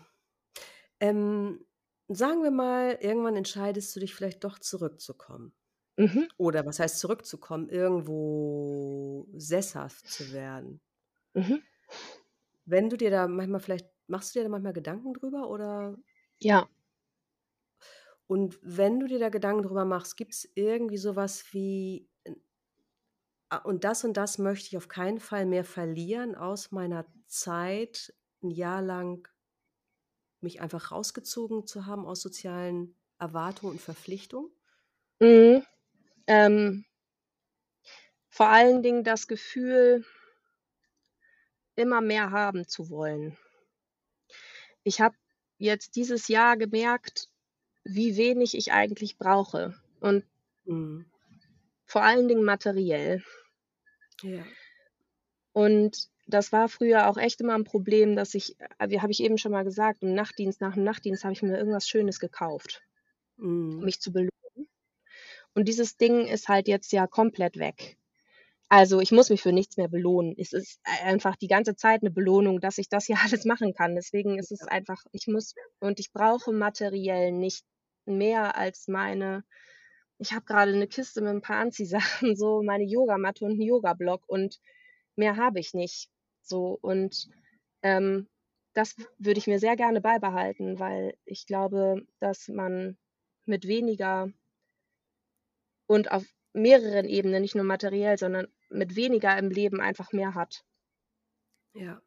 Ähm, 0.99 1.65
sagen 2.07 2.43
wir 2.43 2.51
mal, 2.51 2.97
irgendwann 3.01 3.35
entscheidest 3.35 3.95
du 3.95 3.99
dich 3.99 4.15
vielleicht 4.15 4.43
doch 4.43 4.59
zurückzukommen. 4.59 5.53
Mhm. 5.97 6.27
Oder 6.37 6.65
was 6.65 6.79
heißt 6.79 6.99
zurückzukommen? 6.99 7.69
Irgendwo 7.69 9.27
sesshaft 9.35 10.09
zu 10.09 10.31
werden. 10.31 10.81
Mhm. 11.35 11.59
Wenn 12.65 12.89
du 12.89 12.97
dir 12.97 13.09
da 13.11 13.27
manchmal 13.27 13.59
vielleicht 13.59 13.89
machst 14.07 14.35
du 14.35 14.39
dir 14.39 14.43
da 14.43 14.49
manchmal 14.49 14.73
Gedanken 14.73 15.13
drüber 15.13 15.49
oder 15.49 15.97
Ja. 16.39 16.69
und 18.27 18.57
wenn 18.61 18.99
du 18.99 19.07
dir 19.07 19.19
da 19.19 19.29
Gedanken 19.29 19.63
drüber 19.63 19.85
machst, 19.85 20.17
gibt's 20.17 20.47
irgendwie 20.55 20.97
so 20.97 21.15
was 21.15 21.53
wie 21.53 22.09
ah, 23.49 23.57
und 23.57 23.83
das 23.83 24.03
und 24.03 24.17
das 24.17 24.37
möchte 24.37 24.67
ich 24.67 24.77
auf 24.77 24.87
keinen 24.87 25.19
Fall 25.19 25.45
mehr 25.45 25.63
verlieren 25.63 26.35
aus 26.35 26.71
meiner 26.71 27.05
Zeit, 27.27 28.13
'n 28.43 28.49
Jahr 28.51 28.81
lang 28.81 29.27
mich 30.45 30.61
einfach 30.61 30.91
rausgezogen 30.93 31.67
zu 31.67 31.85
haben 31.87 32.05
aus 32.07 32.21
sozialen 32.21 32.95
Erwartungen 33.19 33.73
und 33.73 33.81
Verpflichtungen? 33.81 34.51
Mhm. 35.21 35.63
Ähm 36.27 36.85
vor 38.29 38.49
allen 38.49 38.83
Dingen 38.83 39.03
das 39.03 39.27
Gefühl 39.27 40.03
immer 41.77 42.01
mehr 42.01 42.31
haben 42.31 42.67
zu 42.67 42.89
wollen. 42.89 43.37
Ich 44.83 45.01
habe 45.01 45.15
jetzt 45.57 45.95
dieses 45.95 46.27
Jahr 46.29 46.55
gemerkt, 46.57 47.29
wie 47.83 48.17
wenig 48.17 48.55
ich 48.57 48.73
eigentlich 48.73 49.17
brauche 49.17 49.75
und 50.01 50.25
Mhm. 50.65 51.05
vor 51.87 52.03
allen 52.03 52.27
Dingen 52.27 52.43
materiell. 52.43 53.23
Ja. 54.23 54.45
Und 55.55 56.09
das 56.27 56.51
war 56.51 56.69
früher 56.69 57.09
auch 57.09 57.17
echt 57.17 57.41
immer 57.41 57.55
'n 57.55 57.63
Problem, 57.65 58.15
dass 58.15 58.33
ich 58.35 58.55
äh, 58.79 58.89
wie 58.89 59.01
habe 59.01 59.11
ich 59.11 59.21
eben 59.23 59.37
schon 59.37 59.51
mal 59.51 59.63
gesagt, 59.63 60.03
im 60.03 60.13
Nachtdienst 60.15 60.61
nach 60.61 60.75
'm 60.77 60.83
Nachtdienst 60.83 61.23
habe 61.23 61.33
ich 61.33 61.41
mir 61.43 61.57
irgendwas 61.57 61.87
Schönes 61.87 62.19
gekauft, 62.19 62.83
um 63.77 63.79
Mhm. 63.79 63.85
mich 63.85 64.01
zu 64.01 64.11
belohnen. 64.13 64.31
Und 65.55 65.67
dieses 65.69 65.97
Ding 65.97 66.27
ist 66.27 66.49
halt 66.49 66.67
jetzt 66.69 66.91
ja 66.93 67.07
komplett 67.07 67.57
weg. 67.59 67.97
Also, 68.69 69.01
ich 69.01 69.11
muss 69.13 69.29
mich 69.31 69.41
für 69.43 69.53
nichts 69.53 69.77
mehr 69.77 69.89
belohnen. 69.89 70.35
Es 70.37 70.53
ist 70.53 70.79
ei 70.85 71.05
einfach 71.11 71.35
die 71.37 71.47
ganze 71.49 71.75
Zeit 71.75 72.03
'ne 72.03 72.11
Belohnung, 72.11 72.59
dass 72.61 72.77
ich 72.79 72.89
das 72.89 73.05
hier 73.07 73.17
alles 73.43 73.45
machen 73.45 73.73
kann. 73.75 73.95
Deswegen 73.95 74.39
ist 74.39 74.51
es 74.51 74.63
einfach 74.63 75.03
ich 75.13 75.27
muss 75.27 75.55
und 75.79 75.99
ich 76.01 76.13
brauche 76.13 76.51
materiell 76.53 77.31
nicht 77.33 77.65
mehr 78.05 78.57
als 78.57 78.87
meine 78.89 79.43
ich 80.19 80.33
habe 80.33 80.45
grade 80.45 80.75
'ne 80.77 80.87
Kiste 80.87 81.21
mit 81.21 81.31
'n 81.33 81.41
paar 81.41 81.57
Anziehsachen, 81.59 82.35
so 82.37 82.63
meine 82.63 82.85
Yogamatte 82.85 83.45
und 83.45 83.53
'n 83.59 83.61
Yogablock 83.63 84.23
und 84.29 84.59
mehr 85.17 85.37
habe 85.37 85.59
ich 85.61 85.73
nicht, 85.75 86.09
so. 86.47 86.77
Und, 86.81 87.29
ähm, 87.83 88.27
das 88.73 88.95
würde 89.19 89.39
ich 89.39 89.47
mir 89.47 89.59
sehr 89.59 89.75
gerne 89.77 90.01
beibehalten, 90.01 90.79
weil 90.79 91.17
ich 91.25 91.45
glaube, 91.47 92.05
dass 92.19 92.47
man 92.49 92.97
mit 93.45 93.67
weniger 93.67 94.29
und 95.87 96.11
auf 96.11 96.23
mehreren 96.53 97.05
Ebenen, 97.07 97.41
nicht 97.41 97.55
nur 97.55 97.63
materiell, 97.63 98.17
sondern 98.17 98.47
mit 98.69 98.95
weniger 98.95 99.37
im 99.37 99.49
Leben 99.49 99.81
einfach 99.81 100.11
mehr 100.11 100.33
hat. 100.35 100.63
Ja. 101.75 102.01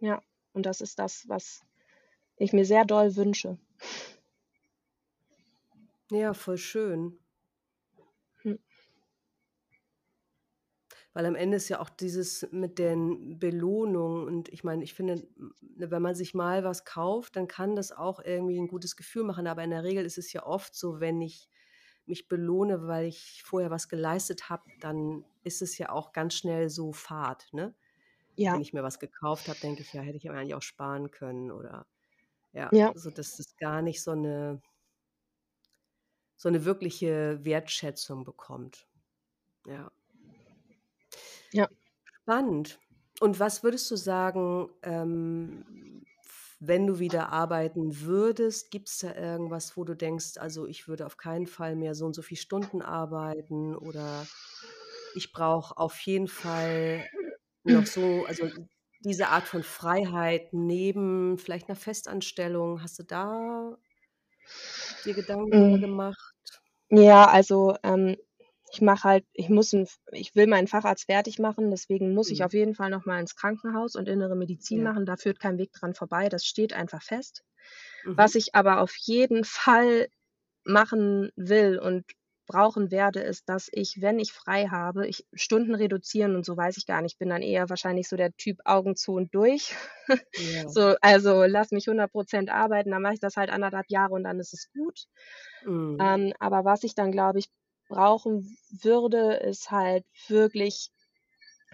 Ja, 0.00 0.22
und 0.52 0.66
das 0.66 0.80
ist 0.80 0.98
das, 0.98 1.28
was 1.28 1.62
ich 2.36 2.52
mir 2.52 2.64
sehr 2.64 2.84
doll 2.84 3.16
wünsche. 3.16 3.58
Ja, 6.10 6.34
voll 6.34 6.58
schön. 6.58 7.18
Weil 11.16 11.26
am 11.26 11.34
Ende 11.34 11.56
ist 11.56 11.68
ja 11.68 11.80
auch 11.80 11.88
dieses 11.88 12.46
mit 12.52 12.78
den 12.78 13.38
Belohnungen 13.38 14.26
und 14.26 14.48
ich 14.50 14.62
meine, 14.62 14.84
ich 14.84 14.94
finde, 14.94 15.26
ne, 15.60 15.90
wenn 15.90 16.02
man 16.02 16.14
sich 16.14 16.34
mal 16.34 16.64
was 16.64 16.84
kauft, 16.84 17.36
dann 17.36 17.48
kann 17.48 17.76
das 17.76 17.92
auch 17.92 18.20
irgendwie 18.20 18.58
'n 18.58 18.68
gutes 18.68 18.94
Gefühl 18.96 19.24
machen, 19.24 19.46
aber 19.46 19.64
in 19.64 19.70
der 19.70 19.84
Regel 19.84 20.04
ist 20.04 20.18
es 20.18 20.32
ja 20.32 20.44
oft 20.46 20.74
so, 20.74 21.00
wenn 21.00 21.20
ich 21.22 21.48
mich 22.06 22.28
belohne, 22.28 22.86
weil 22.86 23.06
ich 23.06 23.42
vorher 23.44 23.70
was 23.70 23.88
geleistet 23.88 24.50
habe, 24.50 24.64
dann 24.80 25.24
ist 25.44 25.62
es 25.62 25.78
ja 25.78 25.90
auch 25.90 26.12
ganz 26.12 26.34
schnell 26.34 26.68
so 26.70 26.92
Fad, 26.92 27.48
ne? 27.52 27.74
Ja. 28.38 28.58
Wenn 28.58 28.62
ich 28.62 28.72
mir 28.74 28.82
was 28.84 29.00
gekauft 29.00 29.48
habe, 29.48 29.60
denke 29.60 29.82
ich: 29.82 29.92
„Ja, 29.94 30.02
hätte 30.02 30.18
ich 30.18 30.28
aber 30.30 30.38
eigentlich 30.38 30.54
auch 30.56 30.62
sparen 30.62 31.10
können“, 31.12 31.50
oder 31.52 31.86
ja, 32.52 32.72
Ja. 32.72 32.94
so 32.94 33.10
dass 33.12 33.38
es 33.40 33.56
gar 33.58 33.82
nicht 33.82 34.02
so 34.04 34.14
'ne 34.14 34.62
so 36.40 36.48
'ne 36.50 36.64
wirkliche 36.64 37.40
Wertschätzung 37.44 38.22
bekommt. 38.22 38.86
Ja. 39.66 39.90
Ja. 41.52 41.68
Spannend. 42.24 42.78
Und 43.20 43.40
was 43.40 43.62
würdest 43.62 43.90
du 43.90 43.96
sagen, 43.96 44.70
ähm, 44.82 46.06
wenn 46.60 46.86
du 46.86 46.98
wieder 46.98 47.30
arbeiten 47.32 48.00
würdest, 48.00 48.70
gibt's 48.70 48.98
da 48.98 49.14
irgendwas, 49.14 49.76
wo 49.76 49.84
du 49.84 49.94
denkst: 49.94 50.36
„Also, 50.38 50.66
ich 50.66 50.88
würde 50.88 51.06
auf 51.06 51.16
keinen 51.16 51.46
Fall 51.46 51.76
mehr 51.76 51.94
so 51.94 52.06
und 52.06 52.14
so 52.14 52.22
viel 52.22 52.36
Stunden 52.36 52.82
arbeiten“ 52.82 53.76
oder 53.76 54.30
„Ich 55.12 55.32
brauche 55.32 55.76
auf 55.78 55.98
jeden 56.02 56.28
Fall 56.28 57.10
noch 57.64 57.86
so“ 57.86 58.24
also, 58.26 58.52
diese 59.00 59.28
Art 59.30 59.48
von 59.48 59.62
Freiheit 59.64 60.52
neben 60.54 61.38
vielleicht 61.38 61.68
'ner 61.68 61.76
Festanstellung. 61.76 62.82
Hast 62.82 62.98
du 63.00 63.04
da 63.04 63.78
dir 65.04 65.14
Gedanken 65.14 65.52
drüber 65.56 65.78
Hm. 65.78 65.80
gemacht? 65.80 66.34
Ja, 66.90 67.26
also, 67.28 67.76
ähm, 67.82 68.16
ich 68.78 68.82
mache 68.82 69.04
halt 69.08 69.24
ich 69.32 69.48
muss 69.48 69.72
'n 69.74 69.82
F 69.84 69.98
ich 70.12 70.34
will 70.36 70.46
meinen 70.46 70.68
Facharzt 70.68 71.06
fertig 71.06 71.38
machen, 71.40 71.70
deswegen 71.70 72.14
muss 72.14 72.30
ich 72.30 72.42
Mhm. 72.42 72.46
auf 72.46 72.52
jeden 72.54 72.74
Fall 72.76 72.90
noch 72.90 73.06
mal 73.06 73.20
ins 73.20 73.34
Krankenhaus 73.36 73.96
und 73.96 74.08
Innere 74.08 74.36
Medizin 74.36 74.82
Ja. 74.82 74.84
machen. 74.84 75.04
Da 75.06 75.16
führt 75.16 75.40
kein 75.40 75.58
Weg 75.58 75.72
dran 75.72 75.94
vorbei. 75.94 76.28
Das 76.28 76.44
steht 76.46 76.72
einfach 76.74 77.02
fest. 77.02 77.42
Was 78.16 78.34
Mhm. 78.34 78.36
ich 78.36 78.54
aber 78.54 78.80
auf 78.80 78.94
jeden 78.96 79.44
Fall 79.44 80.08
machen 80.64 81.30
will 81.36 81.78
und 81.80 82.04
brauchen 82.48 82.90
werde, 82.92 83.20
ist, 83.20 83.48
dass 83.48 83.68
ich, 83.72 84.00
wenn 84.02 84.18
ich 84.20 84.32
frei 84.32 84.66
habe 84.68 85.06
ich 85.08 85.26
Stunden 85.34 85.74
reduzieren 85.76 86.36
und 86.36 86.44
so 86.46 86.56
weiß 86.56 86.76
ich 86.78 86.86
gar 86.86 87.02
nicht. 87.02 87.14
Ich 87.14 87.18
bin 87.18 87.30
dann 87.30 87.42
eher 87.42 87.70
wahrscheinlich 87.70 88.08
so 88.08 88.16
der 88.16 88.32
Typ 88.36 88.60
Augen 88.66 88.96
zu 88.96 89.12
und 89.14 89.34
durch. 89.34 89.74
Ja. 90.36 90.78
So, 90.78 90.96
also, 91.02 91.44
lass 91.44 91.72
mich 91.72 91.86
100 91.88 92.12
% 92.12 92.50
arbeiten, 92.50 92.90
dann 92.92 93.02
mache 93.02 93.14
ich 93.14 93.20
das 93.20 93.36
halt 93.36 93.50
1 93.50 93.62
1/2 93.64 93.90
Jahre 93.90 94.14
und 94.14 94.24
dann 94.24 94.40
ist 94.40 94.54
es 94.54 94.70
gut. 94.72 95.06
Mhm. 95.62 96.18
Ähm, 96.18 96.32
aber 96.40 96.64
was 96.64 96.84
ich 96.84 96.94
dann, 96.96 97.12
glaube 97.12 97.38
ich, 97.40 97.48
brauchen 97.88 98.58
würde, 98.82 99.34
ist 99.36 99.70
halt 99.70 100.04
wirklich 100.28 100.90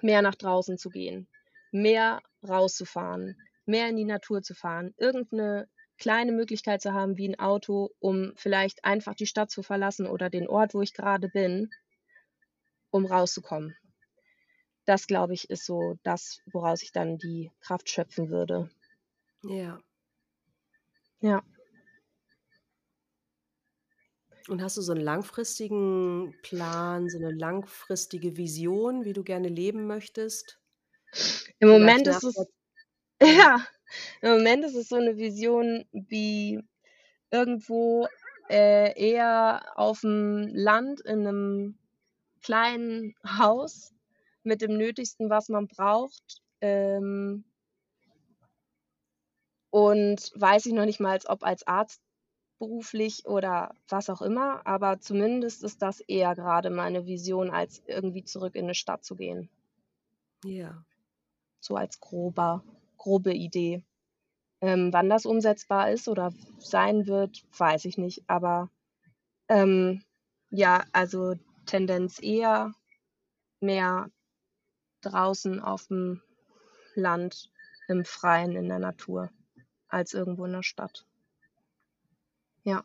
mehr 0.02 0.22
nach 0.22 0.36
draußen 0.36 0.78
zu 0.78 0.90
gehen, 0.90 1.28
mehr 1.72 2.22
rauszufahren, 2.48 3.36
mehr 3.66 3.88
in 3.90 3.96
die 3.96 4.04
Natur 4.06 4.42
zu 4.42 4.54
fahren, 4.54 4.94
irgend 4.98 5.32
'ne 5.32 5.68
kleine 5.98 6.32
Möglichkeit 6.32 6.82
zu 6.82 6.92
haben 6.94 7.16
wie 7.18 7.26
'n 7.28 7.38
Auto, 7.40 7.90
um 8.00 8.32
vielleicht 8.36 8.84
einfach 8.84 9.14
die 9.14 9.26
Stadt 9.26 9.50
zu 9.50 9.62
verlassen 9.62 10.06
oder 10.08 10.30
den 10.30 10.48
Ort, 10.48 10.74
wo 10.74 10.82
ich 10.82 10.94
grade 10.94 11.28
bin 11.30 11.70
um 12.94 13.06
rauszukommen. 13.06 13.74
Das, 14.88 15.06
glaube 15.06 15.32
ich, 15.34 15.48
ist 15.50 15.64
so 15.64 15.96
das, 16.02 16.42
woraus 16.52 16.82
ich 16.82 16.92
dann 16.92 17.16
die 17.18 17.50
Kraft 17.60 17.88
schöpfen 17.88 18.28
würde. 18.28 18.70
Ja. 19.42 19.80
Ja. 21.22 21.42
Und 24.49 24.62
hast 24.62 24.76
du 24.76 24.82
so 24.82 24.92
'n 24.92 25.01
langfristigen 25.01 26.38
Plan, 26.42 27.09
so 27.09 27.18
'ne 27.18 27.30
langfristige 27.30 28.36
Vision, 28.36 29.05
wie 29.05 29.14
du 29.14 29.24
gerne 29.24 29.49
leben 29.49 29.86
möchtest? 29.86 30.59
Im 31.61 31.68
Vielleicht 31.68 31.68
Moment 31.68 32.07
nach 32.07 32.09
ist 32.09 32.22
es 32.24 32.36
der 32.36 32.47
ja. 33.22 33.66
im 34.22 34.32
Moment 34.32 34.64
ist 34.64 34.74
es 34.76 34.88
so 34.88 34.97
'ne 34.99 35.16
Vision 35.18 35.84
wie 35.92 36.61
irgendwo, 37.30 38.09
äh, 38.51 38.92
eher 39.01 39.62
auf'm 39.78 40.49
Land 40.55 41.01
in 41.03 41.22
'nem 41.24 41.78
kleinen 42.42 43.14
Haus 43.26 43.95
mit 44.45 44.62
dem 44.62 44.76
Nötigsten, 44.78 45.30
was 45.30 45.49
man 45.51 45.68
braucht, 45.68 46.42
ähm 46.62 47.45
und 49.74 50.30
weiß 50.36 50.66
ich 50.66 50.72
noch 50.72 50.84
nicht 50.84 51.01
mal, 51.01 51.18
ob 51.26 51.42
als 51.42 51.66
Arzt 51.66 52.01
beruflich 52.66 53.26
oder 53.26 53.74
was 53.88 54.10
auch 54.10 54.22
immer, 54.22 54.66
aber 54.66 55.00
zumindest 55.00 55.64
ist 55.64 55.82
das 55.82 56.00
eher 56.00 56.34
grade 56.34 56.70
meine 56.70 57.06
Vision, 57.06 57.50
als 57.50 57.82
irgendwie 57.86 58.24
zurück 58.24 58.54
in 58.56 58.66
'ne 58.66 58.74
Stadt 58.74 59.04
zu 59.04 59.16
gehen. 59.16 59.50
Ja. 60.44 60.84
So 61.60 61.76
als 61.76 62.00
grober 62.00 62.64
grobe 62.98 63.34
Idee. 63.34 63.84
Ähm, 64.62 64.92
wann 64.92 65.10
das 65.10 65.26
umsetzbar 65.26 65.90
ist 65.92 66.08
oder 66.08 66.32
sein 66.58 67.06
wird, 67.06 67.44
weiß 67.58 67.84
ich 67.86 67.98
nicht, 67.98 68.24
aber, 68.28 68.70
ähm, 69.48 70.02
ja, 70.50 70.84
also, 70.92 71.34
Tendenz 71.66 72.20
eher 72.22 72.72
mehr 73.60 74.10
draußen 75.02 75.60
auf'm 75.62 76.20
Land, 76.96 77.50
im 77.88 78.04
Freien, 78.04 78.56
in 78.56 78.68
der 78.68 78.80
Natur 78.80 79.30
als 79.88 80.14
irgendwo 80.14 80.44
in 80.46 80.52
'ner 80.52 80.62
Stadt. 80.64 81.04
Ja. 82.66 82.84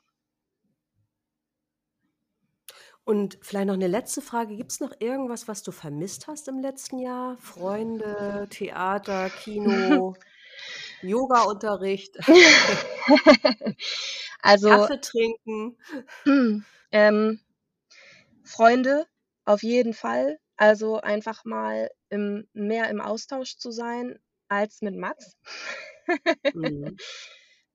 Und 3.09 3.39
vielleicht 3.41 3.65
noch 3.65 3.75
'ne 3.75 3.87
letzte 3.87 4.21
Frage. 4.21 4.55
Gibt's 4.55 4.79
noch 4.81 4.91
irgendwas, 4.99 5.47
was 5.47 5.63
du 5.63 5.71
vermisst 5.71 6.27
hast 6.27 6.47
im 6.47 6.59
letzten 6.59 6.99
Jahr? 6.99 7.37
Freunde, 7.39 8.45
Theater, 8.51 9.31
Kino? 9.31 10.15
Yoga-Unterricht, 11.01 12.17
Also, 14.41 14.89
Kaffee 14.89 14.99
trinken. 15.01 15.77
ähm, 16.91 17.39
Freunde 18.43 19.05
auf 19.45 19.63
jeden 19.63 19.93
Fall. 19.93 20.39
Also, 20.57 20.99
einfach 20.99 21.45
mal 21.45 21.89
im 22.09 22.47
mehr 22.53 22.89
im 22.89 23.01
Austausch 23.01 23.57
zu 23.57 23.71
sein 23.71 24.19
als 24.49 24.81
mit 24.81 24.95
Max. 24.95 25.37
Mhm. 26.53 26.99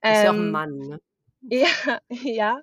Ist 0.09 0.23
ja 0.25 0.33
auch 0.33 0.39
'n 0.39 0.49
Ähm, 0.49 0.51
Mann, 0.51 0.77
ne? 0.89 1.01
ja, 1.43 2.01
ja. 2.11 2.63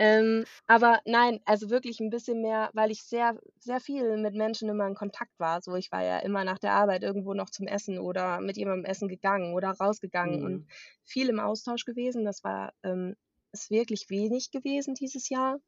Ähm, 0.00 0.46
aber 0.66 1.00
nein, 1.04 1.40
also 1.44 1.70
wirklich 1.70 2.00
'n 2.00 2.10
bisschen 2.10 2.42
mehr, 2.42 2.70
weil 2.74 2.90
ich 2.90 3.04
sehr 3.04 3.38
sehr 3.60 3.80
viel 3.80 4.16
mit 4.18 4.34
Menschen 4.34 4.68
immer 4.70 4.86
in 4.88 4.94
Kontakt 4.96 5.38
war. 5.38 5.62
So, 5.62 5.76
ich 5.76 5.92
war 5.92 6.02
ja 6.04 6.18
immer 6.20 6.44
nach 6.44 6.58
der 6.58 6.72
Arbeit 6.72 7.02
irgendwo 7.04 7.34
noch 7.34 7.50
zum 7.50 7.66
Essen 7.68 7.98
oder 8.00 8.40
mit 8.40 8.56
jemandem 8.56 8.86
essen 8.86 9.08
gegangen 9.08 9.54
oder 9.54 9.70
rausgegangen 9.72 10.42
und 10.42 10.62
Mhm. 10.62 10.70
viel 11.04 11.28
im 11.28 11.40
Austausch 11.40 11.84
gewesen. 11.84 12.24
Das 12.24 12.44
war 12.44 12.72
ähm, 12.84 13.16
ist 13.52 13.70
wirklich 13.70 14.10
wenig 14.10 14.50
gewesen 14.52 14.94
dieses 14.94 15.28
Jahr, 15.28 15.58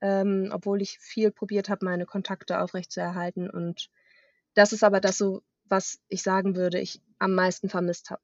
ähm, 0.00 0.50
obwohl 0.52 0.82
ich 0.82 0.98
viel 0.98 1.30
probiert 1.30 1.68
habe, 1.68 1.84
meine 1.84 2.06
Kontakte 2.06 2.60
aufrechtzuerhalten. 2.60 3.48
Und 3.50 3.90
das 4.54 4.72
ist 4.72 4.84
aber 4.84 5.00
das 5.00 5.18
so, 5.18 5.42
was 5.64 6.00
ich 6.08 6.22
sagen 6.22 6.56
würde, 6.56 6.80
ich 6.80 7.02
am 7.18 7.34
meisten 7.34 7.68
vermisst 7.68 8.10
habe. 8.10 8.22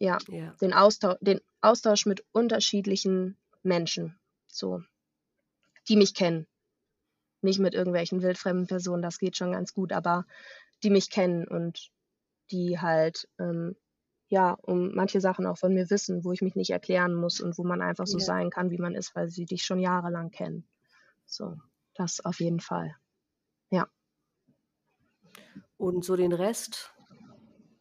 Ja, 0.00 0.18
Ja. 0.26 0.58
den 0.60 0.72
Austau 0.74 1.16
den 1.20 1.40
Austausch 1.62 2.06
mit 2.06 2.24
unterschiedlichen 2.32 3.38
Menschen, 3.62 4.18
so, 4.56 4.82
die 5.88 5.96
mich 5.96 6.14
kennen. 6.14 6.46
Nicht 7.42 7.60
mit 7.60 7.74
irgendwelchen 7.74 8.22
wildfremden 8.22 8.66
Personen, 8.66 9.02
das 9.02 9.18
geht 9.18 9.36
schon 9.36 9.52
ganz 9.52 9.74
gut, 9.74 9.92
aber 9.92 10.26
die 10.82 10.90
mich 10.90 11.10
kennen 11.10 11.46
und 11.48 11.90
die 12.50 12.80
halt, 12.80 13.28
ähm, 13.38 13.76
ja, 14.28 14.52
um 14.62 14.94
manche 14.94 15.20
Sachen 15.20 15.46
auch 15.46 15.58
von 15.58 15.74
mir 15.74 15.90
wissen, 15.90 16.24
wo 16.24 16.32
ich 16.32 16.42
mich 16.42 16.56
nicht 16.56 16.70
erklären 16.70 17.14
muss 17.14 17.40
und 17.40 17.58
wo 17.58 17.64
man 17.64 17.82
einfach 17.82 18.06
so 18.06 18.18
Ja. 18.18 18.26
sein 18.26 18.50
kann, 18.50 18.70
wie 18.70 18.78
man 18.78 18.94
ist, 18.94 19.14
weil 19.16 19.28
sie 19.28 19.46
dich 19.46 19.64
schon 19.64 19.80
jahrelang 19.80 20.30
kennen. 20.30 20.68
So, 21.26 21.56
das 21.94 22.24
auf 22.24 22.40
jeden 22.40 22.60
Fall. 22.60 22.96
Ja. 23.70 23.88
Und 25.76 26.04
so 26.04 26.16
den 26.16 26.32
Rest, 26.32 26.94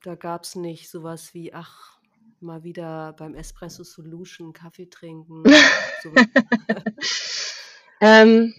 da 0.04 0.16
gab's 0.16 0.56
nicht 0.56 0.90
so 0.90 1.04
was 1.04 1.34
wie: 1.34 1.54
„Ach, 1.54 1.95
mal 2.42 2.64
wieder 2.64 3.14
beim 3.14 3.36
Espresso 3.36 3.84
Solution 3.84 4.54
Kaffee 4.54 4.88
trinken“? 4.90 5.44
Ähm, 8.02 8.54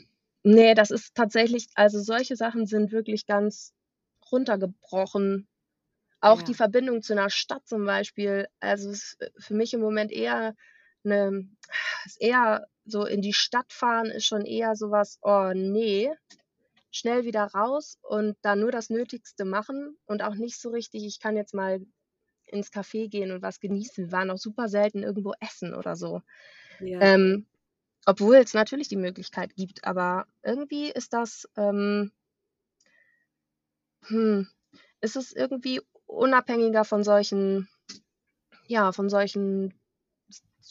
ne, 0.45 0.75
das 0.75 0.91
ist 0.91 1.15
tatsächlich 1.15 1.69
also 1.75 2.01
solche 2.01 2.37
Sachen 2.37 2.67
sind 2.67 2.93
wirklich 2.93 3.27
ganz 3.27 3.75
runtergebrochen. 4.33 5.49
Auch 6.21 6.43
die 6.43 6.53
Ja. 6.53 6.57
Verbindung 6.59 7.03
zu 7.03 7.15
'ner 7.15 7.31
Stadt 7.31 7.67
zum 7.69 7.87
Beispiel, 7.87 8.49
also 8.61 8.91
ist 8.91 9.19
für 9.39 9.55
mich 9.55 9.75
im 9.75 9.81
Moment 9.81 10.13
eher 10.13 10.55
'ne 11.05 11.49
ist 12.07 12.21
eher 12.21 12.67
so 12.87 13.05
in 13.07 13.23
die 13.23 13.35
Stadt 13.35 13.73
fahren 13.73 14.07
ist 14.09 14.27
schon 14.27 14.45
eher 14.47 14.77
so 14.77 14.91
was: 14.93 15.19
„Oh 15.23 15.53
ne“, 15.55 16.15
schnell 16.93 17.25
wieder 17.25 17.45
raus 17.55 17.99
und 18.03 18.37
dann 18.43 18.61
nur 18.61 18.73
das 18.73 18.91
Nötigste 18.91 19.45
machen 19.47 19.99
und 20.07 20.23
auch 20.23 20.37
nicht 20.37 20.61
so 20.61 20.71
richtig 20.71 21.05
ich 21.07 21.21
kann 21.21 21.37
jetzt 21.37 21.55
mal 21.55 21.81
ins 22.47 22.73
Café 22.73 23.09
gehen 23.09 23.33
und 23.33 23.43
was 23.43 23.61
genießen. 23.61 24.07
Wir 24.07 24.13
waren 24.13 24.31
auch 24.31 24.39
super 24.39 24.69
selten 24.69 25.03
irgendwo 25.03 25.33
essen 25.41 25.75
oder 25.75 25.97
so. 25.97 26.23
Ja. 26.81 27.01
Ähm, 27.01 27.47
obwohl's 28.07 28.55
natürlich 28.55 28.89
die 28.89 28.97
Möglichkeit 28.97 29.55
gibt, 29.57 29.85
aber 29.85 30.27
irgendwie 30.43 30.91
ist 30.91 31.13
das, 31.13 31.49
ähm 31.57 32.13
hm, 34.03 34.47
ist 35.01 35.17
es 35.17 35.33
irgendwie 35.33 35.81
unabhängiger 36.07 36.85
von 36.85 37.03
solchen 37.03 37.69
ja, 38.69 38.93
von 38.93 39.09
solchen 39.09 39.75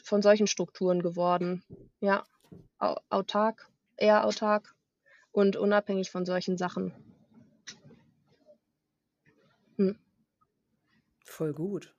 von 0.04 0.22
solchen 0.22 0.48
Strukturen 0.48 1.02
geworden. 1.02 1.64
Ja, 2.00 2.26
au 2.80 2.98
autark 3.10 3.70
eher 3.98 4.26
autark 4.26 4.76
und 5.32 5.56
unabhängig 5.56 6.12
von 6.12 6.26
solchen 6.26 6.58
Sachen. 6.58 6.94
Hm. 9.78 9.98
Voll 11.36 11.52
gut. 11.54 11.94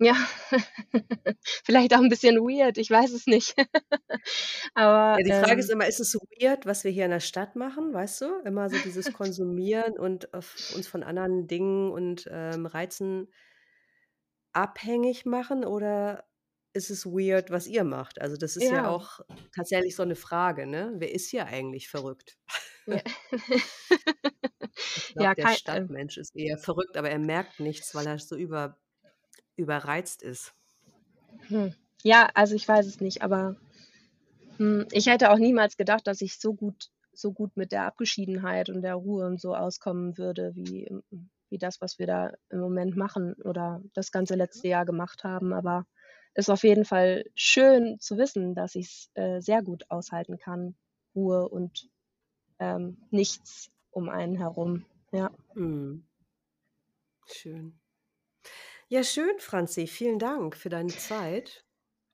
Ja, 0.00 0.14
vielleicht 1.64 1.94
auch 1.94 2.00
'n 2.00 2.08
bisschen 2.10 2.36
weird, 2.38 2.78
ich 2.78 2.90
weiß 2.90 3.12
es 3.12 3.26
nicht. 3.26 3.54
Aber, 4.74 5.18
Ja, 5.18 5.22
die 5.24 5.32
Frage 5.32 5.60
ist 5.60 5.70
ähm 5.70 5.70
immer, 5.70 5.86
ist 5.86 6.00
es 6.00 6.10
so 6.10 6.18
weird, 6.40 6.66
was 6.66 6.84
wir 6.84 6.90
hier 6.90 7.04
in 7.06 7.10
der 7.10 7.20
Stadt 7.20 7.56
machen, 7.56 7.94
weißt 7.94 8.20
du? 8.22 8.38
Immer 8.44 8.68
so 8.68 8.78
dieses 8.78 9.12
Konsumieren 9.12 9.98
und 9.98 10.28
uns 10.68 10.88
von 10.88 11.02
anderen 11.02 11.46
Dingen 11.46 11.90
und, 11.90 12.28
ähm, 12.30 12.66
Reizen 12.66 13.28
abhängig 14.54 15.26
machen 15.26 15.64
oder 15.64 16.24
ist 16.72 16.90
es 16.90 17.04
weird, 17.06 17.50
was 17.50 17.66
ihr 17.66 17.84
macht? 17.84 18.20
Also, 18.20 18.36
das 18.36 18.56
ist 18.56 18.70
ja 18.70 18.84
Ja. 18.84 18.86
auch 18.86 19.20
tatsächlich 19.54 19.96
so 19.96 20.04
'ne 20.04 20.16
Frage, 20.16 20.66
ne? 20.66 20.94
Wer 20.96 21.12
ist 21.14 21.28
hier 21.30 21.46
eigentlich 21.46 21.88
verrückt? 21.88 22.36
Ja. 22.88 23.02
Ich 24.94 25.08
glaube, 25.12 25.30
Ja, 25.30 25.34
der 25.36 25.48
ähm 25.72 25.90
Stadtmensch 25.90 26.16
ist 26.18 26.34
eher 26.36 26.58
verrückt, 26.58 26.96
aber 26.96 27.10
er 27.10 27.18
merkt 27.18 27.60
nichts, 27.60 27.94
weil 27.94 28.06
er 28.06 28.18
so 28.18 28.36
über 28.36 28.78
überreizt 29.56 30.22
ist. 30.22 30.54
Hm, 31.48 31.74
ja, 32.02 32.28
also 32.34 32.54
ich 32.54 32.66
weiß 32.68 32.86
es 32.86 33.00
nicht, 33.00 33.22
aber, 33.22 33.56
hm, 34.58 34.86
ich 34.92 35.06
hätte 35.06 35.30
auch 35.30 35.38
niemals 35.38 35.76
gedacht, 35.76 36.06
dass 36.06 36.20
ich 36.20 36.38
so 36.38 36.54
gut 36.54 36.90
so 37.12 37.32
gut 37.32 37.56
mit 37.56 37.72
der 37.72 37.86
Abgeschiedenheit 37.86 38.68
und 38.68 38.82
der 38.82 38.94
Ruhe 38.94 39.26
und 39.26 39.40
so 39.40 39.54
auskommen 39.54 40.18
würde, 40.18 40.52
wie 40.54 40.86
hm, 40.86 41.30
wie 41.48 41.58
das, 41.58 41.80
was 41.80 41.98
wir 42.00 42.06
da 42.08 42.32
im 42.50 42.58
Moment 42.60 42.96
machen 42.96 43.34
oder 43.44 43.80
das 43.94 44.10
ganze 44.12 44.34
letzte 44.34 44.68
Jahr 44.68 44.84
gemacht 44.84 45.22
haben. 45.24 45.52
Aber 45.52 45.86
ist 46.34 46.50
auf 46.50 46.64
jeden 46.64 46.84
Fall 46.84 47.24
schön 47.36 47.98
zu 48.00 48.18
wissen, 48.18 48.54
dass 48.56 48.74
ich's, 48.74 49.10
äh, 49.14 49.40
sehr 49.40 49.62
gut 49.62 49.84
aushalten 49.90 50.38
kann, 50.38 50.76
Ruhe 51.14 51.48
und, 51.48 51.88
ähm, 52.58 52.98
nichts 53.10 53.70
um 53.96 54.08
einen 54.10 54.36
herum, 54.36 54.84
ja. 55.12 55.30
Mhm. 55.54 56.06
Schön. 57.26 57.78
Ja, 58.88 59.02
schön, 59.04 59.38
Franzi. 59.40 59.86
Vielen 59.88 60.18
Dank 60.20 60.56
für 60.56 60.68
deine 60.68 60.94
Zeit. 60.94 61.64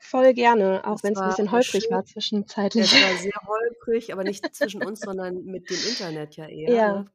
Voll 0.00 0.34
gerne, 0.34 0.84
auch 0.86 1.02
Das 1.02 1.02
wenn's 1.02 1.22
'n 1.22 1.24
war 1.24 1.30
bisschen 1.30 1.50
holprig 1.50 1.88
schön. 1.88 1.88
war 1.88 2.04
zwischenzeitlich. 2.04 2.92
Es 2.92 3.00
war 3.00 3.16
sehr 3.16 3.32
holprig, 3.46 4.12
aber 4.12 4.24
nicht 4.24 4.54
zwischen 4.54 4.82
uns, 4.82 5.02
sondern 5.02 5.44
mit 5.44 5.70
dem 5.70 5.84
Internet 5.84 6.36
ja 6.36 6.48
eher, 6.48 6.78
Ja, 6.78 6.86
ne, 6.86 7.10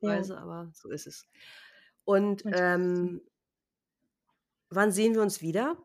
ja. 0.00 0.26
komischerweise, 0.26 0.38
aber 0.38 0.70
so 0.74 0.90
ist 0.90 1.06
es. 1.06 1.28
Und, 2.04 2.44
es 2.44 2.52
ähm 2.52 3.22
wann 4.70 4.90
sehen 4.92 5.14
wir 5.14 5.22
uns 5.22 5.42
wieder? 5.42 5.76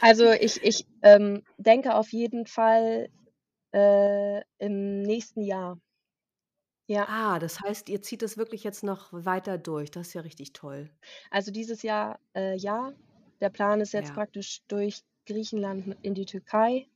Also, 0.00 0.30
ich 0.32 0.62
ich, 0.62 0.86
ähm, 1.02 1.42
denke 1.56 1.94
auf 1.94 2.12
jeden 2.12 2.46
Fall, 2.46 3.08
äh, 3.72 4.42
im 4.58 5.02
nächsten 5.02 5.42
Jahr. 5.42 5.80
Ja. 6.88 7.06
Ah, 7.08 7.38
das 7.38 7.60
heißt, 7.60 7.90
ihr 7.90 8.00
zieht 8.00 8.22
das 8.22 8.38
wirklich 8.38 8.64
jetzt 8.64 8.82
noch 8.82 9.12
weiter 9.12 9.58
durch. 9.58 9.90
Das 9.90 10.08
ist 10.08 10.14
ja 10.14 10.22
richtig 10.22 10.54
toll. 10.54 10.90
Also 11.30 11.50
dieses 11.52 11.82
Jahr, 11.82 12.18
äh, 12.34 12.56
ja. 12.56 12.92
Der 13.40 13.50
Plan 13.50 13.80
ist 13.80 13.92
jetzt 13.92 14.08
Ja. 14.08 14.14
praktisch 14.14 14.62
durch 14.68 15.02
Griechenland 15.26 15.96
in 16.02 16.14
die 16.14 16.24
Türkei 16.24 16.88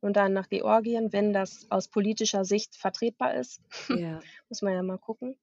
und 0.00 0.16
dann 0.16 0.32
nach 0.32 0.48
Georgien, 0.48 1.12
wenn 1.12 1.32
das 1.32 1.66
aus 1.70 1.88
politischer 1.88 2.44
Sicht 2.44 2.76
vertretbar 2.76 3.34
ist. 3.34 3.62
Ja. 3.88 4.20
Muss 4.50 4.62
man 4.62 4.72
ja 4.74 4.82
mal 4.82 4.98
gucken. 4.98 5.36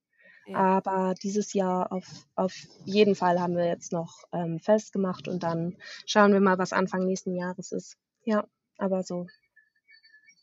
Ja. 0.45 0.57
Aber 0.57 1.13
dieses 1.23 1.53
Jahr 1.53 1.91
auf 1.93 2.05
auf 2.35 2.53
jeden 2.83 3.15
Fall 3.15 3.39
haben 3.39 3.55
wir 3.55 3.65
jetzt 3.65 3.93
noch, 3.93 4.25
ähm, 4.33 4.59
festgemacht 4.59 5.29
und 5.29 5.43
dann 5.43 5.77
schauen 6.05 6.33
wir 6.33 6.41
mal, 6.41 6.57
was 6.57 6.73
Anfang 6.73 7.05
nächsten 7.05 7.35
Jahres 7.35 7.71
ist. 7.71 7.97
Ja, 8.25 8.45
aber 8.77 9.03
so 9.03 9.27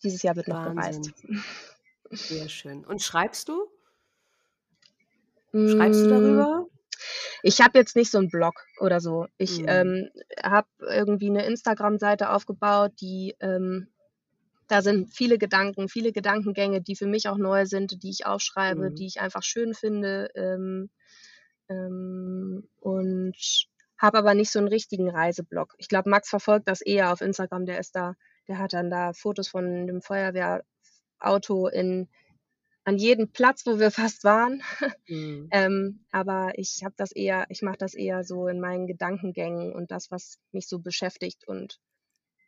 dieses 0.02 0.22
Jahr 0.22 0.36
wird 0.36 0.48
noch 0.48 0.64
gereist. 0.64 1.12
Wahnsinn. 1.12 1.44
Sehr 2.12 2.48
schön. 2.48 2.84
Und 2.84 3.02
schreibst 3.02 3.48
du? 3.48 3.70
Schreibst 5.66 6.04
du 6.04 6.08
Hm, 6.12 6.46
darüber? 6.46 6.66
ich 7.42 7.61
habe 7.62 7.78
jetzt 7.78 7.96
nicht 7.96 8.11
so 8.11 8.18
'n 8.18 8.28
Blog 8.30 8.54
oder 8.80 9.00
so. 9.00 9.26
Ich, 9.38 9.61
Mhm. 9.61 9.66
ähm, 9.66 10.11
habe 10.42 10.68
irgendwie 10.80 11.30
'ne 11.30 11.46
Instagram-Seite 11.46 12.30
aufgebaut, 12.30 12.92
die, 13.00 13.36
ähm 13.40 13.88
da 14.68 14.82
sind 14.82 15.14
viele 15.14 15.38
Gedanken, 15.38 15.88
viele 15.88 16.12
Gedankengänge, 16.12 16.82
die 16.82 16.96
für 16.96 17.06
mich 17.06 17.28
auch 17.28 17.38
neu 17.38 17.66
sind, 17.66 18.02
die 18.04 18.11
ich 18.11 18.26
aufschreibe, 18.26 18.90
Mhm. 18.90 19.00
die 19.00 19.06
ich 19.06 19.20
einfach 19.20 19.42
schön 19.44 19.74
finde, 19.74 20.30
ähm, 20.36 20.90
ähm, 21.70 22.68
und 22.80 23.36
habe 23.98 24.18
aber 24.18 24.34
nicht 24.34 24.50
so 24.52 24.61
'n 24.61 24.68
richtigen 24.68 25.11
Reiseblog. 25.11 25.74
Ich 25.78 25.88
glaube, 25.88 26.11
Max 26.11 26.30
verfolgt 26.30 26.68
das 26.68 26.80
eher 26.82 27.12
auf 27.12 27.20
Instagram, 27.22 27.66
der 27.66 27.80
ist 27.80 27.96
da 27.96 28.14
der 28.48 28.58
hat 28.58 28.72
dann 28.74 28.90
da 28.90 29.12
Fotos 29.14 29.48
von 29.48 29.86
dem 29.88 30.02
Feuerwehrauto 31.20 31.68
in 31.68 32.08
an 32.84 32.96
jedem 32.96 33.30
Platz, 33.30 33.66
wo 33.66 33.78
wir 33.78 33.90
fast 33.90 34.24
waren. 34.24 34.62
Mhm. 35.08 35.48
Ähm, 35.52 36.04
aber 36.12 36.52
ich 36.54 36.84
habe 36.84 36.94
das 36.96 37.10
eher 37.10 37.46
ich 37.48 37.62
mache 37.62 37.76
das 37.76 37.94
eher 37.94 38.22
so 38.22 38.46
in 38.46 38.60
meinen 38.60 38.86
Gedankengängen 38.86 39.72
und 39.72 39.90
das, 39.90 40.12
was 40.12 40.38
mich 40.52 40.68
so 40.68 40.78
beschäftigt 40.78 41.48
und 41.48 41.80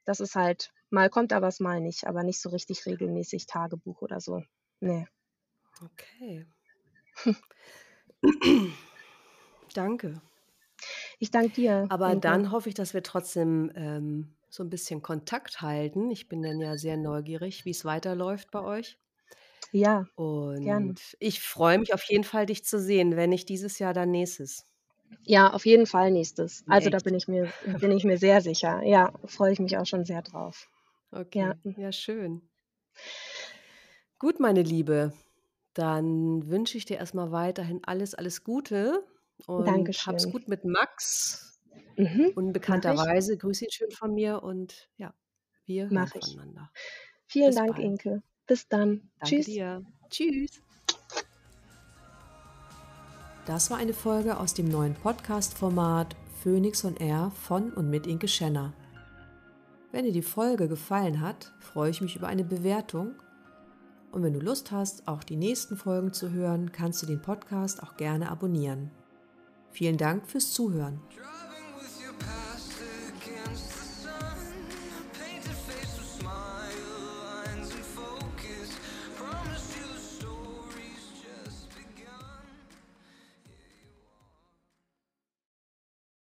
das 0.04 0.20
ist 0.20 0.36
halt 0.36 0.70
mal 0.88 1.10
kommt 1.10 1.32
da 1.32 1.42
was, 1.42 1.58
mal 1.58 1.80
nicht, 1.80 2.06
aber 2.06 2.22
nicht 2.22 2.40
so 2.40 2.50
richtig 2.50 2.86
regelmäßig 2.86 3.46
Tagebuch 3.46 4.02
oder 4.02 4.20
so. 4.20 4.44
Ne. 4.78 5.08
Okay. 5.82 6.46
Danke. 9.74 10.20
Ich 11.18 11.30
danke 11.32 11.50
dir. 11.50 11.86
Aber 11.88 12.08
Inke. 12.08 12.20
dann 12.20 12.52
hoffe 12.52 12.68
ich, 12.68 12.74
dass 12.76 12.94
wir 12.94 13.02
trotzdem 13.02 13.72
ähm, 13.74 14.36
so 14.52 14.62
ein 14.62 14.70
bisschen 14.70 15.02
Kontakt 15.02 15.62
halten. 15.62 16.10
Ich 16.12 16.28
bin 16.28 16.42
dann 16.42 16.60
ja 16.60 16.76
sehr 16.78 16.96
neugierig, 16.96 17.64
wie 17.64 17.70
es 17.70 17.84
weiterläuft 17.84 18.50
bei 18.52 18.62
euch. 18.62 18.98
Ja, 19.72 20.06
Und 20.14 21.16
ich 21.20 21.40
freue 21.42 21.78
mich 21.78 21.92
auf 21.94 22.02
jeden 22.04 22.24
Fall, 22.24 22.46
dich 22.46 22.64
zu 22.64 22.80
sehen, 22.80 23.16
wenn 23.16 23.30
nicht 23.30 23.48
dieses 23.50 23.78
Jahr, 23.78 23.92
dann 23.94 24.10
nächstes. 24.10 24.66
ja, 25.24 25.52
auf 25.52 25.66
jeden 25.66 25.86
Fall 25.86 26.10
nächstes. 26.12 26.64
Also 26.68 26.88
da 26.90 26.98
Echt? 26.98 27.00
bin 27.00 27.14
ich 27.14 27.26
mir, 27.28 27.52
bin 27.64 27.90
ich 27.90 28.04
mir 28.04 28.18
sehr 28.18 28.40
sicher. 28.40 28.82
Ja, 28.84 29.12
freue 29.24 29.52
ich 29.52 29.58
mich 29.60 29.76
auch 29.76 29.86
schon 29.86 30.04
sehr 30.04 30.22
drauf. 30.22 30.68
Okay, 31.10 31.54
ja, 31.76 31.90
schön. 31.92 32.50
Gut, 34.18 34.40
meine 34.40 34.62
Liebe, 34.62 35.12
dann 35.74 36.48
wünsche 36.48 36.78
ich 36.78 36.84
dir 36.84 36.98
erstmal 36.98 37.32
weiterhin 37.32 37.82
alles, 37.84 38.14
alles 38.14 38.44
Gute 38.44 39.04
und 39.46 40.06
hab's 40.06 40.28
Dankeschön. 40.28 40.30
gut 40.30 40.48
mit 40.48 40.64
Max. 40.64 41.51
Mhm. 41.96 42.32
Unbekannterweise, 42.34 43.36
grüß 43.36 43.62
ihn 43.62 43.70
schön 43.70 43.90
von 43.90 44.14
mir 44.14 44.42
und 44.42 44.88
ja, 44.96 45.14
wir 45.66 45.84
hören 45.84 45.94
Mach 45.94 46.14
ich. 46.14 46.24
voneinander. 46.24 46.70
Vielen 47.26 47.48
Bis 47.48 47.56
Dank, 47.56 47.72
bald. 47.72 47.84
Inke. 47.84 48.22
Bis 48.46 48.68
dann. 48.68 49.10
Danke 49.20 49.36
Tschüss. 49.36 49.46
dir. 49.46 49.84
Tschüss. 50.10 50.62
Das 53.46 53.70
war 53.70 53.78
eine 53.78 53.94
Folge 53.94 54.38
aus 54.38 54.54
dem 54.54 54.68
neuen 54.68 54.94
Podcast-Format 54.94 56.14
Phoenix 56.42 56.84
on 56.84 56.96
Air 56.96 57.32
von 57.34 57.72
und 57.72 57.90
mit 57.90 58.06
Inke 58.06 58.28
Schenner. 58.28 58.72
Wenn 59.92 60.04
dir 60.04 60.12
die 60.12 60.22
Folge 60.22 60.68
gefallen 60.68 61.20
hat, 61.20 61.52
freue 61.60 61.90
ich 61.90 62.00
mich 62.00 62.16
über 62.16 62.26
eine 62.26 62.44
Bewertung. 62.44 63.14
Und 64.10 64.22
wenn 64.22 64.32
du 64.32 64.40
Lust 64.40 64.72
hast, 64.72 65.08
auch 65.08 65.24
die 65.24 65.36
nächsten 65.36 65.76
Folgen 65.76 66.12
zu 66.12 66.30
hören, 66.30 66.72
kannst 66.72 67.02
du 67.02 67.06
den 67.06 67.22
Podcast 67.22 67.82
auch 67.82 67.96
gerne 67.96 68.30
abonnieren. 68.30 68.90
Vielen 69.70 69.96
Dank 69.96 70.28
fürs 70.28 70.52
Zuhören. 70.52 71.00